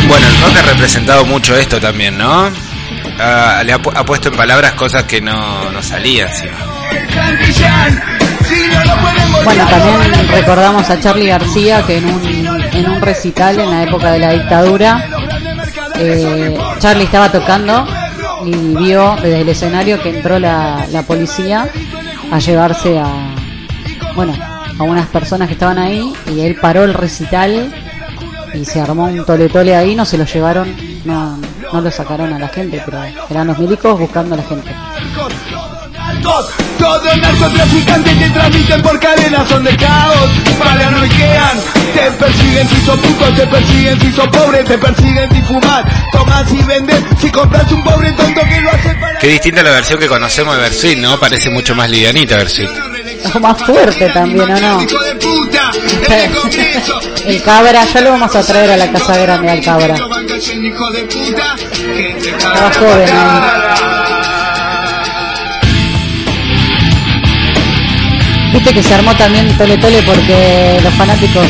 Bueno, 0.08 0.26
el 0.26 0.40
rock 0.42 0.56
ha 0.58 0.62
representado 0.62 1.24
mucho 1.24 1.56
esto 1.56 1.80
también, 1.80 2.18
¿no? 2.18 2.50
Ah, 3.18 3.62
le 3.64 3.72
ha, 3.72 3.78
pu- 3.80 3.92
ha 3.94 4.04
puesto 4.04 4.28
en 4.28 4.34
palabras 4.36 4.72
cosas 4.72 5.04
que 5.04 5.20
no, 5.20 5.70
no 5.70 5.82
salían. 5.82 6.28
¿sí? 6.34 6.46
Bueno, 9.44 9.66
también 9.68 10.28
recordamos 10.28 10.88
a 10.88 11.00
Charlie 11.00 11.26
García 11.26 11.82
que 11.86 11.98
en 11.98 12.06
un, 12.06 12.64
en 12.72 12.90
un 12.90 13.00
recital 13.00 13.58
en 13.58 13.70
la 13.70 13.82
época 13.82 14.12
de 14.12 14.18
la 14.18 14.30
dictadura, 14.32 15.04
eh, 15.98 16.56
Charlie 16.78 17.04
estaba 17.04 17.30
tocando 17.30 17.86
y 18.44 18.52
vio 18.76 19.16
desde 19.16 19.40
el 19.40 19.48
escenario 19.48 20.00
que 20.00 20.10
entró 20.10 20.38
la, 20.38 20.86
la 20.90 21.02
policía 21.02 21.68
a 22.30 22.38
llevarse 22.38 22.98
a, 22.98 23.34
bueno, 24.14 24.34
a 24.78 24.82
unas 24.82 25.06
personas 25.08 25.48
que 25.48 25.54
estaban 25.54 25.78
ahí 25.78 26.12
y 26.34 26.40
él 26.40 26.56
paró 26.60 26.84
el 26.84 26.94
recital 26.94 27.72
y 28.54 28.64
se 28.64 28.80
armó 28.80 29.04
un 29.04 29.24
tole 29.24 29.48
tole 29.48 29.74
ahí, 29.74 29.94
no 29.94 30.04
se 30.04 30.18
lo 30.18 30.24
llevaron, 30.24 30.74
no, 31.04 31.38
no 31.72 31.80
lo 31.80 31.90
sacaron 31.90 32.32
a 32.32 32.38
la 32.38 32.48
gente, 32.48 32.82
pero 32.84 32.98
eran 33.30 33.46
los 33.46 33.58
milicos 33.58 33.98
buscando 33.98 34.34
a 34.34 34.38
la 34.38 34.44
gente. 34.44 34.70
Todos 36.22 37.16
narcotraficantes 37.16 38.16
que 38.18 38.30
transmiten 38.30 38.82
por 38.82 38.98
cadenas 38.98 39.48
son 39.48 39.64
de 39.64 39.76
caos 39.76 40.30
Paranoiquean, 40.58 41.60
te 41.94 42.10
persiguen 42.12 42.68
si 42.68 42.76
sos 42.86 42.98
puto, 42.98 43.24
te 43.34 43.46
persiguen 43.46 44.00
si 44.00 44.12
sos 44.12 44.28
pobre 44.28 44.64
Te 44.64 44.78
persiguen 44.78 45.28
si 45.30 45.42
fumas, 45.42 45.84
tomas 46.12 46.52
y 46.52 46.62
vendes 46.62 47.02
Si 47.20 47.30
compras 47.30 47.70
un 47.72 47.82
pobre 47.82 48.12
tonto 48.12 48.40
que 48.42 48.60
lo 48.60 48.70
hace 48.70 48.94
para... 48.94 49.18
Qué 49.18 49.28
distinta 49.28 49.62
la 49.62 49.70
versión 49.70 49.98
que 49.98 50.08
conocemos 50.08 50.56
de 50.56 50.62
Versuit, 50.62 50.98
¿no? 50.98 51.18
Parece 51.18 51.50
mucho 51.50 51.74
más 51.74 51.90
livianita 51.90 52.36
Versuit. 52.36 52.70
O 53.34 53.40
más 53.40 53.62
fuerte 53.62 54.08
también, 54.10 54.50
¿o 54.50 54.60
no? 54.60 54.80
El 57.26 57.42
cabra, 57.42 57.84
ya 57.84 58.00
lo 58.00 58.10
vamos 58.10 58.34
a 58.34 58.42
traer 58.42 58.72
a 58.72 58.76
la 58.76 58.90
casa 58.90 59.16
grande 59.16 59.50
al 59.50 59.60
cabra. 59.62 59.94
Estaba 62.36 62.72
joven 62.72 63.10
ahí. 63.10 64.01
Viste 68.52 68.72
que 68.74 68.82
se 68.82 68.94
armó 68.94 69.14
también 69.16 69.48
Tole 69.56 69.78
Tole 69.78 70.02
porque 70.02 70.78
los 70.82 70.92
fanáticos 70.94 71.46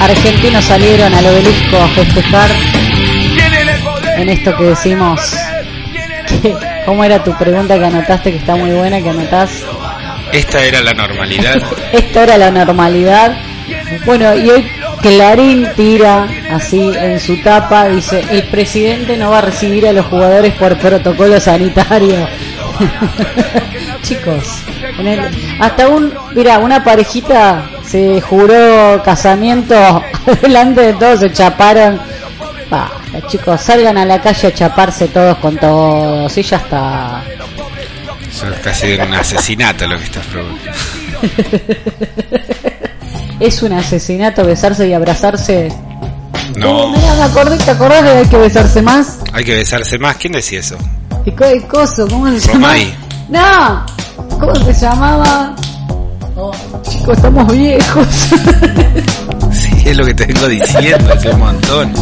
argentinos 0.00 0.64
salieron 0.64 1.12
al 1.14 1.26
obelisco 1.26 1.76
a 1.78 1.88
festejar 1.88 2.50
en 4.18 4.28
esto 4.28 4.56
que 4.56 4.64
decimos. 4.64 5.20
que- 6.42 6.54
¿Cómo 6.84 7.02
era 7.04 7.22
tu 7.24 7.36
pregunta 7.38 7.78
que 7.78 7.84
anotaste 7.86 8.30
que 8.32 8.38
está 8.38 8.54
muy 8.56 8.70
buena, 8.70 9.00
que 9.00 9.08
anotás? 9.10 9.50
Esta 10.32 10.62
era 10.64 10.80
la 10.82 10.92
normalidad. 10.92 11.56
Esto 11.92 12.20
era 12.22 12.36
la 12.36 12.50
normalidad. 12.50 13.36
Bueno, 14.04 14.34
y 14.36 14.48
hoy 14.50 14.66
Clarín 15.02 15.66
tira 15.76 16.26
así 16.52 16.92
en 16.96 17.18
su 17.20 17.40
tapa, 17.42 17.88
dice, 17.88 18.24
el 18.30 18.42
presidente 18.44 19.16
no 19.16 19.30
va 19.30 19.38
a 19.38 19.42
recibir 19.42 19.86
a 19.86 19.92
los 19.92 20.06
jugadores 20.06 20.52
por 20.54 20.76
protocolo 20.78 21.40
sanitario. 21.40 22.28
Chicos, 24.02 24.44
en 24.98 25.06
el- 25.06 25.56
hasta 25.60 25.88
un, 25.88 26.12
mira, 26.34 26.58
una 26.58 26.82
parejita 26.84 27.68
se 27.84 28.20
juró 28.20 29.02
casamiento 29.04 29.74
delante 30.42 30.80
de 30.82 30.92
todos, 30.94 31.20
se 31.20 31.32
chaparon. 31.32 32.00
Chicos, 33.28 33.60
salgan 33.60 33.96
a 33.96 34.04
la 34.04 34.20
calle 34.20 34.48
a 34.48 34.52
chaparse 34.54 35.08
todos 35.08 35.38
con 35.38 35.56
todos 35.56 36.36
y 36.36 36.42
ya 36.42 36.56
está. 36.58 37.22
Eso 38.28 38.48
es 38.52 38.58
casi 38.60 38.92
un 38.94 39.14
asesinato 39.14 39.86
lo 39.86 39.96
que 39.98 40.04
estás 40.04 40.26
preguntando. 40.26 40.72
es 43.40 43.62
un 43.62 43.72
asesinato 43.72 44.44
besarse 44.44 44.86
y 44.88 44.92
abrazarse. 44.92 45.72
No, 46.56 46.90
Mira, 46.90 47.14
me 47.14 47.22
acordé, 47.22 47.56
¿te 47.58 47.70
acordás 47.70 48.02
de 48.02 48.10
hay 48.10 48.26
que 48.26 48.36
besarse 48.38 48.82
más? 48.82 49.18
hay 49.32 49.44
que 49.44 49.54
besarse 49.54 49.98
más. 49.98 50.16
¿Quién 50.16 50.32
decía 50.34 50.60
eso? 50.60 50.76
¿Y 51.26 51.30
co- 51.32 51.44
el 51.44 51.66
coso? 51.66 52.06
¿Cómo 52.08 52.28
se 52.30 52.38
llama? 52.40 52.54
Romay. 52.54 52.96
No, 53.28 53.86
¿cómo 54.40 54.54
se 54.54 54.72
llamaba? 54.72 55.54
Oh, 56.36 56.52
chicos, 56.82 57.16
estamos 57.16 57.52
viejos. 57.52 58.06
Sí, 59.52 59.70
es 59.88 59.96
lo 59.96 60.04
que 60.04 60.12
te 60.12 60.26
vengo 60.26 60.48
diciendo 60.48 61.14
hace 61.14 61.30
un 61.30 61.38
montón. 61.38 61.92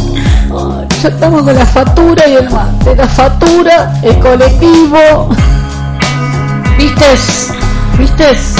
Oh, 0.51 0.83
ya 1.01 1.07
estamos 1.09 1.43
con 1.43 1.55
la 1.55 1.65
factura 1.65 2.27
y 2.27 2.33
el 2.33 2.49
mate. 2.49 2.95
La 2.97 3.07
factura, 3.07 3.93
el 4.03 4.19
colectivo. 4.19 5.29
¿Vistes? 6.77 7.51
¿Vistes? 7.97 8.55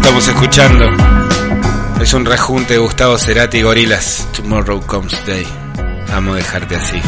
Estamos 0.00 0.28
escuchando 0.28 0.86
es 2.00 2.14
un 2.14 2.24
rejunte 2.24 2.72
de 2.72 2.78
Gustavo 2.78 3.18
Cerati 3.18 3.58
y 3.58 3.62
Gorilas. 3.62 4.26
Tomorrow 4.34 4.80
Comes 4.86 5.14
Day. 5.26 5.46
Amo 6.10 6.34
dejarte 6.34 6.74
así. 6.74 6.98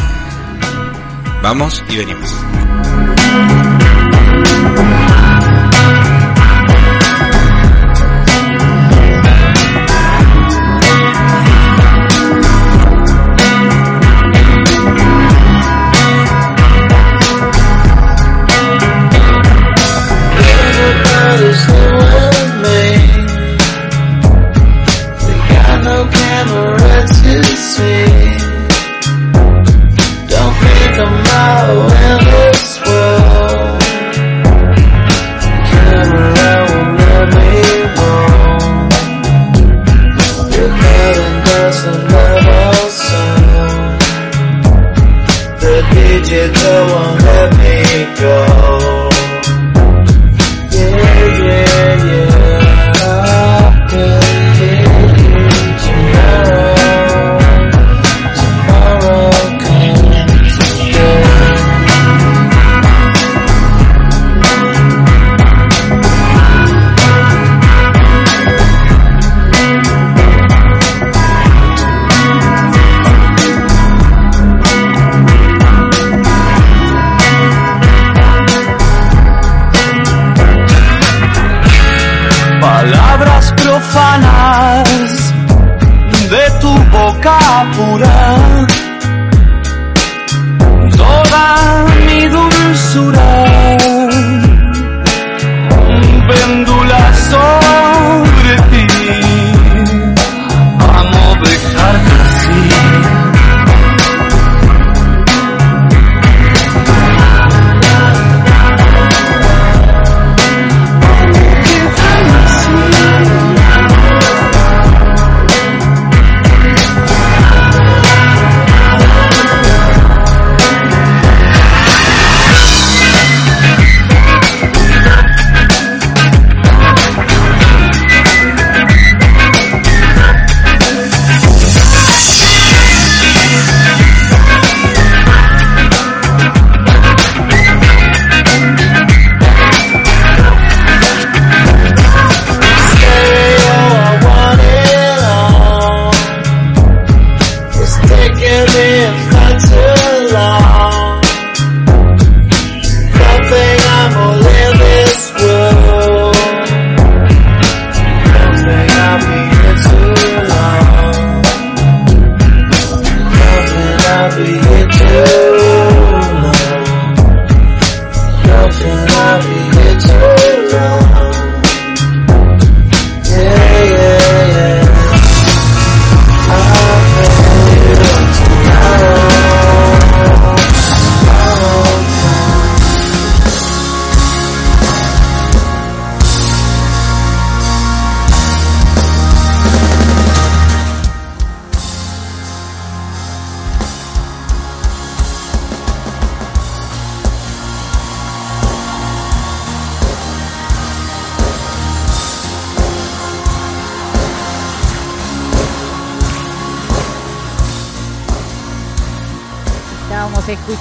Vamos 1.41 1.83
y 1.89 1.97
venimos. 1.97 2.31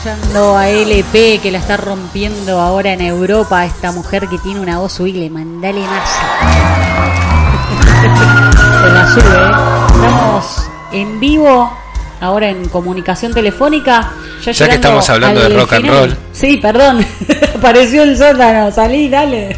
Escuchando 0.02 0.56
a 0.56 0.68
LP 0.68 1.38
que 1.40 1.52
la 1.52 1.58
está 1.58 1.76
rompiendo 1.76 2.60
ahora 2.60 2.92
en 2.92 3.02
Europa, 3.02 3.64
esta 3.64 3.92
mujer 3.92 4.26
que 4.26 4.36
tiene 4.38 4.58
una 4.58 4.78
voz 4.78 4.94
sublime, 4.94 5.30
mandale 5.30 5.78
más. 5.80 6.10
Se 8.82 8.90
la 8.90 9.06
sube, 9.06 9.22
¿eh? 9.22 9.52
Estamos 9.86 10.68
en 10.90 11.20
vivo, 11.20 11.72
ahora 12.20 12.48
en 12.48 12.68
comunicación 12.68 13.32
telefónica. 13.32 14.10
Ya 14.44 14.50
Ya, 14.50 14.68
que 14.68 14.74
estamos 14.74 15.08
hablando 15.08 15.40
de 15.40 15.56
rock 15.56 15.74
and 15.74 15.86
roll. 15.86 16.16
Sí, 16.32 16.56
perdón, 16.56 17.06
apareció 17.56 18.02
el 18.02 18.18
sótano, 18.18 18.72
salí, 18.72 19.08
dale. 19.08 19.56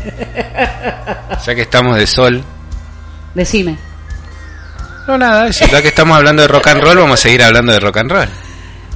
Ya 1.47 1.55
que 1.55 1.63
estamos 1.63 1.97
de 1.97 2.07
sol. 2.07 2.45
Decime. 3.35 3.79
No, 5.07 5.17
nada, 5.17 5.49
eso. 5.49 5.65
Ya 5.67 5.81
que 5.81 5.89
estamos 5.89 6.19
hablando 6.19 6.43
de 6.43 6.49
rock 6.49 6.67
and 6.67 6.83
roll, 6.83 6.99
vamos 6.99 7.19
a 7.19 7.23
seguir 7.23 7.43
hablando 7.43 7.73
de 7.73 7.81
rock 7.81 7.97
and 7.97 8.11
roll. 8.11 8.29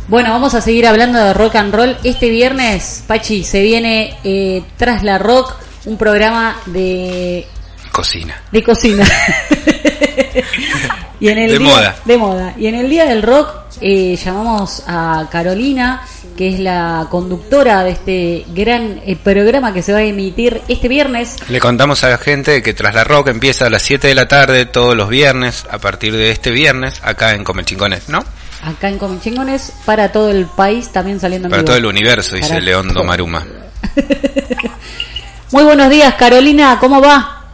Bueno, 0.09 0.31
vamos 0.31 0.55
a 0.55 0.61
seguir 0.63 0.87
hablando 0.87 1.19
de 1.19 1.35
rock 1.35 1.57
and 1.57 1.75
roll. 1.75 1.97
Este 2.03 2.31
viernes, 2.31 3.05
Pachi, 3.07 3.45
se 3.45 3.61
viene 3.63 4.17
eh, 4.25 4.63
Tras 4.79 5.03
la 5.03 5.19
Rock, 5.19 5.55
un 5.85 5.99
programa 5.99 6.57
de, 6.67 7.47
Cocina. 7.93 8.41
de 8.51 8.63
cocina. 8.63 9.07
y 11.21 11.29
en 11.29 11.39
el 11.39 11.51
De 11.53 11.59
día- 11.59 11.69
moda. 11.69 11.97
De 12.07 12.17
moda. 12.17 12.55
Y 12.57 12.67
en 12.69 12.75
el 12.77 12.89
día 12.89 13.05
del 13.05 13.23
rock 13.23 13.51
eh, 13.83 14.17
llamamos 14.17 14.83
a 14.87 15.29
Carolina, 15.31 16.01
que 16.39 16.55
es 16.55 16.61
la 16.61 17.07
conductora 17.11 17.85
de 17.85 17.91
este 17.91 18.47
gran 18.55 19.03
eh, 19.05 19.15
programa 19.23 19.75
que 19.75 19.83
se 19.83 19.93
va 19.93 19.99
a 19.99 20.03
emitir 20.05 20.63
este 20.69 20.89
viernes. 20.89 21.37
Le 21.51 21.61
contamos 21.61 22.03
a 22.05 22.09
la 22.09 22.17
gente 22.19 22.63
que 22.63 22.73
Tras 22.73 22.95
la 22.95 23.05
Rock 23.05 23.29
empieza 23.29 23.67
a 23.67 23.71
las 23.71 23.83
7 23.83 24.09
de 24.09 24.15
la 24.15 24.27
tarde 24.27 24.65
todos 24.65 24.97
los 24.97 25.11
viernes, 25.11 25.67
a 25.71 25.77
partir 25.79 26.17
de 26.17 26.31
este 26.31 26.51
viernes, 26.51 26.99
acá 27.05 27.35
en 27.35 27.45
Comechingones, 27.45 28.09
¿no? 28.09 28.25
Acá 28.63 28.89
en 28.89 28.99
Comechingones, 28.99 29.73
para 29.85 30.11
todo 30.11 30.31
el 30.31 30.47
país, 30.47 30.89
también 30.93 31.21
saliendo 31.21 31.47
en 31.47 31.51
Para 31.51 31.63
vivo. 31.63 31.67
todo 31.69 31.77
el 31.79 31.87
universo, 31.87 32.35
dice 32.37 32.49
Para 32.49 32.61
León 32.61 32.89
todo. 32.93 33.05
Maruma. 33.05 33.47
Muy 35.53 35.65
buenos 35.65 35.89
días, 35.91 36.15
Carolina, 36.15 36.77
¿cómo 36.81 37.01
va? 37.01 37.45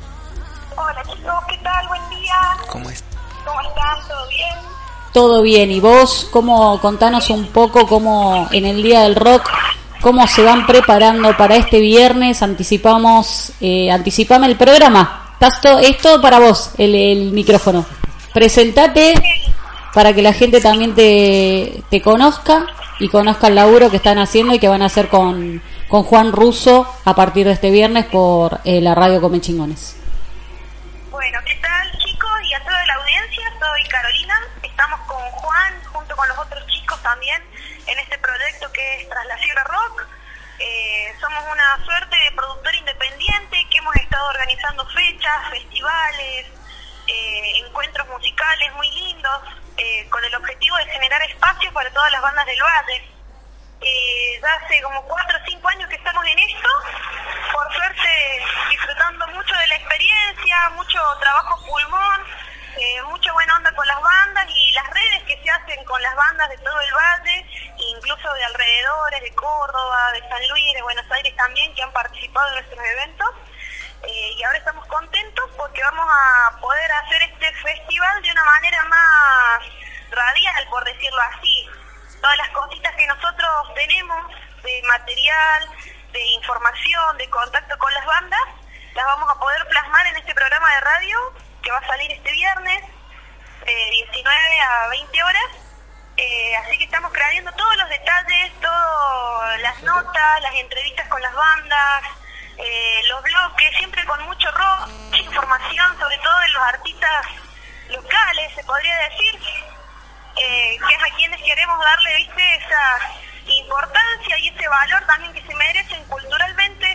Hola 0.76 1.02
chicos, 1.02 1.34
¿qué 1.48 1.58
tal? 1.62 1.86
Buen 1.88 2.00
día. 2.10 2.34
¿Cómo 2.68 2.90
es? 2.90 3.04
¿Cómo 3.44 3.60
están? 3.60 4.08
¿Todo 4.08 4.28
bien? 4.28 4.48
Todo 5.12 5.42
bien, 5.42 5.70
¿y 5.70 5.80
vos 5.80 6.26
cómo 6.30 6.80
contanos 6.80 7.30
un 7.30 7.46
poco 7.48 7.86
cómo 7.86 8.48
en 8.50 8.64
el 8.64 8.82
Día 8.82 9.02
del 9.02 9.14
Rock, 9.14 9.48
cómo 10.00 10.26
se 10.26 10.42
van 10.42 10.66
preparando 10.66 11.36
para 11.36 11.54
este 11.56 11.78
viernes? 11.80 12.42
Anticipamos, 12.42 13.52
eh, 13.60 13.90
anticipame 13.90 14.46
el 14.46 14.56
programa. 14.56 15.28
Estás 15.34 15.60
to- 15.60 15.78
es 15.78 15.98
todo 15.98 16.20
para 16.20 16.38
vos, 16.40 16.70
el, 16.78 16.94
el 16.94 17.30
micrófono. 17.32 17.84
Presentate 18.32 19.14
para 19.94 20.12
que 20.12 20.22
la 20.22 20.32
gente 20.32 20.60
también 20.60 20.94
te, 20.94 22.02
conozca 22.02 22.66
y 22.98 23.08
conozca 23.08 23.46
el 23.46 23.54
laburo 23.54 23.90
que 23.90 23.96
están 23.96 24.18
haciendo 24.18 24.52
y 24.52 24.58
que 24.58 24.68
van 24.68 24.82
a 24.82 24.86
hacer 24.86 25.08
con, 25.08 25.62
con 25.88 26.02
Juan 26.02 26.32
Russo 26.32 26.86
a 27.04 27.14
partir 27.14 27.46
de 27.46 27.52
este 27.52 27.70
viernes 27.70 28.06
por 28.06 28.60
eh, 28.64 28.80
la 28.80 28.94
radio 28.96 29.20
Come 29.20 29.40
Chingones. 29.40 29.96
Bueno, 31.10 31.38
¿qué 31.46 31.54
tal 31.62 31.90
chicos 31.98 32.30
y 32.42 32.54
a 32.54 32.64
toda 32.64 32.86
la 32.86 32.94
audiencia? 32.94 33.44
Soy 33.60 33.88
Carolina. 33.88 34.34
Estamos 34.64 35.00
con 35.06 35.22
Juan, 35.30 35.72
junto 35.92 36.16
con 36.16 36.28
los 36.28 36.38
otros 36.38 36.66
chicos 36.66 37.00
también, 37.02 37.40
en 37.86 37.98
este 38.00 38.18
proyecto 38.18 38.70
que 38.72 38.96
es 38.96 39.08
Tras 39.08 39.26
la 39.26 39.38
Sierra 39.38 39.62
Rock. 39.62 40.06
Eh, 40.58 41.14
somos 41.20 41.44
una 41.52 41.84
suerte 41.84 42.16
de 42.16 42.32
productor 42.34 42.74
independiente 42.74 43.56
que 43.70 43.78
hemos 43.78 43.94
estado 43.94 44.26
organizando 44.28 44.84
fechas, 44.86 45.50
festivales, 45.50 46.46
eh, 47.06 47.52
encuentros 47.66 48.08
musicales 48.08 48.72
muy 48.74 48.90
lindos, 48.90 49.40
eh, 49.76 50.08
con 50.08 50.24
el 50.24 50.34
objetivo 50.34 50.76
de 50.76 50.86
generar 50.86 51.22
espacios 51.22 51.72
para 51.72 51.90
todas 51.90 52.12
las 52.12 52.22
bandas 52.22 52.46
del 52.46 52.62
Valle. 52.62 53.14
Eh, 53.80 54.40
ya 54.40 54.52
hace 54.54 54.80
como 54.82 55.02
cuatro 55.02 55.36
o 55.36 55.44
cinco 55.46 55.68
años 55.68 55.88
que 55.88 55.96
estamos 55.96 56.24
en 56.26 56.38
esto, 56.38 56.68
por 57.52 57.74
suerte 57.74 58.42
disfrutando 58.70 59.26
mucho 59.28 59.54
de 59.54 59.66
la 59.66 59.76
experiencia, 59.76 60.70
mucho 60.74 61.00
trabajo 61.20 61.66
pulmón, 61.66 62.20
eh, 62.76 63.02
mucha 63.02 63.32
buena 63.32 63.56
onda 63.56 63.72
con 63.74 63.86
las 63.86 64.00
bandas 64.00 64.46
y 64.48 64.72
las 64.72 64.88
redes 64.90 65.22
que 65.24 65.42
se 65.42 65.50
hacen 65.50 65.84
con 65.84 66.00
las 66.02 66.14
bandas 66.14 66.48
de 66.50 66.58
todo 66.58 66.80
el 66.80 66.94
valle, 66.94 67.46
incluso 67.94 68.32
de 68.32 68.44
alrededores, 68.44 69.22
de 69.22 69.34
Córdoba, 69.34 70.12
de 70.12 70.28
San 70.28 70.48
Luis, 70.48 70.74
de 70.74 70.82
Buenos 70.82 71.10
Aires 71.10 71.36
también, 71.36 71.74
que 71.74 71.82
han 71.82 71.92
participado 71.92 72.48
en 72.48 72.54
nuestros 72.54 72.84
eventos. 72.84 73.30
Eh, 74.06 74.34
y 74.36 74.42
ahora 74.42 74.58
estamos 74.58 74.86
contentos 74.86 75.50
porque 75.56 75.82
vamos 75.82 76.06
a 76.08 76.56
poder 76.60 76.92
hacer 76.92 77.22
este 77.22 77.52
festival 77.54 78.22
de 78.22 78.30
una 78.30 78.44
manera 78.44 78.84
más 78.84 79.60
radial, 80.10 80.68
por 80.68 80.84
decirlo 80.84 81.20
así. 81.22 81.68
Todas 82.20 82.36
las 82.36 82.48
cositas 82.50 82.94
que 82.96 83.06
nosotros 83.06 83.74
tenemos 83.74 84.32
de 84.62 84.82
material, 84.88 85.70
de 86.12 86.20
información, 86.34 87.18
de 87.18 87.30
contacto 87.30 87.78
con 87.78 87.92
las 87.94 88.04
bandas, 88.04 88.40
las 88.94 89.04
vamos 89.06 89.30
a 89.30 89.40
poder 89.40 89.66
plasmar 89.68 90.06
en 90.06 90.16
este 90.16 90.34
programa 90.34 90.74
de 90.74 90.80
radio 90.80 91.18
que 91.62 91.70
va 91.70 91.78
a 91.78 91.86
salir 91.86 92.10
este 92.12 92.30
viernes, 92.32 92.84
de 93.64 93.90
19 93.90 94.60
a 94.60 94.88
20 94.88 95.22
horas. 95.22 95.50
Eh, 96.16 96.56
así 96.56 96.78
que 96.78 96.84
estamos 96.84 97.10
creando 97.12 97.50
todos 97.52 97.76
los 97.76 97.88
detalles, 97.88 98.52
todas 98.60 99.60
las 99.60 99.82
notas, 99.82 100.42
las 100.42 100.54
entrevistas 100.54 101.08
con 101.08 101.20
las 101.22 101.32
bandas, 101.32 102.02
eh, 102.58 103.00
los 103.08 103.22
bloques, 103.22 103.76
siempre 103.78 104.04
con 104.04 104.22
mucho 104.24 104.50
rock, 104.52 104.88
mucha 105.10 105.22
información, 105.22 105.86
sobre 105.98 106.18
todo 106.18 106.38
de 106.40 106.48
los 106.48 106.62
artistas 106.62 107.26
locales, 107.90 108.52
se 108.54 108.64
podría 108.64 108.96
decir, 109.10 109.40
eh, 110.36 110.76
que 110.86 110.94
es 110.94 111.02
a 111.12 111.16
quienes 111.16 111.40
queremos 111.42 111.78
darle, 111.80 112.16
viste, 112.16 112.54
esa 112.56 113.52
importancia 113.58 114.38
y 114.38 114.48
ese 114.48 114.68
valor 114.68 115.02
también 115.06 115.32
que 115.32 115.42
se 115.42 115.54
merecen 115.54 116.02
culturalmente 116.04 116.86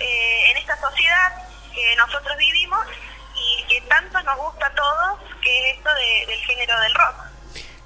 eh, 0.00 0.50
en 0.50 0.56
esta 0.56 0.76
sociedad 0.80 1.32
que 1.74 1.96
nosotros 1.96 2.36
vivimos 2.38 2.86
y 3.34 3.64
que 3.66 3.80
tanto 3.88 4.20
nos 4.22 4.36
gusta 4.36 4.66
a 4.66 4.74
todos, 4.74 5.18
que 5.40 5.70
es 5.70 5.76
esto 5.78 5.90
de- 5.94 6.26
del 6.26 6.38
género 6.46 6.80
del 6.80 6.94
rock. 6.94 7.14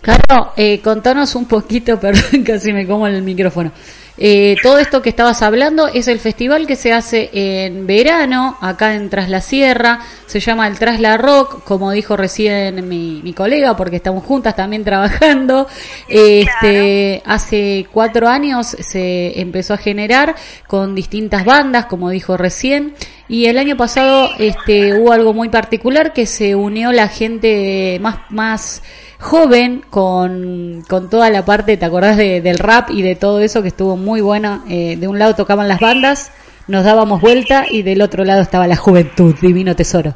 Caro, 0.03 0.53
eh, 0.57 0.81
contanos 0.83 1.35
un 1.35 1.49
poquito, 1.49 1.99
perdón, 2.01 2.45
casi 2.45 2.73
me 2.73 2.87
como 2.87 3.07
el 3.07 3.23
micrófono. 3.23 3.73
Eh, 4.19 4.57
todo 4.62 4.79
esto 4.79 5.03
que 5.03 5.11
estabas 5.11 5.43
hablando 5.43 5.89
es 5.89 6.09
el 6.09 6.19
festival 6.19 6.67
que 6.67 6.77
se 6.77 6.93
hace 6.93 7.31
en 7.33 7.87
verano, 7.87 8.57
acá 8.61 8.95
en 8.95 9.11
Tras 9.11 9.29
la 9.29 9.41
Sierra, 9.41 10.01
se 10.27 10.41
llama 10.41 10.67
el 10.67 10.79
Tras 10.79 11.01
la 11.01 11.17
Rock, 11.17 11.62
como 11.64 11.91
dijo 11.91 12.17
recién 12.17 12.89
mi, 12.89 13.21
mi 13.23 13.33
colega, 13.33 13.77
porque 13.77 13.97
estamos 13.97 14.25
juntas 14.25 14.57
también 14.57 14.85
trabajando. 14.85 15.67
Este, 16.09 17.23
hace 17.27 17.87
cuatro 17.93 18.29
años 18.29 18.67
se 18.67 19.41
empezó 19.41 19.75
a 19.75 19.77
generar 19.77 20.35
con 20.67 20.95
distintas 20.95 21.45
bandas, 21.45 21.87
como 21.87 22.11
dijo 22.11 22.37
recién, 22.37 22.95
y 23.29 23.47
el 23.47 23.59
año 23.59 23.77
pasado 23.77 24.31
este, 24.39 24.95
hubo 24.95 25.12
algo 25.12 25.35
muy 25.35 25.49
particular 25.49 26.12
que 26.12 26.27
se 26.27 26.55
unió 26.55 26.93
la 26.93 27.09
gente 27.09 27.99
más, 28.01 28.18
más 28.31 28.83
joven 29.18 29.83
con, 29.91 30.83
con 30.89 31.11
toda 31.11 31.31
la 31.31 31.45
parte, 31.45 31.77
¿te 31.77 31.85
acordás 31.85 32.16
de- 32.16 32.41
del 32.41 32.59
rap 32.59 32.91
y 32.91 33.03
de 33.03 33.16
todo 33.16 33.41
eso 33.41 33.62
que 33.62 33.68
estuvo 33.68 33.97
muy 33.97 34.20
buena? 34.20 34.62
Eh, 34.68 34.97
de 34.97 35.09
un 35.09 35.18
lado 35.18 35.35
tocaban 35.35 35.68
las 35.68 35.81
bandas, 35.81 36.31
nos 36.68 36.85
dábamos 36.85 37.20
vuelta 37.20 37.64
y 37.68 37.83
del 37.83 38.03
otro 38.03 38.24
lado 38.24 38.43
estaba 38.43 38.66
la 38.66 38.77
juventud, 38.77 39.35
divino 39.41 39.74
tesoro. 39.74 40.14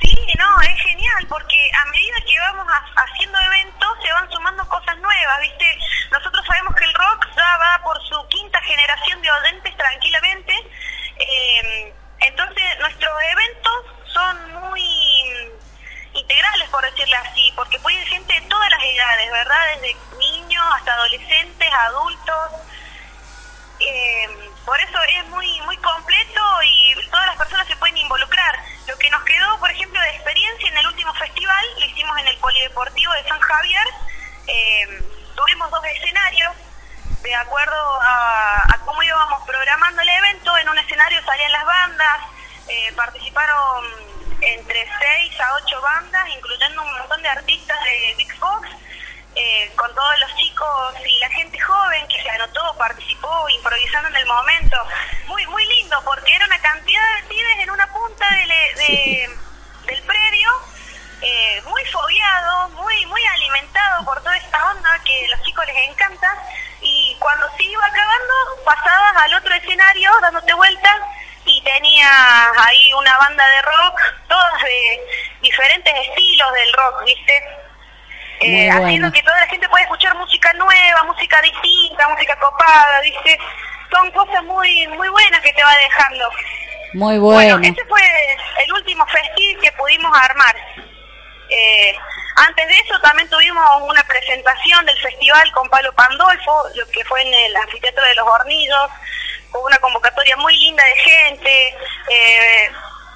Sí, 0.00 0.16
no, 0.38 0.60
es 0.62 0.76
genial 0.82 1.26
porque 1.28 1.56
a 1.72 1.90
medida 1.90 2.16
que 2.26 2.34
vamos 2.52 2.66
ha- 2.72 3.02
haciendo 3.04 3.38
eventos 3.38 3.88
se 4.04 4.12
van 4.12 4.30
sumando 4.30 4.64
cosas 4.68 4.96
nuevas, 4.98 5.36
¿viste? 5.42 5.66
Nosotros 6.10 6.42
sabemos 6.46 6.74
que 6.76 6.84
el 6.84 6.94
rock 6.94 7.26
ya 7.36 7.50
va 7.58 7.82
por 7.84 7.96
su 8.02 8.16
quinta 8.28 8.60
generación 8.60 9.22
de 9.22 9.28
oyentes 9.30 9.72
tranquilamente, 9.76 10.52
eh, 11.22 11.94
entonces 12.20 12.64
nuestros 12.80 13.12
eventos 13.30 13.84
son 14.12 14.52
muy 14.70 15.52
integrales, 16.14 16.68
por 16.70 16.84
decirlo 16.84 17.16
así, 17.24 17.52
porque 17.56 17.78
puede 17.80 17.96
ir 17.96 18.06
gente 18.08 18.32
de 18.34 18.40
todas 18.42 18.70
las 18.70 18.82
edades, 18.82 19.30
¿verdad? 19.30 19.66
Desde 19.74 19.96
niños 20.18 20.64
hasta 20.76 20.94
adolescentes, 20.94 21.72
adultos. 21.72 22.50
Eh, 23.80 24.28
por 24.64 24.80
eso 24.80 24.98
es 25.02 25.26
muy 25.28 25.60
muy 25.62 25.76
completo 25.78 26.40
y 26.64 26.94
todas 27.10 27.26
las 27.26 27.36
personas 27.36 27.66
se 27.66 27.76
pueden 27.76 27.96
involucrar. 27.96 28.58
Lo 28.86 28.96
que 28.98 29.10
nos 29.10 29.22
quedó, 29.24 29.58
por 29.58 29.70
ejemplo, 29.70 30.00
de 30.00 30.10
experiencia 30.10 30.68
en 30.68 30.76
el 30.76 30.86
último 30.86 31.12
festival, 31.14 31.66
lo 31.78 31.86
hicimos 31.86 32.18
en 32.18 32.28
el 32.28 32.36
Polideportivo 32.38 33.12
de 33.14 33.28
San 33.28 33.40
Javier. 33.40 33.86
Eh, 34.46 35.02
tuvimos 35.34 35.70
dos 35.70 35.84
escenarios, 35.84 36.52
de 37.22 37.34
acuerdo 37.34 38.00
a, 38.02 38.62
a 38.74 38.78
cómo 38.84 39.02
íbamos 39.02 39.42
programando 39.46 40.02
el 40.02 40.08
evento. 40.08 40.56
En 40.58 40.68
un 40.68 40.78
escenario 40.78 41.22
salían 41.24 41.52
las 41.52 41.64
bandas, 41.64 42.18
eh, 42.68 42.92
participaron 42.96 43.84
entre 44.40 44.86
6 44.98 45.40
a 45.40 45.54
8 45.54 45.80
bandas, 45.80 46.28
incluyendo 46.36 46.82
un 46.82 46.92
montón 46.98 47.22
de 47.22 47.28
artistas 47.28 47.78
de 47.84 48.14
Big 48.16 48.36
Fox 48.38 48.68
eh, 49.36 49.72
con 49.76 49.94
todos 49.94 50.18
los 50.20 50.34
chicos 50.36 50.94
y 51.06 51.18
la 51.20 51.30
gente 51.30 51.58
joven 51.60 52.06
que 52.08 52.20
se 52.22 52.30
anotó, 52.30 52.74
participó, 52.76 53.48
improvisando 53.50 54.08
en 54.08 54.16
el 54.16 54.26
momento. 54.26 54.76
Muy 55.26 55.46
muy 55.46 55.64
lindo, 55.66 56.02
porque 56.04 56.34
era 56.34 56.44
una 56.46 56.58
cantidad 56.60 57.16
de 57.16 57.22
pibes 57.28 57.58
en 57.60 57.70
una 57.70 57.86
punta 57.92 58.28
del, 58.30 58.48
de- 58.48 59.30
del 59.86 60.02
predio, 60.02 60.50
eh, 61.22 61.62
muy 61.64 61.84
fobiado, 61.86 62.68
muy 62.70 63.06
muy 63.06 63.24
alimentado 63.26 64.04
por 64.04 64.18
toda 64.22 64.36
esta 64.36 64.70
onda 64.72 64.98
que 65.04 65.24
a 65.26 65.36
los 65.36 65.42
chicos 65.46 65.64
les 65.66 65.88
encanta. 65.88 66.36
Cuando 67.22 67.48
se 67.56 67.62
iba 67.62 67.86
acabando, 67.86 68.34
pasabas 68.64 69.16
al 69.24 69.34
otro 69.34 69.54
escenario 69.54 70.10
dándote 70.20 70.52
vueltas 70.54 70.96
y 71.44 71.62
tenías 71.62 72.10
ahí 72.56 72.92
una 72.94 73.16
banda 73.16 73.44
de 73.46 73.62
rock, 73.62 74.00
todas 74.28 74.62
de 74.62 75.00
diferentes 75.40 75.94
estilos 76.08 76.52
del 76.52 76.72
rock, 76.72 77.04
¿viste? 77.04 77.44
Eh, 78.40 78.66
bueno. 78.66 78.86
haciendo 78.86 79.12
que 79.12 79.22
toda 79.22 79.38
la 79.38 79.46
gente 79.46 79.68
pueda 79.68 79.84
escuchar 79.84 80.16
música 80.16 80.52
nueva, 80.54 81.04
música 81.04 81.40
distinta, 81.42 82.08
música 82.08 82.36
copada, 82.40 83.00
¿viste? 83.02 83.38
Son 83.92 84.10
cosas 84.10 84.42
muy 84.42 84.88
muy 84.88 85.08
buenas 85.08 85.40
que 85.42 85.52
te 85.52 85.62
va 85.62 85.76
dejando. 85.76 86.30
Muy 86.94 87.18
bueno. 87.18 87.58
ese 87.62 87.84
fue 87.86 88.02
el 88.64 88.72
último 88.72 89.06
festival 89.06 89.62
que 89.62 89.72
pudimos 89.72 90.12
armar. 90.18 90.56
Eh, 91.48 91.96
antes 92.36 92.68
de 92.68 92.78
eso 92.78 92.98
también 93.00 93.28
tuvimos 93.28 93.64
una 93.82 94.02
presentación 94.04 94.84
del 94.86 94.98
festival 95.00 95.52
con 95.52 95.68
Pablo 95.68 95.92
Pandolfo, 95.92 96.64
lo 96.74 96.86
que 96.88 97.04
fue 97.04 97.22
en 97.22 97.32
el 97.32 97.56
anfiteatro 97.56 98.04
de 98.04 98.14
los 98.14 98.26
Hornillos, 98.26 98.90
con 99.50 99.64
una 99.64 99.78
convocatoria 99.78 100.36
muy 100.36 100.56
linda 100.56 100.82
de 100.84 100.96
gente. 100.96 101.76
Eh, 102.08 102.70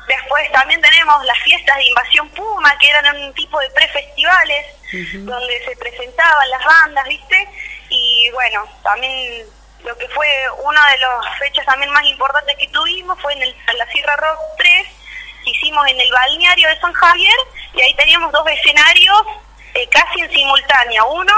después 0.08 0.52
también 0.52 0.80
tenemos 0.80 1.24
las 1.24 1.38
fiestas 1.38 1.76
de 1.76 1.84
Invasión 1.84 2.28
Puma, 2.30 2.76
que 2.78 2.88
eran 2.88 3.16
un 3.16 3.34
tipo 3.34 3.58
de 3.60 3.70
prefestivales 3.70 4.66
donde 5.14 5.64
se 5.64 5.76
presentaban 5.76 6.50
las 6.50 6.64
bandas, 6.64 7.08
¿viste? 7.08 7.48
Y 7.88 8.30
bueno, 8.32 8.66
también 8.82 9.46
lo 9.84 9.96
que 9.96 10.08
fue 10.08 10.28
una 10.62 10.88
de 10.90 10.98
las 10.98 11.38
fechas 11.38 11.64
también 11.64 11.90
más 11.92 12.04
importantes 12.04 12.56
que 12.58 12.68
tuvimos 12.68 13.20
fue 13.20 13.32
en, 13.32 13.42
el, 13.42 13.56
en 13.68 13.78
la 13.78 13.86
Sierra 13.86 14.16
Rock 14.16 14.38
3, 14.58 14.86
que 15.44 15.50
hicimos 15.50 15.86
en 15.88 16.00
el 16.00 16.12
balneario 16.12 16.68
de 16.68 16.80
San 16.80 16.92
Javier, 16.92 17.36
y 17.76 17.82
ahí 17.82 17.94
teníamos 17.94 18.32
dos 18.32 18.46
escenarios 18.48 19.22
eh, 19.74 19.86
casi 19.90 20.20
en 20.20 20.30
simultánea, 20.30 21.04
uno 21.04 21.32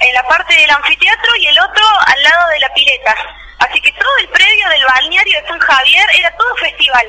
en 0.00 0.14
la 0.14 0.22
parte 0.24 0.54
del 0.54 0.70
anfiteatro 0.70 1.36
y 1.36 1.46
el 1.46 1.58
otro 1.58 1.84
al 2.06 2.22
lado 2.22 2.48
de 2.48 2.60
la 2.60 2.74
pileta. 2.74 3.14
Así 3.58 3.80
que 3.80 3.92
todo 3.92 4.16
el 4.20 4.28
predio 4.28 4.68
del 4.68 4.84
balneario 4.84 5.40
de 5.40 5.48
San 5.48 5.58
Javier 5.58 6.06
era 6.18 6.30
todo 6.36 6.56
festival. 6.56 7.06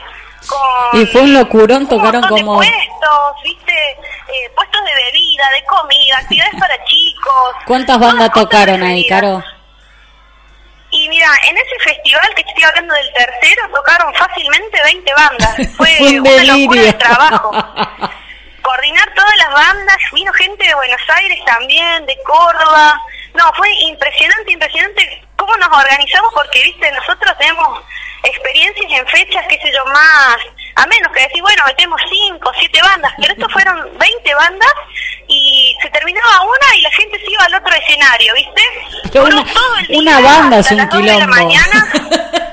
Con 0.48 1.02
Y 1.02 1.06
fue 1.08 1.22
un 1.22 1.34
locurón, 1.34 1.88
tocaron 1.88 2.22
como... 2.24 2.62
de 2.62 2.68
puestos, 2.68 3.44
viste, 3.44 3.74
Eh, 4.28 4.50
puestos 4.56 4.82
de 4.84 4.94
bebida, 4.94 5.50
de 5.56 5.64
comida, 5.66 6.18
actividades 6.18 6.56
para 6.60 6.84
chicos. 6.86 7.56
¿Cuántas 7.66 8.00
bandas 8.00 8.32
tocaron 8.34 8.84
ahí, 8.84 9.08
Caro? 9.08 9.44
Y 10.90 11.10
mira, 11.10 11.28
en 11.44 11.58
ese 11.58 11.80
festival 11.84 12.34
que 12.36 12.42
estoy 12.42 12.64
hablando 12.64 12.94
del 12.94 13.14
tercero, 13.14 13.70
tocaron 13.74 14.14
fácilmente 14.16 14.82
20 14.84 15.14
bandas. 15.14 15.56
Fue, 15.78 15.96
Fue 15.98 16.20
un 16.20 16.28
una 16.28 16.44
locura 16.44 16.82
de 16.82 16.94
trabajo. 16.94 17.52
Coordinar 18.68 19.14
todas 19.16 19.38
las 19.38 19.54
bandas, 19.54 19.98
vino 20.12 20.34
gente 20.34 20.68
de 20.68 20.76
Buenos 20.76 21.02
Aires 21.16 21.40
también, 21.46 22.06
de 22.06 22.18
Córdoba. 22.24 23.02
No, 23.34 23.50
fue 23.56 23.72
impresionante, 23.84 24.52
impresionante 24.52 25.26
cómo 25.38 25.56
nos 25.56 25.70
organizamos 25.70 26.34
porque, 26.34 26.64
viste, 26.64 26.92
nosotros 26.92 27.34
tenemos 27.38 27.82
experiencias 28.24 28.92
en 28.92 29.08
fechas, 29.08 29.46
qué 29.48 29.58
sé 29.62 29.72
yo, 29.72 29.86
más, 29.94 30.38
a 30.76 30.86
menos 30.86 31.14
que 31.14 31.22
decir, 31.22 31.42
bueno, 31.42 31.64
metemos 31.66 32.02
5, 32.10 32.52
7 32.60 32.82
bandas, 32.82 33.14
pero 33.22 33.32
estos 33.32 33.54
fueron 33.54 33.98
20 33.98 34.36
bandas 34.36 34.74
y 35.30 35.78
se 35.82 35.90
terminaba 35.90 36.42
una 36.42 36.76
y 36.76 36.82
la 36.82 36.92
gente 36.92 37.20
se 37.20 37.32
iba 37.32 37.46
al 37.46 37.54
otro 37.54 37.74
escenario, 37.74 38.34
¿viste? 38.34 38.62
Una, 39.18 39.46
todo 39.54 39.78
el 39.78 39.88
día 39.88 40.00
una 40.00 40.20
banda 40.20 40.60
es 40.60 40.72
hasta 40.74 40.98
un 40.98 41.06
las 41.06 41.16
de 41.16 41.22
la 41.22 41.28
mañana, 41.28 41.92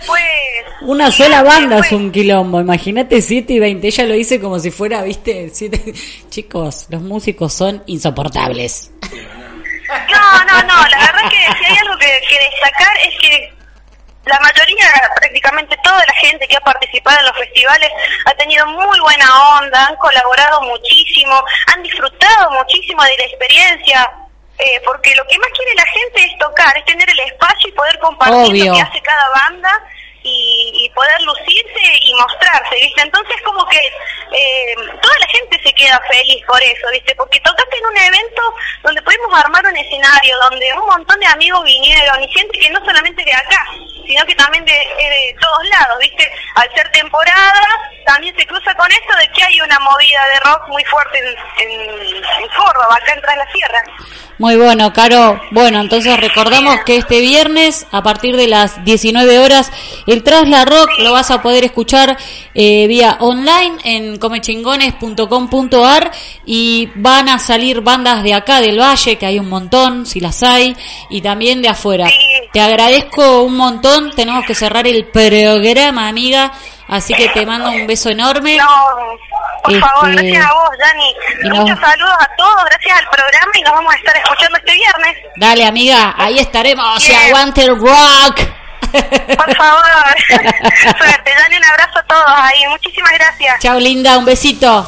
Una 0.85 1.11
sola 1.11 1.43
banda 1.43 1.79
es 1.79 1.93
un 1.93 2.13
quilombo. 2.13 2.61
Imagínate 2.61 3.23
7 3.23 3.53
y 3.55 3.59
20. 3.59 3.87
Ella 3.87 4.05
lo 4.05 4.15
dice 4.15 4.41
como 4.41 4.59
si 4.59 4.71
fuera, 4.71 5.03
viste, 5.03 5.51
siete... 5.53 5.81
Chicos, 6.29 6.87
los 6.91 7.01
músicos 7.01 7.53
son 7.55 7.83
insoportables. 7.87 8.91
No, 9.03 10.45
no, 10.45 10.63
no, 10.63 10.89
la 10.89 10.99
verdad 10.99 11.31
que 11.31 11.37
si 11.59 11.65
hay 11.65 11.77
algo 11.77 11.97
que, 11.99 12.21
que 12.29 12.39
destacar 12.39 12.97
es 13.07 13.15
que 13.21 13.53
la 14.27 14.41
mayoría, 14.41 14.87
prácticamente 15.17 15.77
toda 15.83 15.99
la 15.99 16.15
gente 16.15 16.47
que 16.49 16.57
ha 16.57 16.61
participado 16.61 17.19
en 17.19 17.27
los 17.27 17.37
festivales 17.37 17.91
ha 18.27 18.35
tenido 18.35 18.67
muy 18.67 18.99
buena 19.01 19.27
onda, 19.59 19.87
han 19.87 19.97
colaborado 19.97 20.63
muchísimo, 20.63 21.43
han 21.75 21.83
disfrutado 21.83 22.51
muchísimo 22.53 23.03
de 23.05 23.17
la 23.19 23.25
experiencia, 23.25 24.11
eh, 24.59 24.81
porque 24.85 25.15
lo 25.15 25.27
que 25.29 25.39
más 25.39 25.49
quiere 25.51 25.75
la 25.75 25.87
gente 25.87 26.25
es 26.25 26.39
tocar, 26.39 26.77
es 26.77 26.85
tener 26.85 27.09
el 27.09 27.21
espacio 27.21 27.69
y 27.69 27.73
poder 27.73 27.99
compartir 27.99 28.51
Obvio. 28.51 28.65
lo 28.67 28.75
que 28.75 28.83
hace 28.83 29.01
cada 29.03 29.29
banda 29.31 29.83
y, 30.25 30.73
y 30.75 30.91
poder 30.91 31.23
lucirse 31.23 31.99
y 32.01 32.15
mostrarse, 32.15 32.75
¿viste? 32.75 33.03
Entonces 33.03 33.37
como 33.43 33.65
que 33.69 33.79
eh, 34.33 34.75
toda 35.01 35.19
la 35.19 35.29
gente 35.29 35.61
se 35.63 35.73
queda 35.75 36.01
feliz 36.11 36.45
por 36.47 36.61
eso, 36.63 36.91
¿viste? 36.91 37.15
Porque 37.15 37.39
tocaste 37.41 37.77
en 37.77 37.87
un 37.87 37.97
evento 37.97 38.43
donde 38.83 39.03
pudimos 39.03 39.33
armar 39.39 39.65
un 39.67 39.77
escenario, 39.77 40.37
donde 40.51 40.73
un 40.73 40.87
montón 40.87 41.21
de 41.21 41.27
amigos 41.27 41.63
vinieron 41.65 42.23
y 42.23 42.29
gente 42.33 42.59
que 42.59 42.71
no 42.71 42.85
solamente 42.85 43.25
de 43.25 43.33
acá, 43.33 43.67
sino 44.07 44.25
que 44.27 44.35
también 44.35 44.65
de, 44.65 44.73
eh, 44.73 45.11
de 45.11 45.37
todos 45.41 45.65
lados, 45.69 45.99
¿viste? 46.01 46.31
Al 46.55 46.69
ser 46.75 46.91
temporada, 46.93 47.67
también 48.07 48.35
se 48.37 48.47
cruza 48.47 48.75
con 48.75 48.91
esto 48.91 49.17
de 49.17 49.29
que 49.33 49.45
hay 49.45 49.61
una 49.61 49.79
movida 49.81 50.21
de 50.33 50.41
rock 50.51 50.69
muy 50.69 50.85
fuerte 50.85 51.19
en, 51.19 51.71
en, 51.71 52.17
en 52.17 52.49
Córdoba, 52.57 52.97
acá 52.97 53.15
en 53.15 53.21
Tras 53.21 53.37
la 53.37 53.53
Sierra. 53.53 53.83
Muy 54.39 54.57
bueno, 54.57 54.93
Caro. 54.93 55.41
Bueno, 55.53 55.81
entonces 55.81 56.19
recordamos 56.19 56.81
que 56.85 56.97
este 56.97 57.21
viernes, 57.21 57.87
a 57.93 58.03
partir 58.03 58.37
de 58.37 58.49
las 58.49 58.85
19 58.85 59.39
horas, 59.39 59.71
el 60.09 60.25
Trasla 60.25 60.65
Rock 60.65 60.91
lo 60.99 61.13
vas 61.13 61.31
a 61.31 61.41
poder 61.41 61.63
escuchar 61.63 62.17
eh, 62.53 62.89
vía 62.89 63.17
online 63.21 63.77
en 63.85 64.19
comechingones.com.ar 64.19 66.11
y 66.45 66.89
van 66.97 67.29
a 67.29 67.39
salir 67.39 67.81
bandas 67.83 68.25
de 68.25 68.35
acá 68.35 68.61
del 68.61 68.81
Valle, 68.81 69.17
que 69.17 69.27
hay 69.27 69.39
un 69.39 69.49
montón, 69.49 70.05
si 70.05 70.19
las 70.19 70.43
hay, 70.43 70.77
y 71.11 71.21
también 71.21 71.63
de 71.63 71.69
afuera. 71.69 72.09
Te 72.55 72.61
agradezco 72.63 73.43
un 73.43 73.57
montón. 73.57 74.13
Tenemos 74.15 74.47
que 74.47 74.55
cerrar 74.55 74.87
el 74.87 75.05
programa, 75.07 76.09
amiga. 76.09 76.53
Así 76.89 77.13
que 77.15 77.29
te 77.31 77.45
mando 77.45 77.71
un 77.71 77.87
beso 77.87 78.09
enorme. 78.11 78.57
No, 78.57 78.67
por 79.65 79.81
favor, 79.81 80.11
Este, 80.11 80.23
gracias 80.23 80.47
a 80.47 80.53
vos, 80.55 80.71
Dani. 80.79 81.15
y 81.45 81.49
nos- 81.49 81.59
Muchos 81.61 81.81
saludos 81.81 82.15
a 82.21 82.29
todos, 82.37 82.65
gracias 82.67 82.99
al 82.99 83.07
programa 83.09 83.53
y 83.55 83.63
nos 83.63 83.73
vamos 83.73 83.93
a 83.95 83.97
estar 83.97 84.17
escuchando 84.17 84.59
este 84.59 84.73
viernes. 84.73 85.17
Dale, 85.37 85.67
amiga, 85.67 86.15
ahí 86.17 86.39
estaremos. 86.39 87.03
Y 87.03 87.09
Bien. 87.09 87.21
aguante 87.27 87.65
el 87.65 87.77
rock. 87.77 88.41
Por 89.37 89.57
favor. 89.57 89.83
Suerte, 90.99 91.35
Dani, 91.37 91.57
un 91.57 91.65
abrazo 91.65 91.99
a 91.99 92.03
todos 92.05 92.25
ahí. 92.37 92.67
Muchísimas 92.69 93.13
gracias. 93.15 93.59
Chao, 93.61 93.81
linda, 93.81 94.17
un 94.19 94.25
besito. 94.27 94.87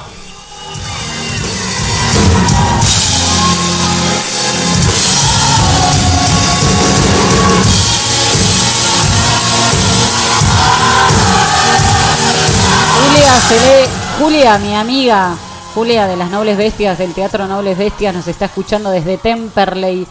Se 13.41 13.55
ve, 13.55 13.87
Julia, 14.18 14.59
mi 14.59 14.74
amiga, 14.74 15.34
Julia 15.74 16.07
de 16.07 16.16
las 16.16 16.30
Nobles 16.30 16.57
Bestias, 16.57 16.99
del 16.99 17.12
Teatro 17.14 17.47
Nobles 17.47 17.76
Bestias, 17.78 18.14
nos 18.14 18.26
está 18.28 18.47
escuchando 18.47 18.91
desde 18.91 19.18
Temperley. 19.18 20.07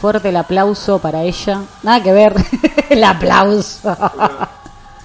Fuerte 0.00 0.28
el 0.28 0.36
aplauso 0.36 1.00
para 1.00 1.22
ella. 1.24 1.60
Nada 1.82 2.02
que 2.02 2.12
ver, 2.12 2.34
el 2.90 3.02
aplauso. 3.02 3.96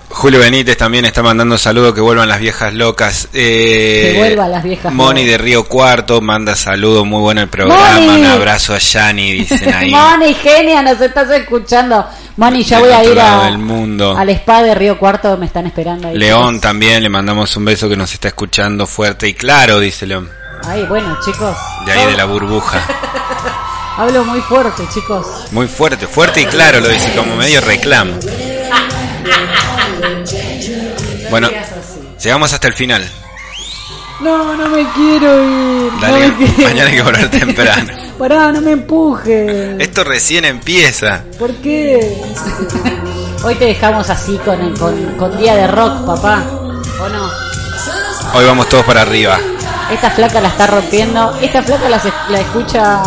Julio 0.10 0.40
Benítez 0.40 0.78
también 0.78 1.06
está 1.06 1.24
mandando 1.24 1.58
saludos 1.58 1.96
que 1.96 2.02
vuelvan 2.02 2.30
las 2.30 2.40
viejas 2.40 2.72
locas. 2.74 3.28
Eh, 3.34 4.12
Que 4.14 4.20
vuelvan 4.20 4.52
las 4.52 4.64
viejas 4.64 4.94
Moni 4.94 5.22
locas. 5.22 5.32
de 5.32 5.38
Río 5.40 5.64
Cuarto 5.68 6.22
manda 6.22 6.56
saludos, 6.56 7.08
muy 7.08 7.20
bueno 7.22 7.42
el 7.42 7.48
programa. 7.50 8.00
Moni. 8.00 8.20
Un 8.22 8.26
abrazo 8.28 8.76
a 8.76 8.78
Yani, 8.78 9.32
dicen 9.34 9.74
ahí. 9.74 9.90
Moni, 10.20 10.36
genia, 10.36 10.84
nos 10.84 11.02
estás 11.02 11.32
escuchando. 11.32 12.06
Moni, 12.36 12.64
ya 12.64 12.80
voy 12.80 12.90
a 12.90 13.04
ir 13.04 13.20
a, 13.20 13.46
del 13.46 13.60
mundo. 13.60 14.18
al 14.18 14.30
spa 14.30 14.64
de 14.64 14.74
Río 14.74 14.98
Cuarto, 14.98 15.38
me 15.38 15.46
están 15.46 15.68
esperando 15.68 16.08
ahí. 16.08 16.18
León 16.18 16.60
también, 16.60 17.04
le 17.04 17.10
mandamos 17.10 17.56
un 17.58 17.66
beso 17.66 17.88
que 17.88 17.96
nos 17.96 18.12
está 18.12 18.30
escuchando 18.30 18.88
fuerte 18.88 19.28
y 19.28 19.34
claro, 19.36 19.80
dice 19.80 20.08
León. 20.08 20.30
Ay, 20.66 20.84
bueno, 20.88 21.16
chicos. 21.24 21.56
De 21.86 21.92
ahí 21.92 22.08
de 22.08 22.18
la 22.18 22.26
burbuja. 22.26 22.82
Hablo 23.98 24.26
muy 24.26 24.42
fuerte, 24.42 24.84
chicos. 24.92 25.28
Muy 25.52 25.68
fuerte, 25.68 26.08
fuerte 26.08 26.42
y 26.42 26.46
claro, 26.46 26.80
lo 26.80 26.90
dice 26.90 27.14
como 27.16 27.36
medio 27.36 27.62
reclamo. 27.62 28.14
Bueno, 31.30 31.50
llegamos 32.20 32.54
hasta 32.54 32.68
el 32.68 32.74
final. 32.74 33.08
No, 34.22 34.56
no 34.56 34.70
me 34.70 34.88
quiero 34.94 35.44
ir. 35.44 35.92
Dale, 36.00 36.28
no 36.28 36.38
me 36.38 36.46
quiero. 36.46 36.70
mañana 36.70 36.90
hay 36.90 36.96
que 36.96 37.02
volver 37.04 37.30
temprano. 37.30 37.94
Pará, 38.24 38.54
no 38.54 38.62
me 38.62 38.72
empuje. 38.72 39.76
Esto 39.84 40.06
recién 40.06 40.46
empieza. 40.46 41.24
¿Por 41.38 41.54
qué? 41.56 42.24
Hoy 43.44 43.54
te 43.56 43.66
dejamos 43.66 44.10
así 44.10 44.38
con, 44.46 44.62
el- 44.62 44.74
con, 44.80 44.96
con 45.18 45.38
día 45.38 45.56
de 45.56 45.68
rock, 45.68 46.06
papá. 46.06 46.42
¿O 47.02 47.10
no? 47.10 47.30
Hoy 48.34 48.46
vamos 48.46 48.70
todos 48.70 48.86
para 48.86 49.02
arriba. 49.02 49.38
Esta 49.92 50.10
flaca 50.10 50.40
la 50.40 50.48
está 50.48 50.68
rompiendo. 50.68 51.38
Esta 51.42 51.62
flaca 51.64 51.90
la, 51.90 52.00
se- 52.00 52.14
la 52.30 52.40
escucha 52.40 53.04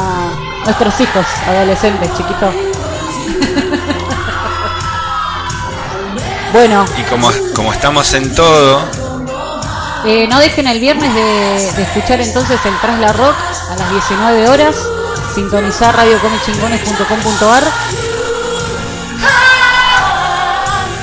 nuestros 0.66 1.00
hijos, 1.00 1.24
adolescentes, 1.48 2.10
chiquitos. 2.14 2.54
bueno, 6.52 6.84
Y 6.98 7.02
como, 7.04 7.30
como 7.54 7.72
estamos 7.72 8.12
en 8.12 8.34
todo, 8.34 8.80
eh, 10.04 10.26
no 10.28 10.38
dejen 10.40 10.66
el 10.66 10.78
viernes 10.78 11.14
de, 11.14 11.72
de 11.74 11.82
escuchar 11.84 12.20
entonces 12.20 12.60
el 12.66 12.78
Trasla 12.82 13.14
Rock 13.14 13.34
a 13.70 13.76
las 13.76 13.90
19 13.90 14.48
horas. 14.50 14.76
Sintonizar 15.36 15.94
radiocomichingones.com.ar 15.94 17.62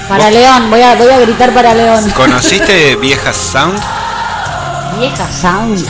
Para 0.10 0.32
León, 0.32 0.72
voy 0.72 0.82
a, 0.82 0.96
voy 0.96 1.10
a 1.12 1.20
gritar 1.20 1.54
para 1.54 1.76
León. 1.76 2.10
¿conociste 2.16 2.96
Viejas 2.96 3.38
Sound? 3.38 3.80
Vieja 4.98 5.32
Sound. 5.32 5.86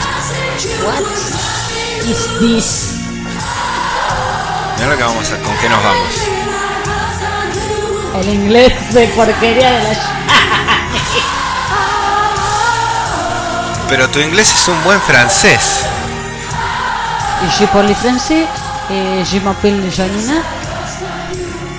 What 0.84 1.00
is 2.06 2.28
this? 2.38 2.96
Mira 4.76 4.90
lo 4.90 4.96
que 4.98 5.04
vamos 5.04 5.30
a, 5.30 5.38
con 5.38 5.56
qué 5.56 5.68
nos 5.70 5.82
vamos. 5.82 6.08
El 8.20 8.28
inglés 8.28 8.92
de 8.92 9.08
porquería 9.08 9.72
de 9.72 9.82
la... 9.84 9.94
Pero 13.88 14.10
tu 14.10 14.18
inglés 14.18 14.52
es 14.52 14.68
un 14.68 14.84
buen 14.84 15.00
francés. 15.00 15.86
Je 17.58 17.66
parle 17.66 17.94
français 17.94 18.44
et 18.90 19.24
je 19.24 19.38
m'appelle 19.40 19.80
Janina. 19.90 20.34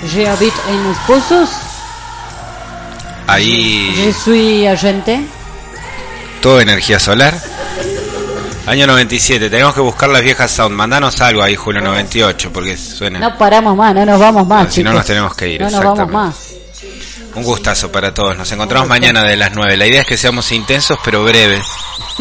Je 0.06 0.20
habite 0.26 0.54
en 0.70 0.88
Los 0.88 0.96
Pozos. 1.06 1.48
Je 3.26 3.32
Ahí 3.32 4.14
suis 4.24 4.66
agente. 4.66 5.20
todo 6.40 6.60
energía 6.60 6.98
solar. 7.00 7.34
Año 8.66 8.86
97, 8.86 9.48
tenemos 9.50 9.74
que 9.74 9.80
buscar 9.80 10.08
las 10.08 10.22
viejas 10.22 10.50
sound. 10.50 10.74
Mandanos 10.74 11.20
algo 11.20 11.42
ahí, 11.42 11.54
Julio 11.54 11.80
98, 11.82 12.52
porque 12.52 12.76
suena. 12.76 13.18
No 13.18 13.36
paramos 13.38 13.76
más, 13.76 13.94
no 13.94 14.04
nos 14.04 14.18
vamos 14.18 14.46
más, 14.46 14.66
No, 14.66 14.72
si 14.72 14.82
no 14.82 14.92
nos 14.92 15.06
tenemos 15.06 15.34
que 15.34 15.48
ir, 15.48 15.60
No 15.60 15.70
nos 15.70 15.82
vamos 15.84 16.10
más. 16.10 16.34
Un 17.34 17.42
gustazo 17.44 17.92
para 17.92 18.12
todos. 18.14 18.36
Nos 18.36 18.50
encontramos 18.52 18.88
mañana 18.88 19.22
de 19.22 19.36
las 19.36 19.52
9. 19.52 19.76
La 19.76 19.86
idea 19.86 20.00
es 20.00 20.06
que 20.06 20.16
seamos 20.16 20.50
intensos 20.52 20.98
pero 21.04 21.22
breves, 21.24 21.64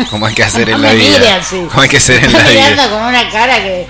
como 0.10 0.26
hay 0.26 0.34
que 0.36 0.44
hacer 0.44 0.70
No 0.70 0.76
en 0.76 0.82
la 0.84 0.92
mire 0.94 1.20
vida. 1.20 1.36
así. 1.38 1.66
Como 1.70 1.82
hay 1.82 1.90
que 1.90 1.98
hacer 1.98 2.24
en 2.24 2.34
la 2.34 2.40
vida. 2.44 2.52
mirando 2.70 2.90
con 2.90 3.04
una 3.04 3.30
cara 3.30 3.56
que... 3.64 3.88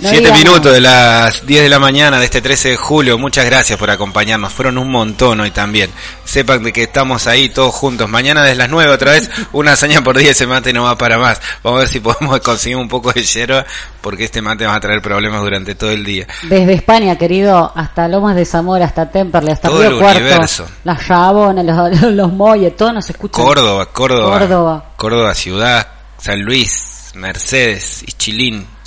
no 0.00 0.08
Siete 0.08 0.32
minutos 0.32 0.72
de 0.72 0.80
las 0.80 1.44
10 1.44 1.62
de 1.64 1.68
la 1.68 1.78
mañana 1.80 2.18
de 2.20 2.24
este 2.26 2.40
13 2.40 2.70
de 2.70 2.76
julio. 2.76 3.18
Muchas 3.18 3.44
gracias 3.46 3.78
por 3.78 3.90
acompañarnos. 3.90 4.52
Fueron 4.52 4.78
un 4.78 4.90
montón 4.90 5.40
hoy 5.40 5.50
también. 5.50 5.90
Sepan 6.24 6.62
de 6.62 6.72
que 6.72 6.84
estamos 6.84 7.26
ahí 7.26 7.48
todos 7.48 7.74
juntos. 7.74 8.08
Mañana 8.08 8.42
desde 8.42 8.56
las 8.56 8.70
9 8.70 8.92
otra 8.92 9.12
vez. 9.12 9.28
Una 9.52 9.72
hazaña 9.72 10.02
por 10.02 10.16
día. 10.16 10.30
Ese 10.30 10.46
mate 10.46 10.72
no 10.72 10.84
va 10.84 10.96
para 10.96 11.18
más. 11.18 11.40
Vamos 11.64 11.78
a 11.78 11.80
ver 11.80 11.88
si 11.88 11.98
podemos 12.00 12.38
conseguir 12.40 12.76
un 12.76 12.88
poco 12.88 13.12
de 13.12 13.24
yerba. 13.24 13.66
Porque 14.00 14.24
este 14.24 14.40
mate 14.40 14.66
va 14.66 14.76
a 14.76 14.80
traer 14.80 15.02
problemas 15.02 15.40
durante 15.42 15.74
todo 15.74 15.90
el 15.90 16.04
día. 16.04 16.26
Desde 16.44 16.74
España, 16.74 17.16
querido, 17.18 17.72
hasta 17.74 18.06
Lomas 18.06 18.36
de 18.36 18.44
Zamora, 18.44 18.84
hasta 18.84 19.10
Temperley, 19.10 19.52
hasta 19.52 19.68
Todo 19.68 19.80
Río 19.80 19.90
el 19.90 19.98
Cuarto, 19.98 20.20
universo. 20.20 20.66
las 20.84 21.06
Chabonas, 21.06 21.64
los, 21.64 22.02
los 22.12 22.32
Molles, 22.32 22.76
todos 22.76 22.94
nos 22.94 23.10
escuchan. 23.10 23.44
Córdoba, 23.44 23.86
Córdoba. 23.86 24.38
Córdoba. 24.38 24.84
Córdoba 24.96 25.34
ciudad. 25.34 25.88
San 26.18 26.40
Luis. 26.42 27.10
Mercedes. 27.14 28.04
Ichilín. 28.06 28.77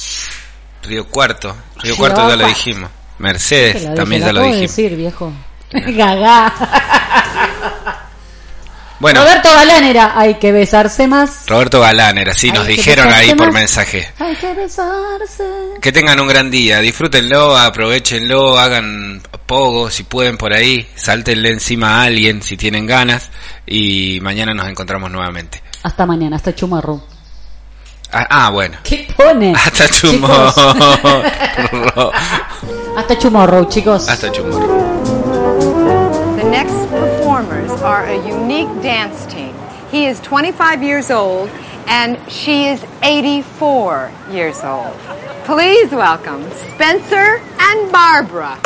Río 0.84 1.08
Cuarto. 1.08 1.56
Río 1.78 1.96
Cuarto 1.96 2.28
ya 2.28 2.36
lo 2.36 2.48
dijimos. 2.48 2.90
Mercedes. 3.20 3.84
Lo 3.84 3.94
también 3.94 4.22
ya 4.22 4.34
lo 4.34 4.42
dijimos. 4.42 4.62
decir, 4.62 4.96
viejo. 4.96 5.32
Gagá. 5.72 6.54
Bueno. 9.00 9.22
Roberto 9.24 9.50
Galán 9.50 9.84
era, 9.84 10.20
hay 10.20 10.36
que 10.36 10.52
besarse 10.52 11.08
más. 11.08 11.46
Roberto 11.48 11.82
Galán 11.82 12.20
era, 12.20 12.36
sí, 12.36 12.52
nos 12.52 12.68
dijeron 12.68 13.12
ahí 13.12 13.34
por 13.34 13.48
más. 13.48 13.62
mensaje. 13.62 14.08
Hay 14.20 14.36
que 14.36 14.54
besarse. 14.54 15.44
Que 15.82 15.92
tengan 15.92 16.20
un 16.20 16.28
gran 16.28 16.52
día, 16.52 16.80
disfrútenlo, 16.82 17.58
aprovechenlo, 17.58 18.60
hagan 18.60 19.24
pogo 19.48 19.90
si 19.90 20.04
pueden 20.04 20.38
por 20.38 20.54
ahí, 20.54 20.88
sáltenle 20.96 21.50
encima 21.50 22.00
a 22.00 22.04
alguien 22.04 22.44
si 22.44 22.58
tienen 22.58 22.86
ganas 22.86 23.32
y 23.66 24.20
mañana 24.22 24.54
nos 24.54 24.68
encontramos 24.68 25.10
nuevamente. 25.10 25.64
Hasta 25.82 26.06
mañana, 26.06 26.36
hasta 26.36 26.54
Chumarro. 26.54 27.02
Ah, 28.14 28.28
ah, 28.30 28.50
bueno. 28.52 28.78
¿Qué 28.84 29.08
pone? 29.16 29.54
Hasta 29.56 29.88
Chicos. 29.88 30.56
chumorro. 30.56 32.12
Hasta 32.98 33.18
Chumorro, 33.18 33.66
chicos. 33.70 34.08
Hasta 34.10 34.30
chumorro. 34.32 34.68
The 36.36 36.44
next 36.50 36.90
performers 36.90 37.72
are 37.82 38.04
a 38.06 38.18
unique 38.28 38.68
dance 38.82 39.26
team. 39.28 39.54
He 39.92 40.08
is 40.08 40.20
25 40.22 40.84
years 40.84 41.10
old 41.10 41.50
and 41.88 42.18
she 42.30 42.66
is 42.68 42.84
84 43.02 44.12
years 44.32 44.62
old. 44.64 44.94
Please 45.46 45.90
welcome 45.92 46.44
Spencer 46.74 47.42
and 47.60 47.92
Barbara. 47.92 48.58